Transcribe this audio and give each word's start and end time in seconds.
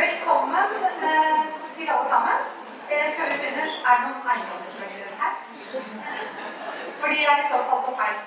Velkommen 0.00 0.66
til 1.78 1.86
alle 1.94 2.08
sammen. 2.12 2.38
Før 3.16 3.26
vi 3.30 3.36
begynner, 3.42 3.68
er 3.90 3.96
noen 4.02 4.22
eiendomsmeglere 4.32 5.12
her? 5.20 5.34
Fordi 7.00 7.18
jeg 7.22 7.34
er 7.38 7.46
så 7.50 7.56
falt 7.70 7.84
på 7.88 7.92
feil. 8.00 8.18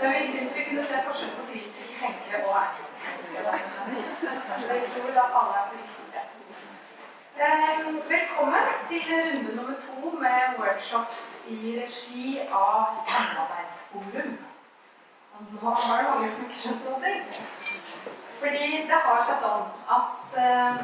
Men 0.00 0.08
vi 0.14 0.22
syns 0.32 0.52
vi 0.56 0.62
kunne 0.68 0.84
se 0.88 0.96
forskjell 1.06 1.32
på 1.36 1.42
kritiske 1.50 1.94
tenkere 2.00 2.38
og 2.48 2.54
eiendomsmeglere. 2.62 3.54
Jeg 4.70 4.78
tror 4.94 5.10
at 5.24 5.30
alle 5.42 5.54
er 5.60 5.66
politiske. 5.70 6.20
Velkommen 8.08 8.66
til 8.88 9.00
runde 9.12 9.50
nummer 9.56 9.76
to 9.86 10.10
med 10.24 10.40
workshops 10.58 11.18
i 11.48 11.56
regi 11.80 12.26
av 12.50 12.84
Samarbeidsforum. 13.14 14.45
Nå 15.36 15.70
var 15.70 15.98
det 15.98 16.08
mange 16.10 16.28
som 16.32 16.44
ikke 16.44 16.60
skjønte 16.60 16.92
noe. 16.92 17.10
Fordi 18.40 18.68
det 18.88 19.00
har 19.06 19.24
seg 19.28 19.42
sånn 19.44 19.66
at 19.96 20.36
eh, 20.40 20.78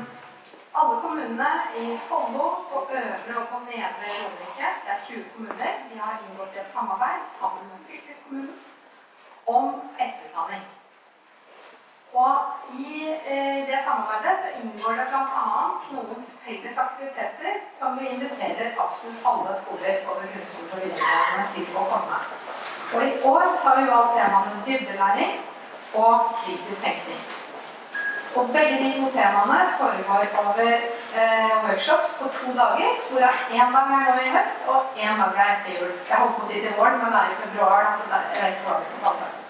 alle 0.81 0.99
kommunene 1.05 1.49
i 1.81 1.87
Follo, 2.09 2.49
på 2.69 2.83
Øvre 2.99 3.39
og 3.39 3.49
på 3.53 3.63
Nedre 3.65 4.13
Romerike, 4.19 4.75
det 4.85 4.93
er 4.95 5.03
20 5.09 5.25
kommuner, 5.35 5.81
de 5.89 6.03
har 6.03 6.21
inngått 6.21 6.61
et 6.61 6.71
samarbeid 6.77 7.25
sammen 7.41 7.67
med 7.71 7.89
fylkeskommunen 7.89 8.55
om 9.57 9.75
etterutdanning. 9.97 10.65
Og 12.13 12.35
i 12.79 13.09
eh, 13.09 13.59
det 13.69 13.79
samarbeidet 13.85 14.35
så 14.43 14.49
inngår 14.61 14.99
det 15.01 15.07
bl.a. 15.13 15.45
noen 15.95 16.27
felles 16.45 16.81
aktiviteter 16.85 17.55
som 17.79 17.97
vi 17.99 18.11
inviterer 18.15 18.77
absolutt 18.85 19.29
alle 19.31 19.55
skoler, 19.63 20.03
både 20.09 20.29
grunnskole 20.35 20.75
og 20.75 20.83
videregående, 20.85 21.47
til 21.55 21.79
å 21.81 21.87
komme. 21.93 22.19
Og 22.93 23.07
i 23.07 23.15
år 23.33 23.47
så 23.57 23.69
har 23.69 23.81
vi 23.81 23.93
valgt 23.95 24.19
temaene 24.19 24.65
dybdelæring 24.67 25.39
og 26.03 26.35
kritisk 26.43 26.85
tenkning. 26.85 27.23
Og 28.37 28.53
begge 28.53 28.77
de 28.83 28.93
to 28.99 29.09
temaene 29.17 29.59
foregår 29.81 30.25
over 30.45 30.69
eh, 30.69 31.53
workshops 31.65 32.17
på 32.21 32.29
to 32.37 32.57
dager. 32.61 32.97
Hvorav 33.11 33.37
én 33.57 33.77
dag 33.77 33.93
er 33.97 34.09
nå 34.09 34.17
i 34.21 34.35
høst, 34.37 34.65
og 34.69 34.81
én 34.97 35.21
dag 35.21 35.45
er 35.45 35.55
etter 35.55 35.79
jul. 35.81 35.93
Jeg 36.09 36.17
holdt 36.17 36.37
på 36.41 36.49
å 36.49 36.51
si 36.53 36.65
til 36.65 36.77
våren, 36.81 36.99
men 37.03 37.13
det 37.13 37.23
er 37.23 37.37
i 37.37 37.41
februar. 37.45 37.87
Altså 37.93 38.11
det 38.13 38.43
er, 38.43 38.53
ikke 38.57 38.69
hva 38.69 39.15
vi. 39.21 39.42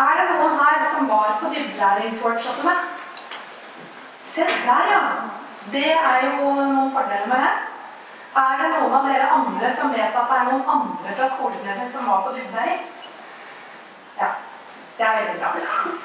Er 0.00 0.12
det 0.18 0.26
noen 0.30 0.58
her 0.60 0.84
som 0.92 1.08
var 1.08 1.38
på 1.40 1.50
dybdelæringsworkshopene? 1.54 2.74
Se 4.34 4.46
der, 4.66 4.84
ja. 4.92 5.00
Det 5.72 5.90
er 5.92 6.26
jo 6.26 6.52
noen 6.52 6.92
fordeler 6.94 7.26
med 7.32 7.42
det. 7.46 7.56
Er 8.42 8.60
det 8.60 8.68
noen 8.74 8.94
av 8.98 9.08
dere 9.08 9.32
andre 9.36 9.72
som 9.80 9.92
vet 9.92 10.16
at 10.20 10.30
det 10.30 10.38
er 10.38 10.46
noen 10.48 10.70
andre 10.76 11.16
fra 11.18 11.28
skolen 11.34 11.66
deres 11.66 11.90
som 11.94 12.06
var 12.08 12.22
på 12.26 12.36
dybdelæring? 12.36 12.86
Ja. 14.20 14.30
Det 14.98 15.06
er 15.06 15.18
veldig 15.18 15.40
bra. 15.40 15.50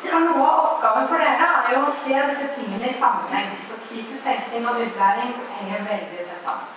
For 0.09 0.25
noe 0.25 0.43
av 0.49 0.65
oppgaven 0.65 1.07
for 1.11 1.23
dere 1.23 1.47
er 1.61 1.71
jo 1.75 1.85
å 1.85 1.95
se 2.01 2.19
disse 2.31 2.49
tingene 2.57 2.91
i 2.91 2.99
sammenheng. 2.99 3.49
Så 3.69 3.79
kritisk 3.87 4.23
tenkning 4.23 4.67
og 4.71 4.81
dybdelæring 4.81 5.33
henger 5.59 5.87
veldig 5.91 6.27
tett 6.31 6.43
sammen. 6.49 6.69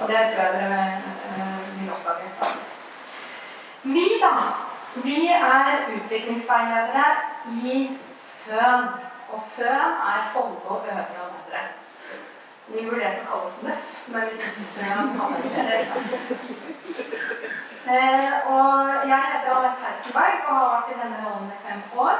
Og 0.00 0.08
det 0.08 0.20
tror 0.32 0.44
jeg 0.44 0.52
dere 0.58 0.82
øh, 1.30 1.64
vil 1.78 1.94
oppdage. 1.96 2.52
Vi, 3.82 4.06
da. 4.22 4.34
Vi 4.94 5.26
er 5.26 5.78
utviklingsveiledere 5.96 7.04
i 7.62 7.98
Føn. 8.44 8.86
Og 9.32 9.42
Føn 9.56 9.90
er 10.12 10.30
Follo, 10.32 10.56
Øvre 10.66 11.20
og 11.24 11.30
Nedre. 11.34 11.62
Vi 12.66 12.82
vurderte 12.86 13.22
å 13.22 13.28
kalle 13.28 13.46
oss 13.46 13.60
NØF, 13.62 13.86
men 14.06 14.26
vi 14.30 14.34
syntes 14.54 14.72
det 14.76 14.84
var 14.86 15.30
Eh, 17.90 18.32
og 18.46 18.90
jeg 19.08 19.22
heter 19.30 19.54
Anette 19.54 19.86
Heitzenberg 19.86 20.42
og 20.48 20.56
har 20.56 20.68
vært 20.74 20.90
i 20.92 20.98
denne 21.00 21.22
rollen 21.24 21.48
i 21.50 21.60
fem 21.64 21.80
år. 21.98 22.18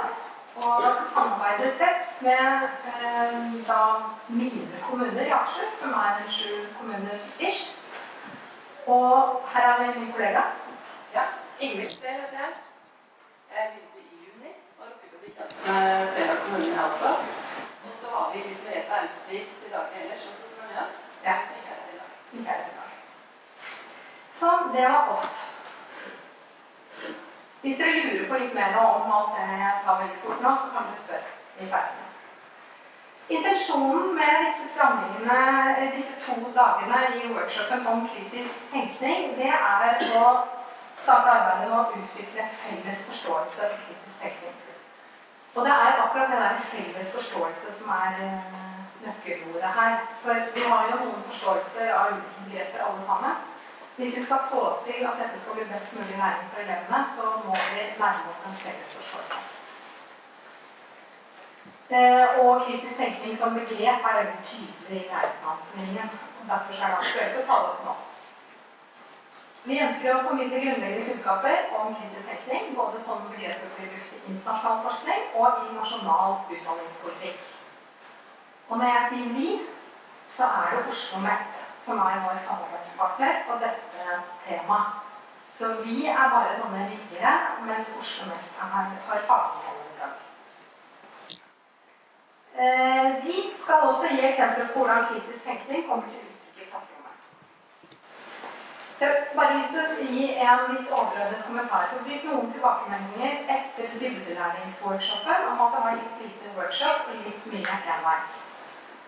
Og 0.56 0.86
samarbeider 1.12 1.76
tett 1.78 2.22
med 2.24 2.64
eh, 2.94 3.36
da 3.68 3.82
mine 4.28 4.80
kommuner 4.86 5.20
i 5.26 5.34
Akershus, 5.36 5.76
som 5.82 5.92
er 6.00 6.24
sju 6.32 6.64
kommuner 6.78 7.20
ish. 7.38 7.68
Og 8.86 9.44
her 9.52 9.68
er 9.74 9.94
min 9.98 10.10
kollega. 10.16 10.42
Ja, 11.14 11.28
Ingvild 11.60 11.90
Sted 11.90 12.08
heter 12.08 12.38
jeg. 12.40 12.52
Jeg 13.56 13.70
begynte 13.72 13.98
i 14.00 14.24
juni 14.24 14.52
og 14.78 14.84
har 14.84 14.92
rukket 14.92 15.16
å 15.16 15.18
bli 15.20 15.32
kjent 15.34 15.50
med 15.64 16.12
flere 16.14 16.34
av 16.34 16.38
kommunene 16.44 16.84
også. 16.86 17.10
Og 17.84 17.96
så 18.00 18.12
har 18.14 18.30
vi 18.32 18.44
Litt 18.46 18.62
Merete 18.64 19.00
Austvik 19.00 19.50
til 19.60 19.74
ellers 19.76 20.28
også 20.30 20.46
som 20.54 20.62
er 20.64 20.70
med 20.70 20.78
oss. 20.84 20.94
Ja. 21.26 21.34
Er. 22.54 22.62
Så 24.38 24.52
det 24.72 24.84
var 24.94 25.10
oss. 25.16 25.34
Hvis 27.60 27.76
dere 27.82 28.04
lurer 28.06 28.24
på 28.30 28.38
litt 28.40 28.54
mer 28.56 28.78
om 28.80 29.12
alt 29.18 29.34
det 29.36 29.58
jeg 29.60 29.82
sa 29.84 29.96
veldig 29.98 30.22
fort 30.22 30.40
nå, 30.46 30.54
så 30.62 30.70
kan 30.76 30.88
dere 30.88 31.02
spørre 31.02 31.34
i 31.60 31.68
pausen. 31.74 32.06
Intensjonen 33.36 34.14
med 34.16 34.46
disse 34.46 34.70
samlingene, 34.78 35.90
disse 35.98 36.16
to 36.24 36.38
dagene 36.56 37.02
i 37.20 37.34
workshopen 37.34 37.84
om 37.92 38.08
kritisk 38.14 38.64
tenkning, 38.72 39.36
det 39.36 39.52
er 39.52 40.08
å 40.22 40.24
starte 41.02 41.34
arbeidet 41.36 41.70
med 41.70 41.78
å 41.78 42.02
utvikle 42.02 42.48
felles 42.62 43.04
forståelse 43.10 43.66
av 43.66 43.76
kritisk 43.84 44.22
tenkning. 44.22 44.56
Og 45.54 45.64
det 45.66 45.74
er 45.74 46.02
akkurat 46.04 46.32
det 46.32 46.40
der 46.44 46.66
felles 46.72 47.14
forståelse 47.14 47.76
som 47.78 47.92
er 47.96 48.18
eh, 48.24 48.50
nøkkelordet 49.04 49.72
her. 49.78 49.96
For 50.22 50.50
vi 50.56 50.66
har 50.72 50.90
jo 50.90 50.98
noen 51.04 51.22
forståelser 51.30 51.94
av 51.94 52.12
ulike 52.12 52.44
begreper 52.48 52.84
alle 52.86 53.06
sammen. 53.12 53.46
Hvis 53.96 54.16
vi 54.16 54.24
skal 54.24 54.44
få 54.50 54.62
til 54.86 55.00
at 55.08 55.18
dette 55.20 55.40
skal 55.40 55.56
bli 55.56 55.70
best 55.72 55.96
mulig 55.96 56.18
læring 56.22 56.52
for 56.52 56.60
elevene, 56.64 57.00
så 57.16 57.32
må 57.46 57.56
vi 57.72 57.88
nærme 58.02 58.30
oss 58.32 58.44
en 58.48 58.60
felles 58.64 58.94
forståelse. 58.98 59.40
Eh, 61.90 62.26
og 62.44 62.62
kritisk 62.66 62.96
tenkning 62.96 63.38
som 63.38 63.58
begrep 63.58 64.06
er 64.08 64.18
veldig 64.20 64.40
tydelig 64.50 65.00
i 65.00 65.08
læreplanformingen. 65.12 66.08
Derfor 66.50 66.72
er 66.72 66.86
det 66.86 67.00
aktuelt 67.02 67.40
å 67.40 67.46
ta 67.48 67.58
det 67.64 67.72
opp 67.72 67.82
nå. 67.88 67.96
Vi 69.68 69.76
ønsker 69.84 70.14
å 70.14 70.22
formidle 70.24 70.60
grunnleggende 70.62 71.08
kunnskaper 71.10 71.72
om 71.76 71.90
kritisk 71.98 72.28
tenkning, 72.28 72.70
både 72.76 73.02
som 73.04 73.26
begrepet 73.28 73.74
blir 73.76 73.90
brukt 73.92 74.14
i 74.16 74.20
internasjonal 74.32 74.78
forskning 74.86 75.34
og 75.36 75.66
i 75.66 75.74
nasjonal 75.74 76.38
utdanningspolitikk. 76.46 77.42
Og 78.70 78.78
når 78.80 78.94
jeg 78.94 79.10
sier 79.10 79.34
vi, 79.34 79.48
så 80.30 80.48
er 80.48 80.72
det 80.72 80.80
Oslo 80.80 80.94
OsloMet 80.94 81.60
som 81.84 82.00
er 82.06 82.24
vår 82.24 82.40
samarbeidspartner 82.46 83.44
på 83.48 83.58
dette 83.60 84.16
temaet. 84.46 85.06
Så 85.58 85.74
vi 85.84 86.06
er 86.08 86.32
bare 86.32 86.56
sånne 86.56 86.86
riggere, 86.88 87.34
mens 87.66 87.92
Oslo 87.98 88.30
OsloMet 88.30 88.60
har 88.60 89.24
fagmiljøoppdrag. 89.28 90.18
Eh, 92.56 93.08
de 93.26 93.36
skal 93.60 93.88
også 93.90 94.14
gi 94.14 94.24
eksempler 94.30 94.72
på 94.72 94.78
hvordan 94.80 95.08
kritisk 95.12 95.44
tenkning 95.44 95.88
kommer 95.88 96.08
til 96.08 96.16
uttrykk. 96.16 96.29
Jeg 99.00 99.08
har 99.08 99.36
bare 99.36 99.58
lyst 99.58 99.70
til 99.72 99.80
å 99.80 100.06
gi 100.12 100.24
en 100.44 100.66
litt 100.70 100.90
overordnet 100.92 101.44
kommentar. 101.46 101.86
For 101.90 102.02
vi 102.04 102.18
fikk 102.18 102.26
noen 102.28 102.50
tilbakemeldinger 102.52 103.46
etter 103.54 103.94
dybdelæringsworkshopen 104.02 105.46
om 105.52 105.62
at 105.66 105.76
det 105.76 105.84
var 105.84 105.96
litt 106.00 106.18
lite 106.24 106.52
workshop 106.58 107.08
og 107.12 107.22
litt 107.28 107.46
mye 107.52 107.78
enveis. 107.94 108.34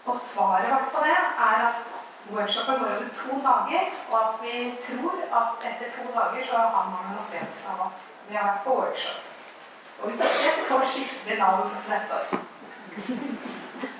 Og 0.06 0.22
svaret 0.30 0.70
vårt 0.72 0.88
på 0.94 1.02
det 1.04 1.18
er 1.48 1.66
at 1.66 1.82
workshopen 2.30 2.80
går 2.80 2.94
over 2.94 3.12
to 3.20 3.36
dager, 3.48 3.92
og 4.08 4.16
at 4.22 4.40
vi 4.46 4.64
tror 4.86 5.20
at 5.42 5.68
etter 5.72 5.92
to 5.98 6.08
dager 6.16 6.48
så 6.48 6.64
har 6.76 6.88
man 6.94 7.12
en 7.12 7.20
opplevelse 7.26 7.76
av 7.76 7.84
at 7.90 8.10
vi 8.30 8.40
har 8.40 8.48
vært 8.48 8.64
på 8.64 8.80
workshop. 8.80 9.20
Og 10.00 10.10
hvis 10.10 10.24
ikke, 10.30 10.56
så 10.68 10.80
skifter 10.94 11.30
vi 11.30 11.40
navn 11.44 11.76
neste 11.92 12.14
år. 12.14 12.26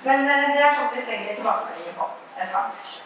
Men 0.03 0.29
eh, 0.29 0.49
det 0.57 0.61
er 0.65 0.75
sånn 0.75 0.93
vi 0.97 1.05
trenger 1.07 1.35
tilbakemeldinger 1.37 1.97
på 2.01 2.13
etter 2.35 2.53
hvert. 2.57 3.01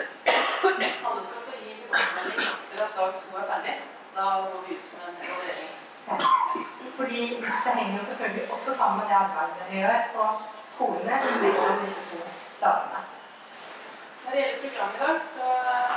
Alle 0.00 1.22
skal 1.26 1.42
få 1.46 1.54
gi 1.62 1.74
tilbakemelding 1.80 2.40
etter 2.48 2.84
at 2.84 2.92
dag 2.98 3.14
to 3.22 3.38
er 3.40 3.46
ferdig. 3.52 3.76
Da 4.16 4.24
går 4.50 4.60
vi 4.66 4.76
ut 4.76 4.92
med 4.96 5.08
en 5.08 5.16
evaluering. 5.24 5.72
Ja. 6.08 6.16
Fordi 7.20 7.36
det 7.64 7.72
henger 7.78 7.98
jo 7.98 8.04
selvfølgelig 8.06 8.52
også 8.54 8.70
sammen 8.78 8.96
med 9.00 9.06
det 9.08 9.16
arbeidet 9.22 9.64
vi 9.70 9.78
gjør 9.80 9.98
på 10.14 10.22
skolene 10.74 11.16
mellom 11.42 11.74
disse 11.82 12.02
to 12.10 12.18
dagene. 12.62 13.00
Når 14.22 14.30
det 14.30 14.38
gjelder 14.40 14.62
programmet 14.62 14.96
i 14.96 15.02
dag, 15.02 15.18
så 15.34 15.46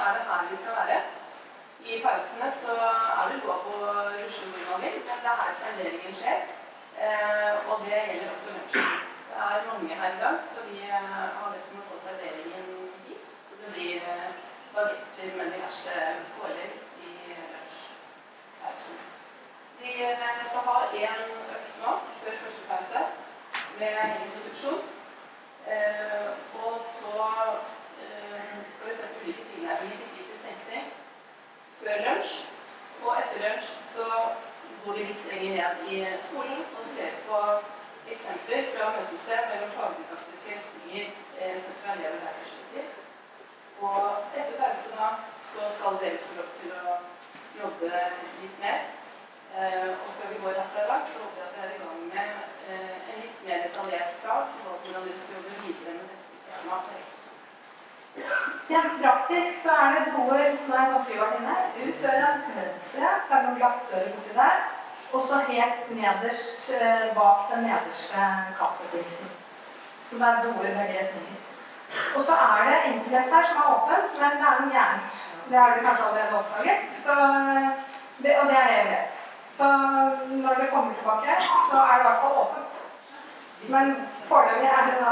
er 0.05 0.11
det 0.15 0.23
her 0.29 0.41
vi 0.49 0.57
skal 0.61 0.75
være. 0.79 0.97
I 1.91 2.01
pausene 2.05 2.49
så 2.63 2.75
er 3.19 3.23
det 3.29 3.39
lov 3.45 3.71
å 3.75 3.79
rusle 4.17 4.49
hvor 4.51 4.67
man 4.71 4.83
vil, 4.85 4.99
men 5.07 5.23
det 5.23 5.31
er 5.31 5.41
her 5.41 5.55
serveringen 5.61 6.19
skjer. 6.19 6.39
Eh, 7.05 7.53
og 7.69 7.75
det 7.85 8.03
gjelder 8.07 8.33
også 8.33 8.55
lunsjen. 8.55 8.93
Det 9.29 9.37
er 9.47 9.67
mange 9.71 9.99
her 10.01 10.11
i 10.17 10.21
dag, 10.25 10.37
så 10.51 10.69
vi 10.71 10.77
eh, 10.89 11.11
har 11.39 11.53
bedt 11.53 11.71
om 11.71 11.83
å 11.83 11.89
få 11.89 12.01
serveringen 12.07 12.67
hit. 13.07 13.27
Så 13.47 13.61
det 13.61 13.75
blir 13.77 14.11
eh, 14.15 14.31
bagetter 14.75 15.37
med 15.39 15.55
diverse 15.55 15.95
pålegg. 16.35 16.79
Vi 19.83 20.03
eh, 20.03 20.17
skal 20.49 20.61
ha 20.65 20.75
én 20.95 21.23
økt 21.55 21.79
nå 21.83 21.93
før 22.19 22.35
første 22.41 22.61
pause 22.67 22.99
med 23.79 23.97
introduksjon. 24.25 24.85
Eh, 25.73 26.29
og 26.67 26.77
så 26.99 27.25
eh, 28.03 28.53
skal 28.75 28.87
vi 28.87 28.95
se 28.99 29.09
på 29.15 29.25
ulike 29.25 29.43
tilnærminger 29.49 29.97
til 29.97 30.13
kritisk 30.13 30.45
tenkning 30.45 30.87
før 31.81 31.99
lunsj. 32.05 32.37
Og 33.01 33.11
etter 33.17 33.43
lunsj 33.43 33.73
så 33.97 34.07
går 34.85 34.97
vi 35.01 35.09
litt 35.09 35.27
lenger 35.33 35.53
ned 35.57 35.85
i 35.97 35.99
skolen 36.29 36.63
og 36.77 36.89
ser 36.95 37.19
på 37.27 37.43
eksempler 38.15 38.71
fra 38.71 38.89
møtested 38.95 39.45
mellom 39.51 39.77
fagdidaktiske 39.81 40.57
retninger 40.63 41.05
eh, 41.11 41.61
sett 41.67 41.77
fra 41.83 41.99
elever 41.99 42.19
og 42.21 42.25
lærerperspektiv. 42.29 42.97
Og 43.91 44.09
etter 44.31 44.57
pausen 44.63 44.97
da 45.03 45.13
så 45.51 45.77
skal 45.77 46.03
dere 46.07 46.25
få 46.25 46.41
lov 46.41 46.59
til 46.63 46.75
å 46.79 46.99
jobbe 47.61 47.95
litt 48.41 48.61
mer. 48.67 48.93
Eh, 49.61 49.89
og 50.05 50.09
før 50.17 50.29
vi 50.33 50.37
går 50.43 50.55
herfra 50.59 50.83
i 50.83 50.89
dag, 50.91 51.01
så 51.09 51.19
håper 51.23 51.39
jeg 51.41 51.47
at 51.47 51.55
vi 51.55 51.61
er 51.63 51.73
i 51.73 51.81
gang 51.81 51.99
med 52.13 52.29
eh, 52.69 52.95
en 53.09 53.19
litt 53.23 53.41
mer 53.47 53.59
detaljert 53.65 54.15
plan 54.23 54.47
for 54.53 54.79
hvordan 54.81 55.05
vi 55.07 55.13
skal 55.17 55.35
jobbe 55.35 55.53
videre 55.65 55.93
med 55.97 56.07
dette 56.11 56.55
temaet. 56.61 57.11
Rent 58.71 58.95
praktisk 59.03 59.61
så 59.65 59.75
er 59.83 59.93
det 59.93 60.15
doer 60.15 60.57
når 60.69 60.79
jeg 60.79 60.89
går 60.93 61.05
flyvertinne. 61.09 61.55
Ut 61.83 62.01
døra 62.05 62.31
til 62.45 62.57
venstre, 62.61 63.13
så 63.27 63.35
er 63.35 63.37
det 63.37 63.47
noen 63.47 63.61
glassdører 63.61 64.11
borti 64.15 64.35
der. 64.41 64.59
Og 65.13 65.29
så 65.29 65.45
helt 65.51 65.95
nederst 66.01 66.67
eh, 66.79 67.07
bak 67.19 67.47
den 67.53 67.65
nederste 67.69 68.27
kaffedingsen. 68.57 69.33
Så 70.09 70.17
det 70.19 70.29
er 70.31 70.43
doer 70.47 70.77
begge 70.81 70.99
retninger. 70.99 71.49
Og 72.17 72.21
så 72.25 72.43
er 72.49 72.69
det 72.71 72.83
enkelhet 72.89 73.33
her 73.37 73.49
som 73.51 73.61
er 73.61 73.73
åpent, 73.77 74.21
men 74.21 74.37
det 74.41 74.51
er 74.51 74.61
noe 74.61 74.77
gærent. 74.77 75.25
Det 75.49 75.57
har 75.61 75.75
du 75.75 75.85
kanskje 75.85 76.05
allerede 76.07 76.39
oppdaget. 76.41 76.79
Og 77.13 78.23
det 78.23 78.39
er 78.39 78.47
det 78.49 78.63
jeg 78.77 78.87
vet. 78.95 79.12
Så 79.57 79.67
når 80.43 80.53
dere 80.53 80.71
kommer 80.71 80.93
tilbake, 80.93 81.35
så 81.69 81.77
er 81.77 81.93
det 81.93 82.03
i 82.03 82.07
hvert 82.07 82.21
fall 82.23 82.39
åpent. 82.43 82.71
Men 83.73 83.95
foreløpig 84.29 84.69
er 84.77 84.85
det 84.87 84.95
da. 85.01 85.11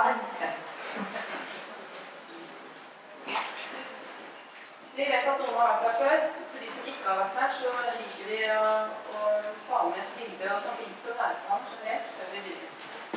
Vi 4.95 5.03
vet 5.11 5.27
at 5.31 5.39
noen 5.41 5.59
har 5.59 5.69
vært 5.69 5.83
der 5.85 5.99
før. 6.01 6.25
For 6.51 6.63
de 6.63 6.71
som 6.73 6.89
ikke 6.91 7.07
har 7.09 7.19
vært 7.21 7.38
der, 7.39 7.53
så 7.59 7.69
liker 7.99 8.25
vi 8.31 8.39
å, 8.55 8.71
å 9.17 9.29
ta 9.69 9.83
med 9.91 10.01
et 10.01 10.17
bilde 10.17 10.49
og 10.55 10.65
snakke 10.65 10.87
litt 10.87 11.07
om 11.13 11.21
læreplanen 11.21 11.69
generelt 11.75 12.11
før 12.17 12.33
vi 12.33 12.44
begynner. 12.47 12.71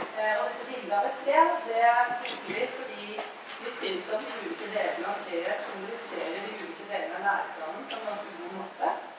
Eh, 0.05 0.37
og 0.39 0.45
dette 0.45 0.69
bildet 0.69 0.95
av 0.99 1.09
et 1.09 1.19
tre, 1.25 1.41
det 1.67 1.83
bruker 2.21 2.53
vi 2.53 2.69
fordi 2.77 3.09
vi 3.65 3.75
syns 3.81 4.15
at 4.15 4.29
de 4.29 4.39
ulike 4.45 4.71
delene 4.77 5.11
av 5.11 5.27
treet 5.27 5.67
symboliserer 5.67 6.47
de 6.47 6.55
ulike 6.61 6.89
delene 6.93 7.19
av 7.19 7.27
læreplanen 7.27 7.91
på 7.91 7.99
en 7.99 8.09
ganske 8.13 8.39
god 8.39 8.57
måte. 8.61 9.14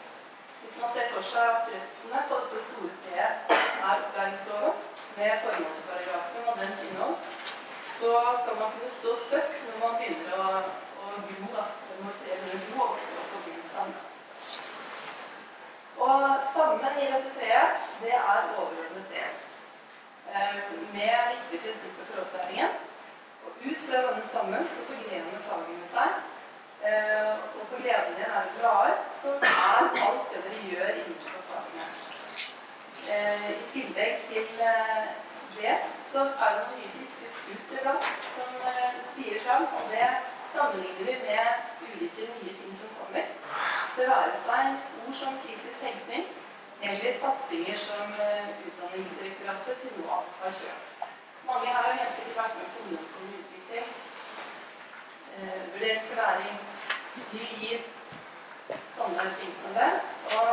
Hvis 0.66 0.82
man 0.82 0.94
ser 0.94 1.12
for 1.14 1.24
seg 1.32 1.50
at 1.56 1.68
røttene 1.74 2.22
på 2.30 2.38
dette 2.44 2.62
store 2.68 2.94
treet 3.04 3.52
er 3.88 3.92
opplæringsloven 3.92 4.74
med 5.18 5.36
formålsparagrafen 5.44 6.48
og 6.52 6.58
dens 6.62 6.82
innhold, 6.88 7.16
så 8.00 8.14
skal 8.40 8.58
man 8.62 8.74
kunne 8.74 8.92
stå 8.96 9.14
støtt 9.28 9.54
når 9.68 9.78
man 9.84 9.96
begynner 10.00 10.34
å, 10.42 10.48
å 11.04 11.12
gro. 11.28 11.52
da, 11.54 11.66
å 11.94 11.96
gro 12.02 12.82
og 12.82 12.90
vokse 12.96 13.22
opp 13.22 13.38
og 13.38 13.46
bli 13.46 13.54
en 13.60 13.70
stamme. 13.70 14.04
Og 16.08 16.26
stammen 16.50 17.02
i 17.04 17.10
dette 17.14 17.34
treet, 17.38 17.88
det 18.02 18.16
er 18.18 18.50
overordnet 18.58 19.10
tre. 19.14 19.26
Eh, 20.34 20.56
med 20.98 21.18
viktige 21.32 21.62
prinsipper 21.64 22.10
for 22.10 22.24
opplæringen. 22.26 22.80
Og 23.46 23.52
ut 23.70 23.84
fra 23.88 24.08
denne 24.08 24.30
stammen 24.32 24.72
så 24.72 24.88
forgrener 24.90 25.46
fagene 25.50 25.92
seg. 25.94 26.24
Eh, 26.88 27.34
og 27.60 27.64
for 27.70 27.78
gleden 27.82 28.16
din 28.18 28.32
er 28.38 28.42
det 28.46 28.54
blader, 28.58 28.98
så 29.22 29.30
er 29.42 29.86
alt 30.08 30.26
det 30.32 30.42
dere 30.46 30.66
gjør 30.70 30.90
innenfor 31.00 31.42
fagene. 31.50 31.86
Eh, 33.14 33.50
I 33.52 33.66
tillegg 33.74 34.14
til 34.30 34.48
eh, 34.72 35.06
det 35.58 35.76
så 36.12 36.20
er 36.44 36.52
det 36.56 36.64
noen 36.68 36.78
nye 36.78 36.92
friske 36.94 37.56
iblant 37.78 38.10
som 38.36 38.52
eh, 38.72 38.98
spirer 39.10 39.42
fram. 39.46 39.64
Og 39.78 39.84
det 39.94 40.10
sammenligner 40.54 41.06
vi 41.10 41.16
med 41.28 41.48
ulike 41.88 42.28
nye 42.34 42.54
ting 42.60 42.74
som 42.82 42.96
kommer. 43.00 43.26
Det 43.98 44.10
være 44.14 44.36
seg 44.46 44.66
ord 45.08 45.16
som 45.22 45.40
kritisk 45.44 45.78
tenkning 45.86 46.26
eller 46.90 47.20
satsinger 47.22 47.78
som 47.88 48.16
eh, 48.28 48.50
Utdanningsdirektoratet 48.68 49.82
til 49.82 49.98
nå 49.98 50.22
har 50.42 50.56
kjørt. 50.62 51.10
Mange 51.50 51.68
her 51.74 51.84
har 51.90 52.00
hentet 52.02 52.38
vært 52.38 52.58
med 52.60 52.72
på 52.74 52.84
ungdomsskole 52.84 53.42
utvikling, 53.42 53.92
eh, 55.36 55.62
vurdering 55.74 56.08
for 56.08 56.22
læring, 56.22 56.58
ny 57.34 57.46
gir 57.60 57.84
sånne 58.98 59.26
ting 59.40 59.54
som 59.62 59.78
det. 59.78 59.90
Og 60.38 60.50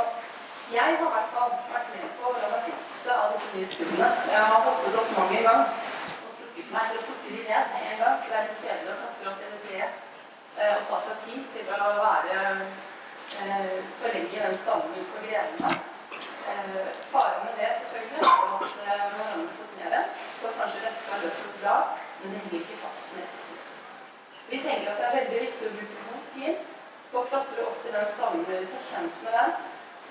jeg 0.73 0.83
har 0.83 0.93
i 0.95 1.01
hvert 1.01 1.33
fall 1.35 1.55
vært 1.73 1.91
med 1.95 2.13
på 2.21 2.33
å 2.33 2.61
fikse 2.67 3.17
av 3.17 3.35
disse 3.35 3.51
nye 3.55 3.71
skuddene. 3.75 4.11
Jeg 4.33 4.45
har 4.53 4.65
hoppet 4.67 4.99
opp 5.03 5.15
mange 5.19 5.43
ganger 5.47 5.49
gang 5.49 5.65
og 6.27 6.37
strukket 6.37 6.73
meg 6.75 6.91
til 6.91 7.01
å 7.01 7.07
plukke 7.09 7.33
de 7.35 7.41
ned 7.49 7.73
med 7.75 7.89
en 7.91 8.03
gang. 8.03 8.21
Det 8.27 8.37
er 8.39 8.49
litt 8.49 8.63
kjedelig 8.65 8.93
å 8.93 8.99
klatre 9.01 9.33
opp 9.33 9.47
et 9.47 9.65
treet 9.67 9.93
eh, 10.59 10.77
og 10.77 10.87
ta 10.91 11.01
seg 11.09 11.25
tid 11.27 11.49
til 11.57 11.73
å 11.77 11.91
være 12.03 12.45
eh, 12.53 13.75
forlenge 14.03 14.45
den 14.45 14.61
stammen 14.63 15.01
ut 15.01 15.11
på 15.17 15.25
grenene. 15.27 15.75
Eh, 16.53 17.03
faren 17.13 17.45
med 17.47 17.59
det 17.59 17.75
selvfølgelig 17.81 18.25
er 18.29 18.47
at 18.61 18.79
eh, 18.87 19.05
man 19.19 19.29
rammer 19.33 19.61
ned 19.81 19.99
den, 19.99 20.17
så 20.41 20.57
kanskje 20.61 20.87
resten 20.87 21.13
har 21.13 21.23
løst 21.27 21.45
et 21.49 21.61
bra 21.63 21.77
men 22.23 22.33
det 22.33 22.41
henger 22.41 22.59
ikke 22.59 22.77
fast 22.83 23.07
med 23.13 23.23
resten. 23.23 23.57
Vi 24.51 24.57
tenker 24.67 24.91
at 24.91 24.99
det 25.01 25.07
er 25.07 25.17
veldig 25.19 25.39
viktig 25.45 25.69
å 25.69 25.73
bruke 25.77 26.12
tid 26.35 26.61
på 27.13 27.21
å 27.21 27.29
klatre 27.31 27.67
opp 27.69 27.81
til 27.85 27.97
den 27.97 28.11
stammen, 28.17 28.45
gjøre 28.49 28.69
seg 28.73 28.85
kjent 28.91 29.25
med 29.25 29.39
den, 29.39 29.57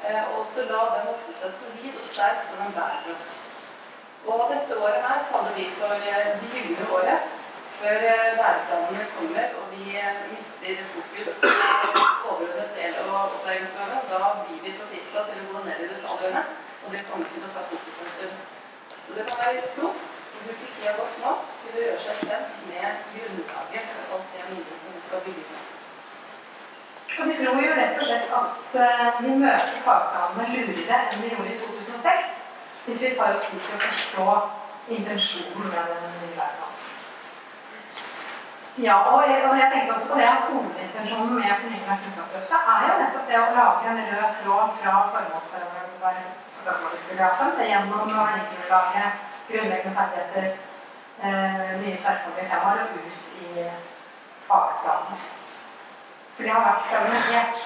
eh, 0.05 0.23
og 0.23 0.39
også 0.43 0.67
la 0.69 0.81
den 0.95 1.07
vokse 1.11 1.37
seg 1.41 1.55
solid 1.59 1.99
og 1.99 2.07
sterk 2.07 2.43
så 2.47 2.59
den 2.61 2.75
bærer 2.77 3.13
oss. 3.15 3.31
Og 4.31 4.41
dette 4.53 4.77
året 4.77 5.05
her 5.07 5.23
kaller 5.31 5.55
vi 5.57 5.69
for 5.77 6.09
eh, 6.11 6.33
det 6.41 6.51
gylne 6.53 6.89
året, 6.97 7.29
før 7.81 8.03
værplanene 8.37 9.05
kommer 9.15 9.55
og 9.59 9.71
vi 9.73 9.95
eh, 9.97 10.19
mister 10.31 10.83
fokus 10.93 11.29
på 11.41 11.49
overordnet 12.29 12.75
del 12.77 12.99
av 13.01 13.15
opplæringsloven. 13.23 14.05
Da 14.11 14.31
blir 14.43 14.61
vi 14.65 14.75
forplikta 14.77 15.25
til 15.31 15.41
å 15.41 15.49
gå 15.55 15.63
ned 15.65 15.83
i 15.85 15.89
detaljene, 15.95 16.45
og 16.83 16.93
det 16.93 17.03
kommer 17.09 17.33
til 17.33 17.49
å 17.49 17.51
ta 17.57 17.65
fokus 17.73 18.05
en 18.05 18.15
stund. 18.15 18.47
Så 19.07 19.17
det 19.17 19.27
kan 19.31 19.43
være 19.47 19.67
klokt 19.73 20.07
å 20.37 20.45
bruke 20.45 20.71
tida 20.77 20.95
godt 21.01 21.19
nå 21.25 21.35
til 21.65 21.75
å 21.81 21.85
gjøre 21.87 22.07
seg 22.07 22.23
kjent 22.29 22.63
med 22.69 23.05
grunnlaget 23.17 23.93
for 23.97 24.17
alt 24.19 24.33
det 24.37 24.49
nye 24.53 24.81
som 24.85 25.05
skal 25.09 25.29
bygges 25.29 25.53
ned. 25.57 25.70
Og 27.19 27.27
vi 27.27 27.33
tror 27.37 27.57
jo 27.59 27.71
rett 27.75 27.97
og 27.99 28.05
slett 28.07 28.29
at 28.39 28.75
eh, 28.83 29.07
vi 29.23 29.31
møter 29.43 29.77
fagplanene 29.85 30.43
lurere 30.53 30.97
enn 31.11 31.23
vi 31.23 31.31
gjorde 31.33 31.51
i 31.51 31.61
2006, 31.63 32.25
hvis 32.85 33.01
vi 33.03 33.09
tar 33.17 33.31
oss 33.37 33.47
tid 33.47 33.61
til 33.65 33.75
å 33.75 33.85
forstå 33.85 34.27
intensjonen 34.97 35.65
med 35.73 35.83
den 35.91 36.03
nye 36.21 36.35
læreplanen. 36.37 36.77
Ja, 38.79 38.95
og 39.11 39.19
jeg, 39.27 39.37
og 39.49 39.53
jeg 39.59 39.67
tenkte 39.73 39.93
også 39.95 40.07
på 40.13 40.19
det 40.21 40.27
at 40.29 40.47
hovedintensjonen 40.47 41.33
med 41.35 41.59
fornyingen 41.63 41.91
av 41.91 41.97
Kunnskapsløftet 42.05 42.59
er 42.75 42.81
jo 42.87 42.93
nettopp 43.01 43.25
det 43.27 43.37
å 43.41 43.55
lage 43.57 43.83
en 43.91 44.01
rød 44.13 44.29
tråd 44.39 44.67
fra 44.79 44.93
formålsparagrafen 45.17 47.51
gjennom 47.67 48.07
lage 48.15 49.03
grunnleggende 49.49 49.97
ferdigheter, 49.99 50.45
eh, 51.19 51.69
nye 51.83 51.99
tverrfaglige 51.99 52.49
temaer 52.55 52.79
og 52.87 52.95
ut 52.95 53.15
i 53.43 53.45
fagplanene. 54.47 55.40
For 56.41 56.47
det 56.47 56.53
har 56.55 56.63
vært 56.65 56.85
fragmentert. 56.89 57.59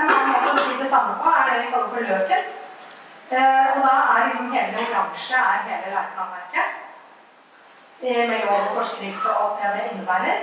En 0.00 0.10
annen 0.10 0.30
måte 0.32 0.52
å 0.56 0.60
si 0.64 0.76
det 0.80 0.86
samme 0.88 1.16
på 1.20 1.32
er 1.38 1.50
det 1.50 1.56
vi 1.58 1.72
kaller 1.74 1.90
for 1.92 2.06
løken. 2.08 2.46
Eh, 3.36 3.66
og 3.74 3.82
da 3.84 3.90
er 4.12 4.22
liksom 4.30 4.54
hele 4.54 4.84
oransje 4.84 5.40
er 5.40 5.66
hele 5.66 5.90
læreplanverket. 5.92 6.78
Eh, 8.00 8.22
med 8.30 8.46
lov 8.46 8.54
og 8.62 8.78
forskrift 8.78 9.26
og 9.28 9.42
alt 9.42 9.60
det 9.60 9.74
det 9.74 9.84
innebærer. 9.90 10.40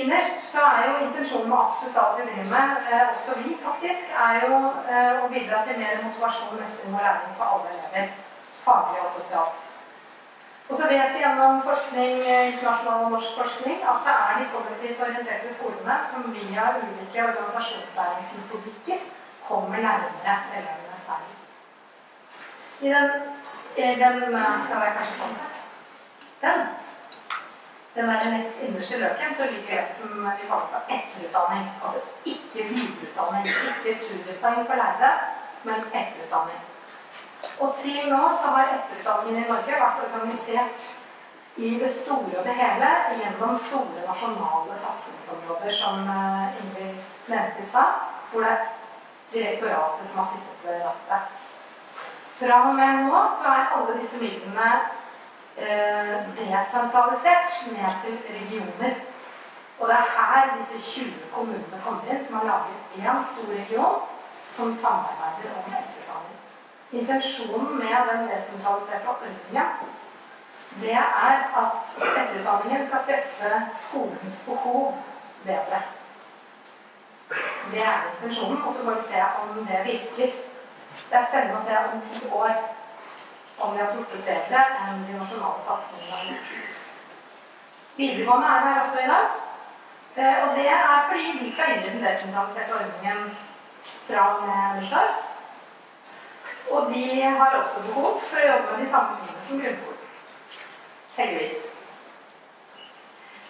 Innerst 0.00 0.40
så 0.46 0.64
er 0.70 0.88
jo 0.88 1.04
intensjonen 1.04 1.52
med 1.52 1.58
absolutt 1.66 2.00
alt 2.00 2.16
vi 2.22 2.26
driver 2.30 2.48
med, 2.54 2.88
eh, 2.88 3.04
også 3.12 3.36
vi 3.42 3.58
faktisk, 3.66 4.16
er 4.28 4.40
jo 4.46 4.56
eh, 4.88 5.20
å 5.20 5.28
bidra 5.36 5.62
til 5.68 5.78
mer 5.84 6.00
motivasjon, 6.06 6.56
mestring 6.62 6.96
og 6.96 7.04
læring 7.04 7.36
for 7.36 7.52
alle 7.52 7.76
elever. 7.76 8.08
Faglig 8.64 9.04
og 9.04 9.12
sosialt. 9.20 9.65
Og 10.68 10.78
så 10.78 10.86
vet 10.90 11.12
vi 11.14 11.20
gjennom 11.22 11.60
forskning, 11.62 12.14
eh, 12.20 12.46
internasjonal 12.52 13.04
og 13.04 13.10
norsk 13.10 13.36
forskning 13.40 13.84
at 13.90 14.00
det 14.06 14.14
er 14.22 14.38
de 14.38 14.46
kollektivt 14.54 15.02
orienterte 15.06 15.54
skolene 15.54 15.98
som 16.10 16.32
via 16.38 16.64
ulike 16.80 17.26
organisasjonslæringsmetodikker 17.28 18.98
kommer 19.48 19.76
nærmere 19.76 20.34
elevenes 20.58 21.04
læring. 21.08 21.36
I 22.80 22.88
den, 22.94 23.10
i 23.76 23.94
den 24.02 24.34
eh, 24.34 24.76
er 24.86 24.96
kanskje 24.98 25.20
sånn. 25.20 25.38
Den. 26.42 26.66
Den 27.96 28.08
der 28.08 28.30
nest 28.30 28.58
innerste 28.62 28.98
løken 28.98 29.34
så 29.36 29.44
ligger 29.44 29.76
det 29.76 29.86
som 29.98 30.08
vi 30.40 30.48
kaller 30.48 30.68
for 30.72 30.94
etterutdanning. 30.96 31.68
Altså 31.84 32.00
ikke 32.24 32.68
videreutdanning, 32.72 33.46
ikke 33.46 33.98
studiepoeng 34.02 34.66
for 34.66 34.74
lærere, 34.82 35.12
men 35.62 35.86
etterutdanning. 36.00 36.60
Og 37.60 37.76
til 37.82 38.08
nå 38.12 38.22
så 38.40 38.52
har 38.54 38.72
etterutdanningen 38.76 39.44
i 39.44 39.48
Norge 39.48 39.80
vært 39.82 40.02
organisert 40.06 40.88
i 41.56 41.70
det 41.80 41.92
store 42.02 42.38
og 42.38 42.44
det 42.44 42.54
hele 42.58 42.88
gjennom 43.16 43.56
store 43.68 44.02
nasjonale 44.08 44.76
satsingsområder, 44.84 45.72
som 45.72 46.10
eh, 46.16 46.58
Ingrid 46.60 46.98
nevnte 47.30 47.62
i 47.62 47.68
stad, 47.70 48.02
hvor 48.30 48.44
det 48.44 48.52
er 48.52 48.66
direktoratet 49.32 50.10
som 50.10 50.18
har 50.20 50.28
sittet 50.32 50.68
ved 50.68 50.84
rattet. 50.84 51.34
Fra 52.38 52.60
og 52.68 52.74
med 52.76 53.02
nå 53.08 53.20
så 53.40 53.48
er 53.48 53.72
alle 53.76 53.98
disse 54.00 54.20
midlene 54.20 54.70
eh, 55.56 56.16
desentralisert 56.38 57.62
ned 57.72 58.00
til 58.04 58.18
regioner. 58.40 58.98
Og 59.78 59.88
det 59.88 59.96
er 59.96 60.12
her 60.18 60.52
disse 60.58 60.90
20 60.90 61.12
kommunene 61.32 61.80
kommer 61.84 62.12
inn, 62.12 62.20
som 62.26 62.36
har 62.36 62.44
laget 62.52 63.00
én 63.00 63.24
stor 63.32 63.48
region 63.52 63.96
som 64.56 64.76
samarbeider 64.82 65.56
om 65.60 65.72
etterutdanning. 65.72 66.05
Intensjonen 66.96 67.76
med 67.78 68.10
den 68.10 68.28
desentraliserte 68.30 69.08
ordningen 69.12 69.94
det 70.80 70.92
er 70.92 71.36
at 71.60 71.72
etterutdanningen 72.20 72.86
skal 72.86 73.04
treffe 73.08 73.50
skolens 73.76 74.42
behov 74.46 74.98
bedre. 75.44 75.78
Det 77.70 77.82
er 77.82 78.02
intensjonen, 78.10 78.62
og 78.62 78.74
så 78.74 78.84
får 78.84 78.90
vi 78.90 79.08
se 79.08 79.22
om 79.40 79.66
det 79.68 79.80
virker. 79.84 80.34
Det 81.10 81.16
er 81.18 81.28
spennende 81.28 81.60
å 81.60 81.64
se 81.64 81.78
om 81.78 82.02
ti 82.10 82.28
år 82.28 82.52
om 83.58 83.72
vi 83.72 83.80
har 83.80 83.92
truffet 83.94 84.26
bedre 84.26 84.64
enn 84.84 85.06
de 85.08 85.16
nasjonale 85.16 85.64
satsingene. 85.68 86.36
Videregående 87.96 88.50
er 88.52 88.66
her 88.66 88.80
også 88.82 89.04
i 89.04 89.08
dag. 89.12 89.38
Eh, 90.16 90.36
og 90.42 90.56
det 90.58 90.68
er 90.68 91.08
fordi 91.08 91.38
de 91.40 91.52
skal 91.52 91.72
inn 91.72 91.86
i 91.86 91.88
den 91.88 92.04
desentraliserte 92.04 92.76
ordningen 92.80 93.32
fra 94.10 94.28
og 94.34 94.44
med 94.44 94.82
nyttår. 94.82 95.35
Og 96.70 96.90
de 96.94 97.22
har 97.22 97.58
også 97.60 97.82
behov 97.86 98.20
for 98.30 98.42
å 98.42 98.48
jobbe 98.50 98.72
med 98.72 98.84
de 98.84 98.90
samme 98.90 99.18
tingene 99.20 99.46
som 99.48 99.62
grunnskolen. 99.62 100.02
Heldigvis. 101.16 101.62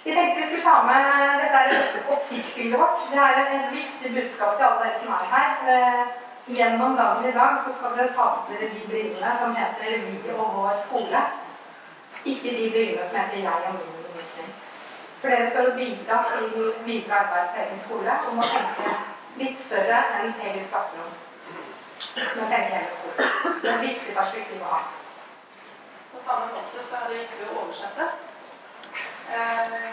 Vi 0.05 0.15
tenkte 0.15 0.41
vi 0.41 0.47
skulle 0.47 0.63
ta 0.63 0.83
med 0.87 1.41
dette 1.43 1.63
er 1.63 2.03
på 2.07 2.13
optikkbildet 2.17 2.79
vårt. 2.81 3.01
Det 3.11 3.23
er 3.23 3.41
et 3.41 3.73
viktig 3.73 4.13
budskap 4.19 4.55
til 4.57 4.67
alle 4.69 4.85
dere 4.85 5.01
som 5.01 5.17
er 5.17 5.25
her. 5.33 5.49
Eh, 5.73 6.05
gjennom 6.59 6.95
dagen 7.01 7.27
i 7.31 7.35
dag 7.35 7.59
så 7.65 7.73
skal 7.79 7.97
dere 7.97 8.15
ta 8.19 8.29
på 8.35 8.53
dere 8.53 8.71
de 8.75 8.87
brillene 8.93 9.33
som 9.41 9.57
heter 9.57 9.99
'Vi 10.05 10.31
og 10.37 10.55
vår 10.57 10.79
skole'. 10.87 11.25
Ikke 12.25 12.57
de 12.59 12.71
brillene 12.71 13.09
som 13.09 13.19
heter 13.21 13.39
'Jeg 13.39 13.67
og 13.69 13.75
min 13.75 13.93
undervisning'. 13.99 14.55
For 15.21 15.29
dere 15.29 15.51
skal 15.51 15.65
jo 15.65 15.77
bidra 15.83 16.17
til 16.31 16.73
videre 16.85 17.19
arbeid 17.19 17.47
på 17.51 17.61
egen 17.63 17.81
skole 17.87 18.13
og 18.27 18.35
må 18.35 18.43
tenke 18.43 18.97
litt 19.37 19.61
større 19.67 20.03
enn 20.19 20.35
eget 20.47 20.69
klasserom. 20.71 21.26
Det 21.97 22.57
er 22.57 23.73
et 23.73 23.81
viktig 23.81 24.15
perspektiv 24.17 24.61
å 24.61 24.73
ha. 24.73 24.81
På 26.13 26.21
samme 26.27 26.49
måte 26.53 26.83
så 26.89 26.99
er 26.99 27.07
det 27.09 27.21
viktig 27.23 27.47
å 27.49 27.61
oversette. 27.63 28.09
Eh, 29.37 29.87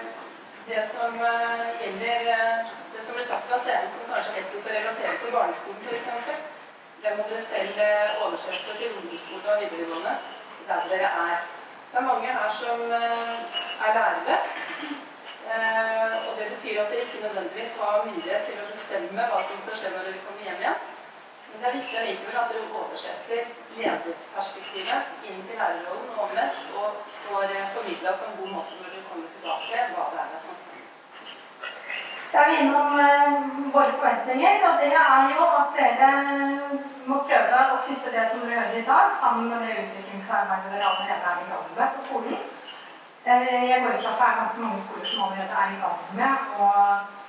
det 0.67 0.83
som 0.95 1.15
eh, 1.29 1.63
gjelder 1.81 2.27
eh, 2.33 2.73
det 2.93 3.05
som 3.05 3.15
ble 3.15 3.25
sagt 3.29 3.47
fra 3.47 3.59
scenen 3.63 3.89
som 3.95 4.11
kanskje 4.11 4.35
lettest 4.35 4.67
å 4.67 4.75
relatere 4.75 5.15
til 5.21 5.35
barneskolen 5.37 5.87
f.eks., 5.87 6.51
det 7.03 7.15
må 7.17 7.25
dere 7.31 7.47
selv 7.51 7.79
oversette 8.27 8.77
til 8.79 8.93
ungdomsskolen 8.99 9.49
og 9.53 9.63
videregående 9.63 10.13
der 10.67 10.85
dere 10.91 11.09
er. 11.23 11.41
Det 11.91 11.99
er 11.99 12.07
mange 12.07 12.35
her 12.37 12.53
som 12.59 12.83
er 12.91 13.97
lærere. 13.97 14.37
Og 16.29 16.31
det 16.39 16.47
betyr 16.53 16.79
at 16.83 16.93
dere 16.93 17.03
ikke 17.03 17.25
nødvendigvis 17.25 17.75
har 17.81 18.07
myndighet 18.07 18.47
til 18.47 18.63
å 18.63 18.69
bestemme 18.71 19.27
hva 19.33 19.43
som 19.49 19.63
skal 19.65 19.81
skje 19.81 19.91
når 19.95 20.07
dere 20.09 20.23
kommer 20.29 20.47
hjem 20.47 20.63
igjen. 20.63 20.92
Men 21.53 21.61
det 21.61 21.67
er 21.69 21.75
viktig 21.79 21.97
allikevel 22.01 22.37
at 22.41 22.53
dere 22.53 22.77
oversetter 22.81 23.41
lederperspektivet 23.77 25.27
inn 25.29 25.43
til 25.45 25.59
lærerrollen 25.59 26.15
og 26.15 26.23
omvendt, 26.25 26.63
og 26.81 26.95
får 27.27 27.51
formidla 27.75 28.13
på 28.17 28.29
en 28.29 28.39
god 28.39 28.49
måte 28.55 28.79
når 28.79 28.95
dere 28.95 29.09
kommer 29.09 29.27
tilbake 29.35 29.83
hva 29.93 30.07
det 30.13 30.21
er 30.21 30.31
det 30.31 30.39
er 30.39 30.45
snakk 30.47 30.63
om. 30.71 30.79
Da 32.33 32.41
er 32.41 32.49
vi 32.49 32.55
innom 32.63 32.97
eh, 32.97 33.35
våre 33.75 33.93
forventninger, 33.99 34.65
og 34.69 34.79
det 34.81 34.89
er 35.01 35.27
jo 35.35 35.43
at 35.59 35.77
dere 35.77 36.09
må 37.05 37.19
prøve 37.27 37.59
å 37.75 37.77
knytte 37.85 38.15
det 38.15 38.23
som 38.31 38.41
dere 38.41 38.63
hører 38.63 38.79
i 38.79 38.87
dag, 38.87 39.13
sammen 39.21 39.51
med 39.51 39.61
det 39.67 39.75
utviklingsarbeidet 39.83 40.73
dere 40.73 40.89
allerede 40.89 41.29
er 41.33 41.43
i 41.43 41.47
gang 41.51 41.69
med 41.77 41.93
på 41.93 42.03
skolen. 42.07 42.49
Uh, 43.23 43.61
jeg 43.69 43.79
går 43.79 43.93
ut 43.93 44.01
fra 44.03 44.09
at 44.11 44.17
det 44.19 44.25
er 44.25 44.39
ganske 44.41 44.63
mange 44.65 44.81
skoler 44.81 45.05
som 45.07 45.21
allerede 45.27 45.61
er 45.61 45.69
i 45.75 45.77
gang 45.83 46.01
med 46.17 46.57
å 46.65 46.71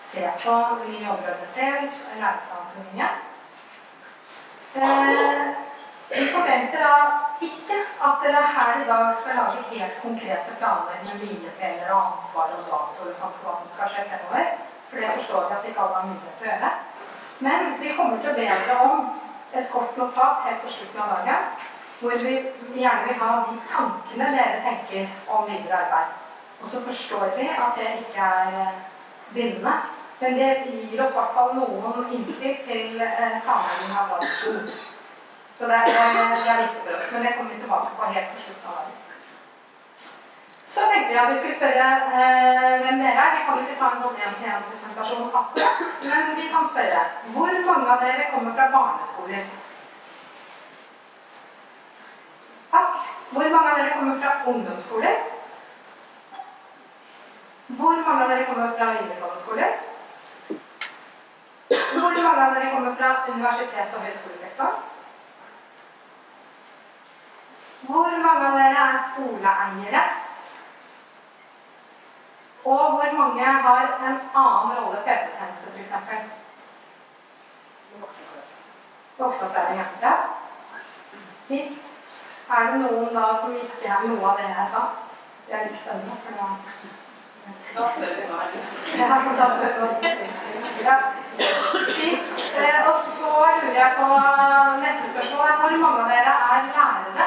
se 0.09 0.25
på 0.41 0.57
ny 0.81 0.97
overordnet 1.05 1.55
til 1.55 1.85
læreplanformingen. 2.23 3.24
Eh, 4.75 5.43
vi 6.09 6.27
forventer 6.35 6.81
da 6.83 6.95
ikke 7.47 7.77
at 8.07 8.23
dere 8.23 8.41
her 8.57 8.81
i 8.83 8.87
dag 8.89 9.13
skal 9.21 9.37
lage 9.39 9.61
helt 9.71 10.01
konkrete 10.03 10.55
planer 10.59 10.97
med 11.05 11.21
milepæler 11.21 11.93
og 11.95 12.09
ansvar 12.09 12.51
og 12.57 12.65
datoer 12.65 13.13
og 13.13 13.19
sånt 13.21 13.37
for 13.37 13.47
hva 13.47 13.55
som 13.61 13.71
skal 13.75 13.93
skje 13.93 14.03
fremover. 14.09 14.49
For 14.91 14.99
det 14.99 15.13
forstår 15.13 15.47
vi 15.47 15.55
at 15.59 15.69
ikke 15.71 15.85
alle 15.85 16.01
har 16.01 16.09
mulighet 16.09 16.41
til 16.41 16.49
å 16.49 16.51
gjøre. 16.51 16.73
Men 17.47 17.71
vi 17.83 17.93
kommer 17.95 18.19
til 18.19 18.33
å 18.33 18.37
be 18.41 18.49
dere 18.51 18.81
om 18.89 19.07
et 19.55 19.71
kort 19.71 19.97
notat 20.01 20.43
helt 20.49 20.61
på 20.65 20.75
slutten 20.75 21.03
av 21.05 21.15
dagen, 21.15 21.47
hvor 22.01 22.27
vi 22.27 22.35
gjerne 22.83 23.07
vil 23.07 23.19
ha 23.23 23.33
de 23.47 23.57
tankene 23.71 24.31
dere 24.35 24.63
tenker 24.67 25.07
om 25.37 25.47
videre 25.47 25.85
arbeid. 25.85 26.11
Og 26.61 26.71
så 26.71 26.83
forstår 26.83 27.31
vi 27.39 27.47
at 27.47 27.79
det 27.79 27.93
ikke 28.03 28.27
er 28.27 28.75
bindende. 29.35 29.79
Men 30.25 30.39
det 30.39 30.63
gir 30.73 31.01
oss 31.05 31.13
i 31.13 31.17
hvert 31.19 31.35
fall 31.37 31.51
noen 31.53 32.13
innspill 32.17 32.55
til 32.65 33.01
eh, 33.05 33.35
planlegging 33.45 33.91
av 33.93 34.13
dag 34.13 34.23
to. 34.41 34.53
Så 35.59 35.69
det 35.69 35.81
er, 35.81 35.91
det 35.91 36.47
er, 36.53 36.63
viktig 36.63 36.81
for 36.87 36.95
oss. 36.97 37.11
Men 37.13 37.27
det 37.27 37.33
kommer 37.35 37.53
vi 37.53 37.61
tilbake 37.61 37.91
på 37.99 38.09
helt 38.15 38.31
på 38.33 38.45
slutten 38.45 38.71
av 38.71 38.79
dagen. 38.79 38.95
Så 40.73 40.89
tenkte 40.89 41.13
vi 41.13 41.21
at 41.25 41.29
vi 41.33 41.37
skulle 41.43 41.59
spørre 41.59 41.91
eh, 42.23 42.73
hvem 42.87 43.05
dere 43.05 43.27
er. 43.27 43.37
Vi 43.37 43.45
kan 43.51 43.63
ikke 43.67 43.77
ta 43.83 43.91
en 43.91 44.03
sånn 44.07 44.25
én-til-én-presentasjon 44.25 45.39
akkurat, 45.43 45.85
men 46.09 46.35
vi 46.41 46.49
kan 46.57 46.73
spørre 46.73 47.05
hvor 47.37 47.61
mange 47.69 47.95
av 47.99 48.09
dere 48.09 48.33
kommer 48.33 48.57
fra 48.57 48.73
barneskoler? 48.79 49.47
Takk. 52.73 53.01
Hvor 53.37 53.57
mange 53.59 53.67
av 53.69 53.83
dere 53.83 53.97
kommer 54.01 54.21
fra 54.25 54.37
ungdomsskoler? 54.55 55.25
Hvor 57.77 58.07
mange 58.07 58.23
av 58.23 58.31
dere 58.33 58.49
kommer 58.49 58.79
fra 58.79 58.95
videregående 58.97 59.45
skoler? 59.45 59.83
Hvor 61.69 62.01
mange 62.01 62.43
av 62.45 62.55
dere 62.55 62.71
kommer 62.71 62.95
fra 62.99 63.11
universitet- 63.29 63.95
og 63.95 64.01
høyskolesektoren? 64.01 64.83
Hvor 67.87 68.19
mange 68.27 68.47
av 68.49 68.59
dere 68.59 68.83
er 68.89 68.99
skoleeiere? 69.13 70.03
Og 72.65 72.91
hvor 72.91 73.13
mange 73.17 73.45
har 73.45 73.83
en 74.09 74.21
annen 74.35 74.77
rolle, 74.79 75.01
PP-tjeneste 75.07 75.73
f.eks.? 75.75 76.45
Voksenopplæring, 79.19 79.81
ja. 80.03 80.13
Fint. 81.49 81.79
Er 82.51 82.67
det 82.71 82.81
noen 82.81 83.15
da 83.15 83.25
som 83.41 83.57
ikke 83.57 83.89
er 83.89 84.09
noe 84.09 84.29
av 84.31 84.41
det 84.41 84.51
jeg 84.51 84.69
sa? 84.73 84.85
Det 85.47 85.57
er 85.57 85.65
litt 85.69 85.81
spennende. 85.81 86.21
for. 86.27 87.04
Da 87.75 87.89
spør 87.93 88.15
vi 88.17 88.27
snart. 88.27 88.55
Ja, 88.99 89.07
da 89.39 89.47
spør 89.55 89.73
vi 90.01 90.09
ja. 90.85 90.97
Eh, 92.63 92.89
og 92.89 92.95
så 93.05 93.31
lurer 93.61 93.79
jeg 93.83 93.93
på 93.99 94.07
neste 94.85 95.05
spørsmål. 95.13 95.51
Hvor 95.61 95.77
mange 95.85 96.03
av 96.03 96.09
dere 96.11 96.35
er 96.55 96.61
lærere? 96.77 97.27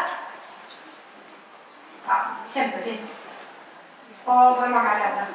Ja, 2.07 2.17
kjempefint. 2.53 3.09
Og 4.25 4.55
hvor 4.55 4.67
mange 4.75 4.89
er 4.89 4.97
lærere? 5.03 5.27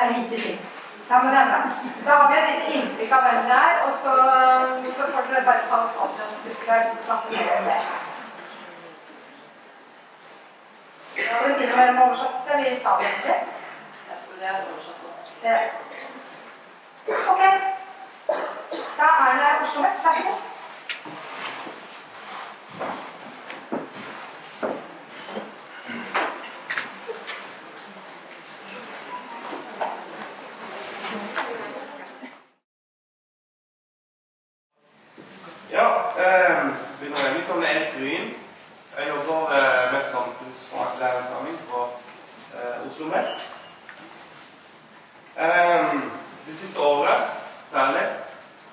Er 0.00 0.06
like 0.06 0.40
fint. 0.40 0.60
Ja, 1.10 1.18
men 1.22 1.32
det 1.32 1.38
er 1.38 1.48
bra. 1.50 1.60
Da 2.06 2.16
har 2.16 2.30
vi 2.30 2.38
et 2.38 2.50
lite 2.50 2.72
inntrykk 2.78 3.12
av 3.12 3.22
hvem 3.22 3.44
det 3.50 3.56
er, 3.68 3.74
og 3.86 3.92
så, 4.02 4.12
får 5.14 5.30
dere 5.30 5.44
bare 5.48 5.64
ta 5.70 5.76
opp 5.76 6.02
og 6.02 6.10
snakke 7.06 7.30
mer 7.30 7.56
om 7.58 7.64
det. 7.70 7.80
Skal 11.16 11.48
vi 11.48 11.54
si 11.58 11.72
noe 11.72 11.88
om 11.88 12.02
oversettelse? 12.04 12.60
Vi 12.62 12.76
sa 12.82 12.98
det 13.00 13.10
ikke. 13.14 13.59
Det 14.40 14.46
er 14.48 14.52
oversatt. 14.72 15.34
Det. 15.42 15.58
Ok. 17.30 17.42
Da 18.98 19.08
er 19.24 19.32
det 19.40 19.60
Oslo 19.62 19.82
Met. 19.82 19.90
Vær 20.04 20.12
så 20.16 20.22
god. 20.28 20.40
Ja, 35.70 35.86
eh, 36.22 36.66
så 36.90 36.98
begynner 36.98 37.18
jeg. 37.18 37.36
Mitt 37.36 37.48
navn 37.48 37.62
er 37.62 37.68
Erik 37.68 37.94
Ryen. 37.96 38.34
Jeg 38.98 39.08
jobber 39.08 39.40
eh, 39.56 39.92
med 39.92 40.02
samfunnsfaglærerutdanning 40.12 41.58
på 41.70 41.88
eh, 42.54 42.86
Oslo 42.90 43.04
Met. 43.06 43.50
Eh, 45.40 45.94
det 46.46 46.56
siste 46.56 46.80
året 46.80 47.20
særlig 47.70 48.02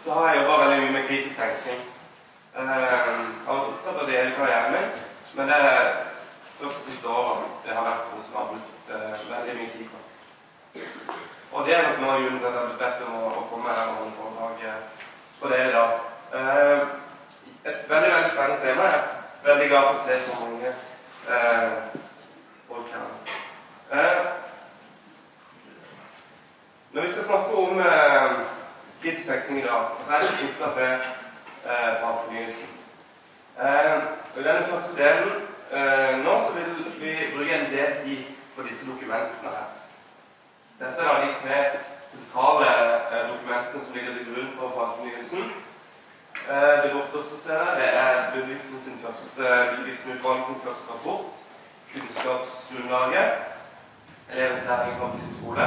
så 0.03 0.11
har 0.13 0.33
jeg 0.33 0.41
jobba 0.41 0.57
veldig 0.63 0.81
mye 0.81 0.91
med 0.91 1.07
kritisk 1.07 1.35
tenkning. 1.39 1.81
Eh, 2.55 2.63
jeg 2.63 2.89
har 2.97 3.05
vært 3.47 3.67
opptatt 3.67 3.99
av 4.01 4.07
det 4.07 4.17
hele 4.17 4.35
karrieren 4.35 4.71
min, 4.73 4.89
men 5.35 5.47
det 5.47 5.55
er 5.55 5.85
først 6.59 6.85
de 6.85 6.91
siste 6.91 7.07
årene 7.07 7.47
det 7.65 7.75
har 7.75 7.85
vært 7.89 8.09
noe 8.11 8.25
som 8.25 8.35
har 8.39 8.49
brukt 8.51 8.91
eh, 8.95 9.13
veldig 9.33 9.55
mye 9.59 9.69
tid 9.75 9.85
på. 9.91 9.97
Og 11.51 11.65
det 11.65 11.75
er 11.75 11.85
nok 11.87 12.01
noe 12.01 12.15
av 12.15 12.23
grunnen 12.23 12.39
til 12.39 12.47
at 12.47 12.53
jeg 12.53 12.59
har 12.61 12.67
blitt 12.71 12.83
bedt 12.83 13.05
om 13.07 13.15
å, 13.19 13.29
å 13.29 13.45
komme 13.51 13.75
her 13.77 13.91
og 13.91 13.99
holde 13.99 14.15
foredrag 14.17 14.65
eh, 14.71 14.81
på 15.39 15.53
det 15.53 15.61
i 15.67 15.75
dag. 15.77 15.91
Eh, 16.39 16.81
et 17.71 17.89
veldig 17.93 18.11
veldig 18.15 18.33
spennende 18.33 18.65
tema. 18.65 18.89
Jeg 18.91 18.99
er 19.45 19.53
veldig 19.53 19.69
glad 19.71 19.87
for 19.87 20.01
å 20.01 20.03
se 20.09 20.19
så 20.25 20.41
mange 20.41 20.73
eh, 21.37 21.69
folk 22.67 22.91
her. 22.97 23.07
Eh, 23.93 24.37
når 26.91 27.01
vi 27.05 27.11
skal 27.11 27.23
snakke 27.23 27.51
om 27.61 27.79
eh, 27.79 28.31
kritisk 29.01 29.27
tenkning 29.27 29.59
i 29.59 29.65
dag, 29.67 29.81
Og 29.97 30.01
så 30.05 30.13
er 30.13 30.19
det 30.19 30.29
knytta 30.39 30.67
til 30.77 30.93
eh, 31.71 31.91
fagfornyelsen. 32.01 32.69
Eh, 33.59 33.97
og 34.35 34.39
I 34.41 34.45
denne 34.47 34.63
første 34.71 34.93
delen 35.03 35.31
eh, 35.77 36.13
nå 36.25 36.33
så 36.45 36.53
vil 36.55 36.71
vi 37.01 37.11
bruke 37.35 37.53
en 37.59 37.71
del 37.71 37.91
tid 38.03 38.23
på 38.55 38.61
disse 38.69 38.89
dokumentene 38.91 39.51
her. 39.57 39.67
Dette 40.79 40.97
er 41.01 41.07
da 41.09 41.25
de 41.25 41.29
tre 41.43 41.59
sentrale 42.13 42.69
eh, 43.11 43.23
dokumentene 43.33 43.83
som 43.85 43.93
ligger 43.93 44.13
til 44.17 44.27
grunn 44.31 44.51
for 44.57 44.67
fagfornyelsen. 44.77 45.43
Eh, 45.43 46.36
det 46.83 46.89
borteste 46.93 47.35
ser 47.43 47.53
jeg, 47.53 47.73
det 47.79 47.89
er 48.03 48.13
Ludvigsen 48.35 48.79
sin 48.85 48.97
første, 49.05 49.43
Ludvigsen-utvalget 49.73 50.45
sin 50.47 50.61
første 50.67 50.87
rapport. 50.93 51.25
Kunnskapsgrunnlaget. 51.91 53.29
Elevens 54.33 54.65
læring 54.67 54.93
i 54.93 54.99
framtidens 54.99 55.35
skole. 55.39 55.65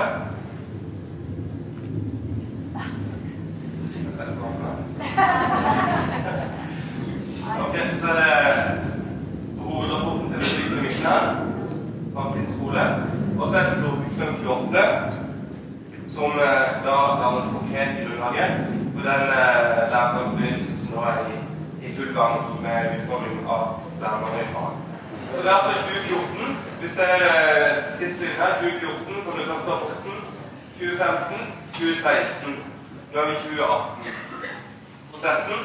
Ok, 7.64 7.74
så 8.00 8.06
er 8.12 8.16
det 8.20 8.34
hovedrapporten 9.60 10.32
til 10.32 10.38
Ludvigsen 10.40 10.82
Vikna, 10.88 11.14
framtidens 12.14 12.54
skole. 12.56 12.82
Og 13.40 13.50
så 13.50 13.58
er 13.58 13.64
det 13.64 13.72
Stortingsmelding 13.78 14.48
28, 14.48 14.84
som 16.08 16.30
eh, 16.30 16.66
da 16.84 16.96
danner 17.20 17.54
konkret 17.56 17.90
grunnlaget 18.02 18.50
for 18.94 19.02
den 19.08 19.22
eh, 19.40 19.90
lærerbevegelsen 19.92 20.76
som 20.82 20.94
nå 20.94 21.04
er 21.10 21.18
i, 21.32 21.36
gang 22.18 22.34
med 22.62 23.00
utforming 23.00 23.48
av 23.48 23.80
fag. 24.54 24.72
Så 25.32 25.42
det 25.42 25.50
er 25.50 25.58
altså 25.58 25.72
i 25.72 25.82
2014. 25.88 26.56
Vi 26.82 26.88
ser 26.96 27.16
tidslinjen 27.98 28.40
her. 28.42 28.52
2014 28.60 29.24
på 29.26 29.30
den 29.38 29.46
første 29.50 29.70
rapporten. 29.70 30.14
2015, 30.78 31.54
2016. 31.74 32.64
Nå 33.12 33.20
er 33.20 33.26
vi 33.30 33.34
2018. 33.34 34.14
Prosessen 35.10 35.60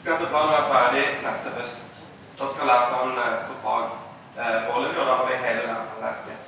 skal 0.00 0.12
etter 0.14 0.28
planen 0.32 0.54
være 0.56 0.70
ferdig 0.74 1.04
neste 1.26 1.48
høst. 1.56 1.90
Da 2.38 2.44
skal 2.52 2.70
læreplanen 2.70 3.16
få 3.16 3.26
for 3.48 3.58
fag 3.64 3.84
foreløpig, 4.34 4.68
foreligge, 4.68 5.00
og 5.00 5.06
da 5.08 5.14
har 5.18 5.26
vi 5.30 5.44
hele 5.46 5.62
læreplanverket. 5.70 6.38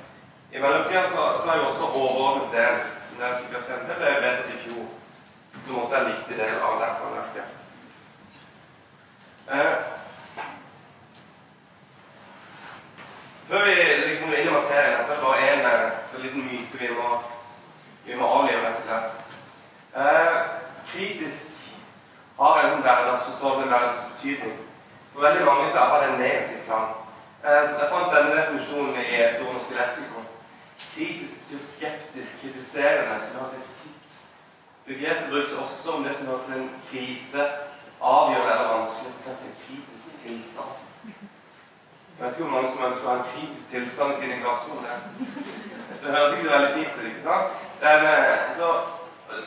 I 0.53 0.57
mellomtida 0.63 1.03
så, 1.13 1.21
så 1.41 1.47
er 1.51 1.57
jo 1.59 1.67
også 1.71 1.85
overordnet 1.99 2.47
del, 2.57 2.75
som 3.07 3.17
dere 3.21 3.37
sikkert 3.39 3.99
det 3.99 4.07
er 4.11 4.23
vedtatt 4.25 4.53
i 4.55 4.61
fjor. 4.63 4.85
Som 5.65 5.81
også 5.81 5.95
er 5.95 6.01
en 6.01 6.11
viktig 6.13 6.35
del 6.41 6.55
av 6.67 6.79
læreplanverket. 6.81 7.62
Eh, 9.51 9.75
Før 13.47 13.65
vi 13.65 13.73
liksom 13.75 14.29
går 14.29 14.37
inn 14.37 14.47
i 14.47 14.51
materien, 14.51 15.05
så 15.05 15.11
er 15.11 15.15
det 15.15 15.25
bare 15.25 15.49
en, 15.53 15.65
eh, 15.65 15.91
en 16.15 16.21
liten 16.21 16.45
myte 16.45 16.77
vi 16.79 16.87
må, 16.93 17.23
vi 18.05 18.15
må 18.15 18.27
avlive. 18.27 18.71
Eh, 19.95 20.37
kritisk 20.87 21.49
har 22.39 22.59
en 22.59 22.71
sånn 22.71 22.85
hverdagsforståelse, 22.85 23.61
en 23.61 23.73
hverdagsbetydning. 23.73 24.55
For 25.13 25.21
veldig 25.21 25.45
mange 25.45 25.69
så 25.71 25.83
er 25.83 25.99
det 26.01 26.09
en 26.09 26.21
negativ 26.21 26.63
plan. 26.65 26.87
Eh, 27.43 27.51
jeg 27.51 27.89
fant 27.91 28.15
denne 28.15 28.37
definisjonen 28.39 28.95
i 28.95 29.33
Store 29.35 29.53
norske 29.53 29.75
leksikon. 29.75 30.25
Kritisk 30.95 31.35
betyr 31.43 31.65
skeptisk, 31.67 32.41
kritiserende, 32.41 33.19
som 33.27 33.39
har. 33.39 33.49
Begrepet 34.87 35.29
brukes 35.29 35.53
også 35.53 35.91
om 35.91 36.03
det 36.03 36.15
som 36.17 36.27
hører 36.27 36.43
til 36.47 36.53
en 36.61 36.71
krise, 36.91 37.49
avgjørende 38.11 38.53
eller 38.53 38.71
vanskelig, 38.77 39.11
f.eks. 39.19 39.27
en 39.27 39.55
kritisk 39.65 40.23
tilstand. 40.23 40.73
Jeg 41.03 42.19
vet 42.19 42.33
ikke 42.33 42.43
hvor 42.43 42.55
mange 42.55 42.71
som 42.71 42.85
ønsker 42.87 43.05
å 43.05 43.11
ha 43.11 43.15
en 43.19 43.31
kritisk 43.33 43.69
tilstand 43.73 44.13
i 44.13 44.19
sine 44.21 44.39
klasserom. 44.43 44.85
Det 46.03 46.15
høres 46.15 46.35
ikke 46.37 46.55
veldig 46.55 46.73
fint 46.77 46.97
ut, 46.99 47.05
ikke 47.09 47.27
sant? 47.27 47.61
Men, 47.83 48.05
eh, 48.13 48.43
så, 48.57 48.71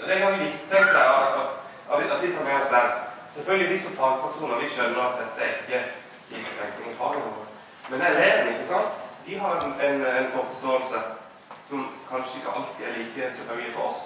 det 0.04 0.14
er 0.14 0.24
ganske 0.24 0.44
viktig 0.44 0.78
at, 0.78 2.22
vi 2.22 2.32
tar 2.36 2.44
med 2.48 2.60
oss 2.60 2.72
den. 2.76 2.94
Selvfølgelig 3.34 3.72
vi 3.72 3.82
som 3.84 3.98
fagpersoner 4.00 4.62
vi 4.62 4.70
skjønner 4.74 5.02
at 5.04 5.18
dette 5.22 5.46
er 5.46 5.58
ikke 5.60 5.82
innskrenkning 6.36 6.92
i 6.92 6.98
fagene. 7.00 7.44
Men 7.90 8.06
elevene, 8.10 8.56
ikke 8.56 8.70
sant? 8.72 9.06
de 9.26 9.38
har 9.38 9.60
en, 9.64 9.72
en, 9.80 10.06
en 10.06 10.30
forståelse 10.32 10.98
som 11.68 11.86
kanskje 12.10 12.38
ikke 12.38 12.54
alltid 12.56 12.86
er 12.86 12.98
like 12.98 13.30
selvfølgelig 13.36 13.74
for 13.74 13.82
oss. 13.90 14.02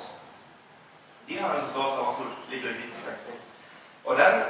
De 1.29 1.39
har 1.39 1.55
en 1.55 1.67
forståelse 1.67 1.97
av 1.99 2.05
hva 2.07 2.15
som 2.17 2.31
ligger 2.53 2.71
i 2.71 2.85
innskrenkning. 2.87 3.41
Og 4.05 4.17
den 4.19 4.43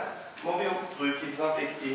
må 0.44 0.58
vi 0.58 0.64
jo 0.64 0.74
bruke 0.96 1.26
ikke 1.26 1.36
sant, 1.36 1.62
i, 1.62 1.66
i, 1.90 1.94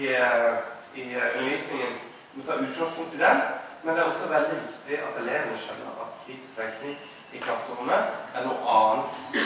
i 1.01 1.05
undervisningen 1.15 1.95
vi 2.35 2.43
tar 2.43 2.63
utgangspunkt 2.65 3.13
i 3.15 3.17
den, 3.17 3.41
men 3.83 3.95
det 3.95 4.01
er 4.01 4.09
også 4.09 4.27
veldig 4.27 4.55
viktig 4.61 4.97
at 5.07 5.19
elevene 5.21 5.57
skjønner 5.61 5.99
at 6.03 6.17
kritisk 6.25 6.57
tenkning 6.59 6.97
i 7.33 7.41
klasserommet 7.45 8.35
er 8.35 8.47
noe 8.47 8.73
annet 8.77 9.37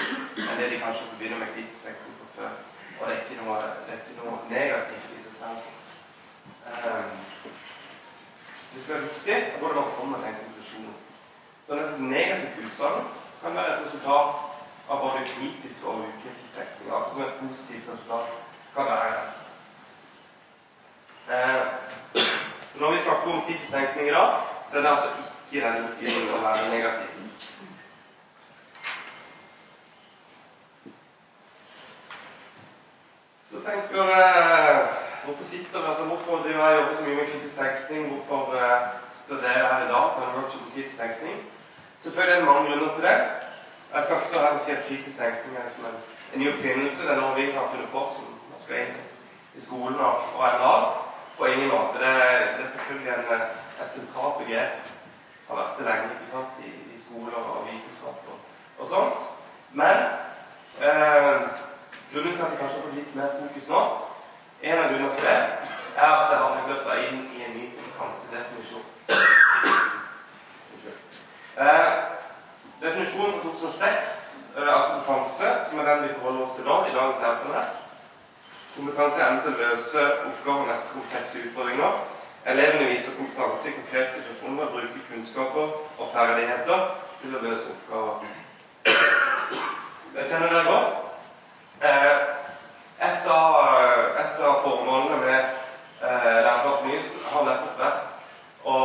enn 0.46 0.60
det 0.62 0.70
de 0.72 0.80
kanskje 0.82 1.10
forbinder 1.12 1.42
med 1.42 1.52
kritisk 1.54 1.86
tenkning 1.86 2.16
fra 2.20 2.30
før. 2.38 2.56
Og 3.00 3.04
det 3.08 3.16
er 3.16 3.22
ikke 3.24 3.38
noe, 3.44 3.58
er 3.60 4.00
ikke 4.00 4.18
noe 4.18 4.40
negativt 4.50 5.14
i 5.16 5.22
seg 5.26 5.36
selv. 5.42 5.62
Um, 6.70 7.14
det 8.74 8.84
skal 8.84 8.96
være 8.96 9.06
viktig 9.06 9.36
at 9.38 9.62
både 9.62 9.78
man 9.80 9.94
kommer 10.00 10.24
til 10.24 10.32
en 10.32 10.42
konklusjon. 10.42 10.92
Sånn 11.68 11.84
at 11.86 12.04
negativt 12.10 12.66
utsagn 12.66 13.10
kan 13.44 13.60
være 13.60 13.76
et 13.76 13.86
resultat 13.86 14.49
av 14.90 15.02
både 15.04 15.26
kritisk 15.34 15.86
og 15.86 16.06
ukritisk 16.10 16.56
tenkning. 16.58 16.94
Altså 16.94 17.10
som 17.12 17.22
et 17.22 17.40
positivt 17.42 17.90
resultat 17.94 18.28
kan 18.76 18.86
være. 18.86 19.22
Uh, 21.30 21.66
når 22.80 22.92
vi 22.92 23.04
snakker 23.04 23.32
om 23.32 23.42
kritisk 23.48 23.72
tenkning 23.72 24.08
i 24.08 24.12
dag, 24.12 24.32
så 24.70 24.78
er 24.78 24.82
det 24.82 24.90
altså 24.90 25.10
ikke 25.52 25.68
den 25.68 25.88
betydningen 25.88 26.34
å 26.34 26.42
være 26.48 26.70
negativ. 26.74 27.06
Så 33.50 33.62
tenker 33.66 34.12
jeg 34.14 34.88
Hvorfor 35.26 35.44
sitter 35.44 35.80
altså 35.90 36.04
hvorfor 36.04 36.38
driver 36.44 36.70
jeg 36.70 36.78
jobber 36.78 36.96
så 36.96 37.04
mye 37.04 37.16
med 37.16 37.28
kritisk 37.32 37.56
tenkning? 37.56 38.04
Hvorfor 38.12 38.42
eh, 38.56 38.82
studerer 39.26 39.54
dere 39.54 39.68
her 39.74 39.86
i 39.86 39.92
dag 39.94 40.06
på 40.16 40.20
en 40.24 40.36
workshop 40.38 40.66
om 40.66 40.72
kritisk 40.74 40.98
tenkning? 40.98 41.38
Selvfølgelig 42.02 42.36
er 42.36 42.40
det 42.40 42.50
mange 42.52 42.70
grunner 42.70 42.94
til 42.96 43.04
det. 43.04 43.18
Jeg 43.94 44.04
skal 44.04 44.16
ikke 44.16 44.28
stå 44.28 44.40
her 44.40 44.48
og 44.58 44.60
si 44.60 44.72
at 44.72 44.86
kritisk 44.88 45.18
tenkning 45.18 45.58
er 45.58 45.64
liksom 45.68 45.86
en, 45.86 46.00
en 46.34 46.40
ny 46.40 46.48
oppfinnelse. 46.54 47.04
Det 47.04 47.12
er 47.14 47.22
noe 47.22 47.36
vi 47.36 47.46
har 47.52 47.70
funnet 47.72 47.90
på 47.96 48.02
som 48.16 48.26
man 48.52 48.60
skal 48.64 48.82
inn 48.84 49.00
i 49.58 49.62
skolen 49.68 50.00
og, 50.08 50.16
og 50.36 50.60
mat. 50.64 51.00
På 51.38 51.46
ingen 51.46 51.70
måte. 51.74 51.96
Det 52.04 52.12
det 52.58 52.64
er 52.66 52.72
selvfølgelig 52.76 53.14
en, 53.14 53.42
et 53.84 53.96
sentralt 53.98 54.38
begrep. 54.42 54.74
Har 55.48 55.56
vært 55.62 55.78
det 55.78 55.86
lenge 55.88 56.12
ikke 56.14 56.32
sant? 56.36 56.62
I, 56.68 56.70
i 56.96 57.02
skoler 57.06 57.40
og 57.40 57.66
vitenskap 57.70 58.30
og, 58.34 58.38
og 58.80 58.86
sånt. 58.94 59.20
Men 59.82 59.98
eh, 60.86 61.42
grunnen 62.12 62.36
til 62.36 62.46
at 62.46 62.52
vi 62.52 62.60
kanskje 62.62 62.78
har 62.78 62.86
fått 62.86 63.00
litt 63.00 63.16
mer 63.16 63.36
fokus 63.40 63.68
nå, 63.74 63.82
en 64.62 64.84
av 64.84 64.88
grunnene 64.92 65.16
til 65.18 65.26
det, 65.30 65.42
er 66.04 66.14
at 66.14 66.30
det 66.30 66.38
har 66.42 66.54
blitt 66.54 66.72
løfta 66.74 67.02
inn 67.08 67.20
i 67.38 67.44
en 67.48 67.58
ny 67.58 67.66
kompetansedefinisjon. 67.78 68.88
Eh, 71.58 72.19
definisjonen 72.82 73.34
fra 73.34 73.50
2006 73.50 74.26
av 74.60 74.88
kompetanse, 74.94 75.52
som 75.70 75.80
er 75.80 75.86
den 75.90 76.04
vi 76.08 76.16
forholder 76.16 76.46
oss 76.46 76.56
til 76.58 76.68
nå, 76.68 76.80
i 76.88 76.96
dagens 76.96 77.22
læreplan, 77.24 77.70
Kompetanse 78.76 79.20
er 79.20 79.26
evne 79.28 79.42
til 79.44 79.54
å 79.56 79.60
løse 79.60 80.02
oppgaver 80.30 80.62
og 80.62 80.68
mest 80.70 80.92
komplekse 80.94 81.40
utfordringer. 81.48 81.96
Elevene 82.48 82.92
viser 82.92 83.16
kompetanse 83.18 83.68
i 83.68 83.74
konkrete 83.76 84.20
situasjoner 84.20 84.68
og 84.68 84.76
bruker 84.76 85.02
kunnskaper 85.10 85.74
og 86.00 86.12
ferdigheter 86.14 86.86
til 87.22 87.36
å 87.36 87.42
løse 87.44 87.74
oppgaver. 87.74 88.30
Det 90.14 90.28
kjenner 90.30 90.54
dere 90.54 90.64
godt. 90.70 90.94
Et 93.10 93.28
av, 93.34 93.58
et 94.22 94.42
av 94.48 94.64
formålene 94.64 95.20
med 95.26 95.42
eh, 95.42 96.40
lærerfornyelsen 96.46 97.28
har 97.34 97.46
nettopp 97.50 97.84
vært 97.84 98.66
å 98.68 98.80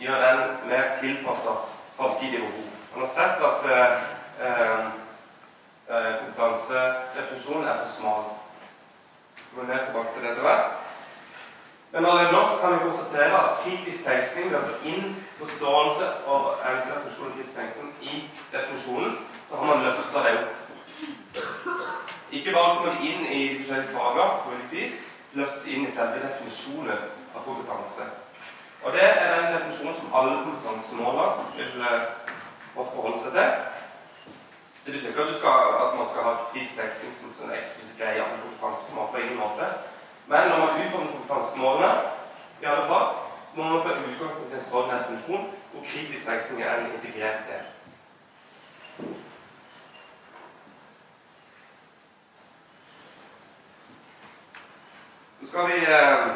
gjøre 0.00 0.30
den 0.38 0.54
mer 0.68 0.94
tilpassa 1.00 1.58
framtidige 1.96 2.44
behov. 2.44 2.63
Man 2.94 3.06
har 3.06 3.14
sett 3.14 3.42
at 3.42 3.60
eh, 3.74 4.86
kompetansedefinisjonen 6.20 7.68
er 7.68 7.76
for 7.82 7.92
smal 7.96 8.24
kommer 9.54 9.74
mer 9.74 9.84
tilbake 9.84 10.08
til 10.14 10.22
det 10.22 10.30
etter 10.30 10.42
hvert. 10.42 10.72
Men 11.92 12.06
allerede 12.06 12.32
nå 12.32 12.42
kan 12.60 12.72
vi 12.72 12.84
konstatere 12.84 13.40
at 13.40 13.58
kritisk 13.64 14.04
tenkning 14.04 14.50
løper 14.50 14.86
inn 14.90 15.04
forståelse 15.38 16.06
og 16.26 16.42
eventuell 16.68 17.02
funksjon 17.04 17.28
av 17.28 17.36
kritisk 17.36 17.56
tenkning 17.58 17.92
i 18.00 18.14
definisjonen. 18.52 19.18
Så 19.48 19.56
har 19.56 19.66
man 19.70 19.84
løfta 19.86 20.24
det 20.26 20.34
opp. 20.40 20.52
Ikke 22.30 22.52
bare 22.56 22.74
kommer 22.74 22.94
det 22.94 23.10
inn 23.10 23.26
i 23.26 23.42
forskjellige 23.58 23.94
fager, 23.94 24.34
på 24.44 24.56
ulikt 24.56 24.74
vis, 24.74 24.98
løftes 25.38 25.66
inn 25.70 25.86
i 25.86 25.94
selve 25.94 26.22
definisjonen 26.24 27.06
av 27.34 27.46
kompetanse. 27.46 28.08
Og 28.82 28.92
det 28.92 29.04
er 29.04 29.30
den 29.36 29.54
definisjonen 29.54 29.96
som 30.00 30.18
alle 30.18 30.40
kompetansemåler 30.42 31.38
vil 31.56 31.86
måtte 32.76 32.94
forholde 32.94 33.20
seg 33.22 33.32
til. 33.38 33.50
Det 34.84 34.92
betyr 34.92 35.08
ikke 35.08 35.22
at, 35.22 35.36
skal, 35.40 35.74
at 35.84 35.92
man 35.98 36.08
skal 36.10 36.26
ha 36.28 36.32
kritisk 36.52 37.04
som 37.20 37.48
en 37.48 37.58
eksplisitt 37.58 37.98
greie 38.00 38.24
av 38.24 38.34
kompetansemål 38.42 39.12
på 39.12 39.22
ingen 39.22 39.40
måte. 39.40 39.68
Men 40.26 40.48
når 40.48 40.58
man 40.58 40.80
utformer 40.82 41.12
kompetansemålene, 41.12 41.92
i 42.62 42.64
alle 42.64 42.86
fall, 42.86 43.06
så 43.54 43.60
må 43.60 43.68
man 43.68 43.82
ta 43.82 43.94
utgangspunkt 43.94 44.52
i 44.52 44.58
en 44.58 44.66
sånn 44.70 44.90
definisjon 44.90 45.46
hvor 45.72 45.86
kritisk 45.88 46.26
tenkning 46.26 46.62
er 46.62 46.80
en 46.80 46.92
integrert 46.94 47.48
del. 47.50 47.64
Så 55.40 55.50
skal 55.50 55.68
vi 55.72 55.80
eh, 55.96 56.26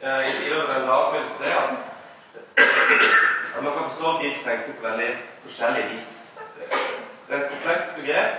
eh, 0.00 0.30
i 0.46 0.48
løpet 0.54 0.88
av 0.88 1.14
en 1.14 1.14
vil 1.14 1.28
se 1.38 1.56
at, 1.62 1.70
at 3.56 3.62
man 3.62 3.72
kan 3.72 3.90
forstå 3.90 4.12
kritisk 4.18 4.44
tenkning 4.44 4.76
på 4.76 4.88
veldig 4.88 5.10
forskjellig 5.42 5.84
vis. 5.92 6.10
Det 7.26 7.34
er 7.34 7.44
et 7.44 7.50
komplekst 7.50 7.94
begrep. 7.98 8.32